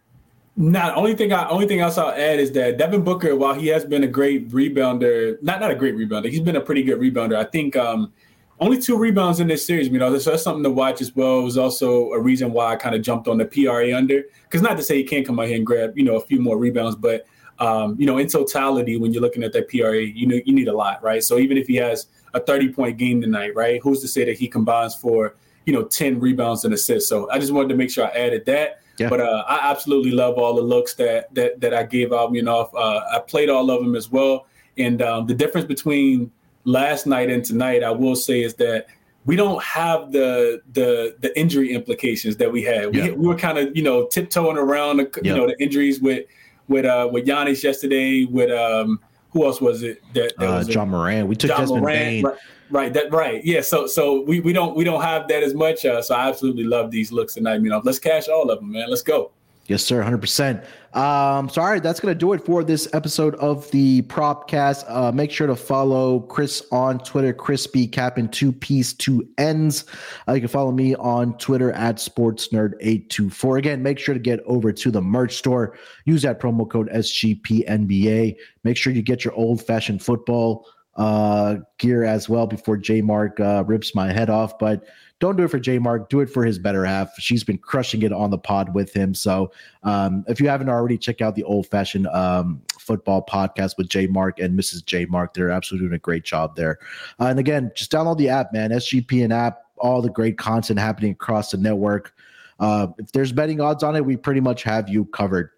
Not 0.58 0.96
only 0.96 1.14
thing 1.14 1.32
I 1.32 1.46
only 1.48 1.66
thing 1.66 1.80
else 1.80 1.98
I'll 1.98 2.12
add 2.12 2.40
is 2.40 2.50
that 2.52 2.78
Devin 2.78 3.02
Booker, 3.02 3.36
while 3.36 3.52
he 3.52 3.66
has 3.68 3.84
been 3.84 4.04
a 4.04 4.08
great 4.08 4.48
rebounder, 4.48 5.40
not 5.42 5.60
not 5.60 5.70
a 5.70 5.74
great 5.74 5.94
rebounder, 5.94 6.30
he's 6.30 6.40
been 6.40 6.56
a 6.56 6.60
pretty 6.60 6.82
good 6.82 6.98
rebounder. 6.98 7.36
I 7.36 7.44
think 7.44 7.76
um, 7.76 8.12
only 8.58 8.80
two 8.80 8.96
rebounds 8.96 9.38
in 9.38 9.48
this 9.48 9.66
series, 9.66 9.88
you 9.88 9.98
know, 9.98 10.16
so 10.18 10.30
that's 10.30 10.42
something 10.42 10.62
to 10.62 10.70
watch 10.70 11.02
as 11.02 11.14
well. 11.14 11.40
It 11.40 11.44
was 11.44 11.58
also 11.58 12.12
a 12.12 12.20
reason 12.20 12.54
why 12.54 12.72
I 12.72 12.76
kind 12.76 12.94
of 12.94 13.02
jumped 13.02 13.28
on 13.28 13.36
the 13.36 13.44
PRA 13.44 13.94
under, 13.94 14.22
because 14.44 14.62
not 14.62 14.78
to 14.78 14.82
say 14.82 14.96
he 14.96 15.04
can't 15.04 15.26
come 15.26 15.38
out 15.38 15.48
here 15.48 15.56
and 15.56 15.66
grab, 15.66 15.96
you 15.96 16.04
know, 16.04 16.16
a 16.16 16.20
few 16.22 16.40
more 16.40 16.56
rebounds, 16.56 16.96
but 16.96 17.26
um, 17.58 17.96
you 17.98 18.06
know, 18.06 18.16
in 18.18 18.26
totality, 18.26 18.96
when 18.96 19.12
you're 19.12 19.22
looking 19.22 19.42
at 19.42 19.52
that 19.52 19.68
PRA, 19.68 20.02
you 20.02 20.26
know, 20.26 20.40
you 20.44 20.54
need 20.54 20.68
a 20.68 20.72
lot, 20.76 21.02
right? 21.02 21.22
So 21.22 21.38
even 21.38 21.58
if 21.58 21.66
he 21.66 21.76
has 21.76 22.06
a 22.34 22.40
30 22.40 22.72
point 22.72 22.96
game 22.96 23.20
tonight, 23.20 23.54
right, 23.54 23.80
who's 23.82 24.00
to 24.00 24.08
say 24.08 24.24
that 24.24 24.38
he 24.38 24.48
combines 24.48 24.94
for 24.94 25.36
you 25.66 25.72
know 25.72 25.82
10 25.82 26.18
rebounds 26.18 26.64
and 26.64 26.72
assists? 26.72 27.08
So 27.08 27.30
I 27.30 27.38
just 27.38 27.52
wanted 27.52 27.68
to 27.68 27.76
make 27.76 27.90
sure 27.90 28.06
I 28.06 28.10
added 28.10 28.46
that. 28.46 28.80
Yeah. 28.98 29.08
But 29.08 29.20
uh, 29.20 29.44
I 29.46 29.70
absolutely 29.70 30.12
love 30.12 30.38
all 30.38 30.54
the 30.54 30.62
looks 30.62 30.94
that 30.94 31.34
that 31.34 31.60
that 31.60 31.74
I 31.74 31.82
gave 31.84 32.12
out. 32.12 32.32
You 32.34 32.42
know, 32.42 32.70
uh, 32.74 33.00
I 33.12 33.20
played 33.20 33.48
all 33.48 33.70
of 33.70 33.82
them 33.82 33.94
as 33.94 34.10
well. 34.10 34.46
And 34.78 35.02
um, 35.02 35.26
the 35.26 35.34
difference 35.34 35.66
between 35.66 36.30
last 36.64 37.06
night 37.06 37.30
and 37.30 37.44
tonight, 37.44 37.82
I 37.82 37.90
will 37.90 38.16
say, 38.16 38.42
is 38.42 38.54
that 38.54 38.86
we 39.24 39.36
don't 39.36 39.62
have 39.62 40.12
the 40.12 40.62
the 40.72 41.16
the 41.20 41.38
injury 41.38 41.72
implications 41.72 42.36
that 42.36 42.50
we 42.50 42.62
had. 42.62 42.94
Yeah. 42.94 43.06
We, 43.06 43.10
we 43.12 43.26
were 43.28 43.36
kind 43.36 43.58
of 43.58 43.76
you 43.76 43.82
know 43.82 44.06
tiptoeing 44.06 44.56
around 44.56 44.98
the, 44.98 45.20
you 45.22 45.34
know 45.34 45.46
the 45.46 45.60
injuries 45.62 46.00
with 46.00 46.26
with 46.68 46.84
uh 46.84 47.08
with 47.10 47.26
Giannis 47.26 47.62
yesterday. 47.62 48.24
With 48.24 48.50
um 48.50 49.00
who 49.30 49.44
else 49.44 49.60
was 49.60 49.82
it 49.82 50.02
that, 50.14 50.32
that 50.38 50.48
uh, 50.48 50.58
was 50.58 50.68
Ja 50.68 50.84
Morant? 50.84 51.28
We 51.28 51.36
took 51.36 51.48
John 51.48 51.60
Desmond 51.60 51.82
Morant, 51.82 51.98
Bane. 51.98 52.24
Right, 52.24 52.38
right, 52.70 52.94
that 52.94 53.12
right. 53.12 53.44
Yeah. 53.44 53.60
So 53.60 53.86
so 53.86 54.22
we, 54.22 54.40
we 54.40 54.52
don't 54.52 54.76
we 54.76 54.84
don't 54.84 55.02
have 55.02 55.28
that 55.28 55.42
as 55.42 55.54
much. 55.54 55.84
Uh, 55.84 56.02
so 56.02 56.14
I 56.14 56.28
absolutely 56.28 56.64
love 56.64 56.90
these 56.90 57.12
looks 57.12 57.34
tonight. 57.34 57.60
You 57.60 57.70
know, 57.70 57.80
let's 57.84 57.98
cash 57.98 58.28
all 58.28 58.50
of 58.50 58.60
them, 58.60 58.72
man. 58.72 58.88
Let's 58.88 59.02
go. 59.02 59.32
Yes, 59.68 59.82
sir, 59.82 60.02
100%. 60.02 60.64
Um, 60.96 61.48
so, 61.48 61.60
all 61.60 61.68
right, 61.68 61.82
that's 61.82 61.98
going 61.98 62.14
to 62.14 62.18
do 62.18 62.32
it 62.32 62.44
for 62.44 62.62
this 62.62 62.88
episode 62.94 63.34
of 63.34 63.68
the 63.72 64.02
Propcast. 64.02 64.84
Uh, 64.88 65.10
make 65.10 65.30
sure 65.32 65.48
to 65.48 65.56
follow 65.56 66.20
Chris 66.20 66.62
on 66.70 67.00
Twitter, 67.00 67.34
Crispy 67.34 67.86
Capping 67.86 68.28
two 68.28 68.52
piece, 68.52 68.92
two 68.92 69.28
ends. 69.38 69.84
Uh, 70.28 70.34
you 70.34 70.40
can 70.40 70.48
follow 70.48 70.70
me 70.70 70.94
on 70.94 71.36
Twitter 71.38 71.72
at 71.72 71.96
SportsNerd824. 71.96 73.58
Again, 73.58 73.82
make 73.82 73.98
sure 73.98 74.14
to 74.14 74.20
get 74.20 74.40
over 74.46 74.72
to 74.72 74.90
the 74.90 75.02
merch 75.02 75.36
store. 75.36 75.76
Use 76.04 76.22
that 76.22 76.40
promo 76.40 76.68
code 76.68 76.88
SGPNBA. 76.90 78.36
Make 78.62 78.76
sure 78.76 78.92
you 78.92 79.02
get 79.02 79.24
your 79.24 79.34
old 79.34 79.62
fashioned 79.66 80.02
football 80.02 80.66
uh, 80.96 81.56
gear 81.78 82.04
as 82.04 82.28
well 82.28 82.46
before 82.46 82.76
J 82.76 83.02
Mark 83.02 83.38
uh, 83.40 83.64
rips 83.66 83.94
my 83.94 84.12
head 84.12 84.30
off. 84.30 84.58
But 84.58 84.84
don't 85.18 85.36
do 85.36 85.44
it 85.44 85.48
for 85.48 85.58
J 85.58 85.78
Mark. 85.78 86.10
Do 86.10 86.20
it 86.20 86.28
for 86.28 86.44
his 86.44 86.58
better 86.58 86.84
half. 86.84 87.14
She's 87.18 87.42
been 87.42 87.58
crushing 87.58 88.02
it 88.02 88.12
on 88.12 88.30
the 88.30 88.38
pod 88.38 88.74
with 88.74 88.92
him. 88.92 89.14
So 89.14 89.50
um, 89.82 90.24
if 90.28 90.40
you 90.40 90.48
haven't 90.48 90.68
already, 90.68 90.98
check 90.98 91.22
out 91.22 91.34
the 91.34 91.42
old 91.44 91.66
fashioned 91.68 92.06
um, 92.08 92.62
football 92.78 93.24
podcast 93.24 93.78
with 93.78 93.88
J 93.88 94.06
Mark 94.06 94.38
and 94.38 94.58
Mrs. 94.58 94.84
J 94.84 95.06
Mark. 95.06 95.32
They're 95.32 95.50
absolutely 95.50 95.88
doing 95.88 95.96
a 95.96 96.00
great 96.00 96.24
job 96.24 96.54
there. 96.54 96.78
Uh, 97.18 97.26
and 97.26 97.38
again, 97.38 97.72
just 97.74 97.90
download 97.90 98.18
the 98.18 98.28
app, 98.28 98.52
man. 98.52 98.70
SGPN 98.70 99.32
app. 99.32 99.62
All 99.78 100.00
the 100.00 100.10
great 100.10 100.38
content 100.38 100.78
happening 100.78 101.12
across 101.12 101.50
the 101.50 101.58
network. 101.58 102.14
Uh, 102.58 102.88
if 102.98 103.12
there's 103.12 103.32
betting 103.32 103.60
odds 103.60 103.82
on 103.82 103.94
it, 103.96 104.04
we 104.04 104.16
pretty 104.16 104.40
much 104.40 104.62
have 104.62 104.88
you 104.88 105.04
covered 105.06 105.50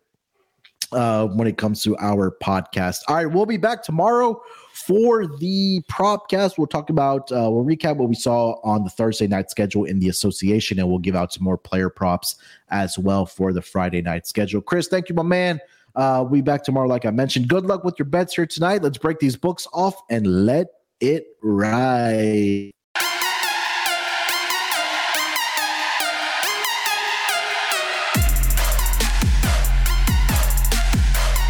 uh, 0.93 1.27
when 1.27 1.47
it 1.47 1.57
comes 1.57 1.83
to 1.85 1.97
our 1.99 2.37
podcast. 2.43 3.01
All 3.09 3.17
right, 3.17 3.27
we'll 3.27 3.47
be 3.47 3.57
back 3.57 3.83
tomorrow 3.83 4.41
for 4.87 5.27
the 5.27 5.83
propcast. 5.91 6.59
We'll 6.59 6.67
talk 6.67 6.91
about, 6.91 7.31
uh, 7.33 7.49
we'll 7.51 7.65
recap 7.65 7.97
what 7.97 8.09
we 8.09 8.15
saw 8.15 8.61
on 8.63 8.85
the 8.85 8.91
Thursday 8.91 9.27
night 9.27 9.51
schedule 9.51 9.85
in 9.85 9.99
the 9.99 10.09
association, 10.09 10.79
and 10.79 10.89
we'll 10.89 10.99
give 10.99 11.17
out 11.17 11.33
some 11.33 11.45
more 11.45 11.59
player 11.59 11.91
props 11.91 12.37
as 12.71 12.99
well 12.99 13.27
for 13.27 13.53
the 13.53 13.63
Friday 13.63 14.03
night 14.03 14.27
schedule. 14.27 14.61
Chris, 14.61 14.89
thank 14.89 15.09
you, 15.09 15.15
my 15.15 15.23
man. 15.23 15.61
Uh, 15.95 16.21
we'll 16.23 16.35
be 16.35 16.41
back 16.41 16.63
tomorrow, 16.63 16.89
like 16.89 17.05
I 17.05 17.11
mentioned. 17.11 17.49
Good 17.49 17.67
luck 17.67 17.83
with 17.85 17.99
your 17.99 18.07
bets 18.07 18.35
here 18.35 18.47
tonight. 18.47 18.83
Let's 18.83 18.99
break 18.99 19.19
these 19.19 19.37
books 19.37 19.67
off 19.73 19.95
and 20.11 20.47
let 20.47 20.69
it 21.01 21.27
ride. 21.43 22.71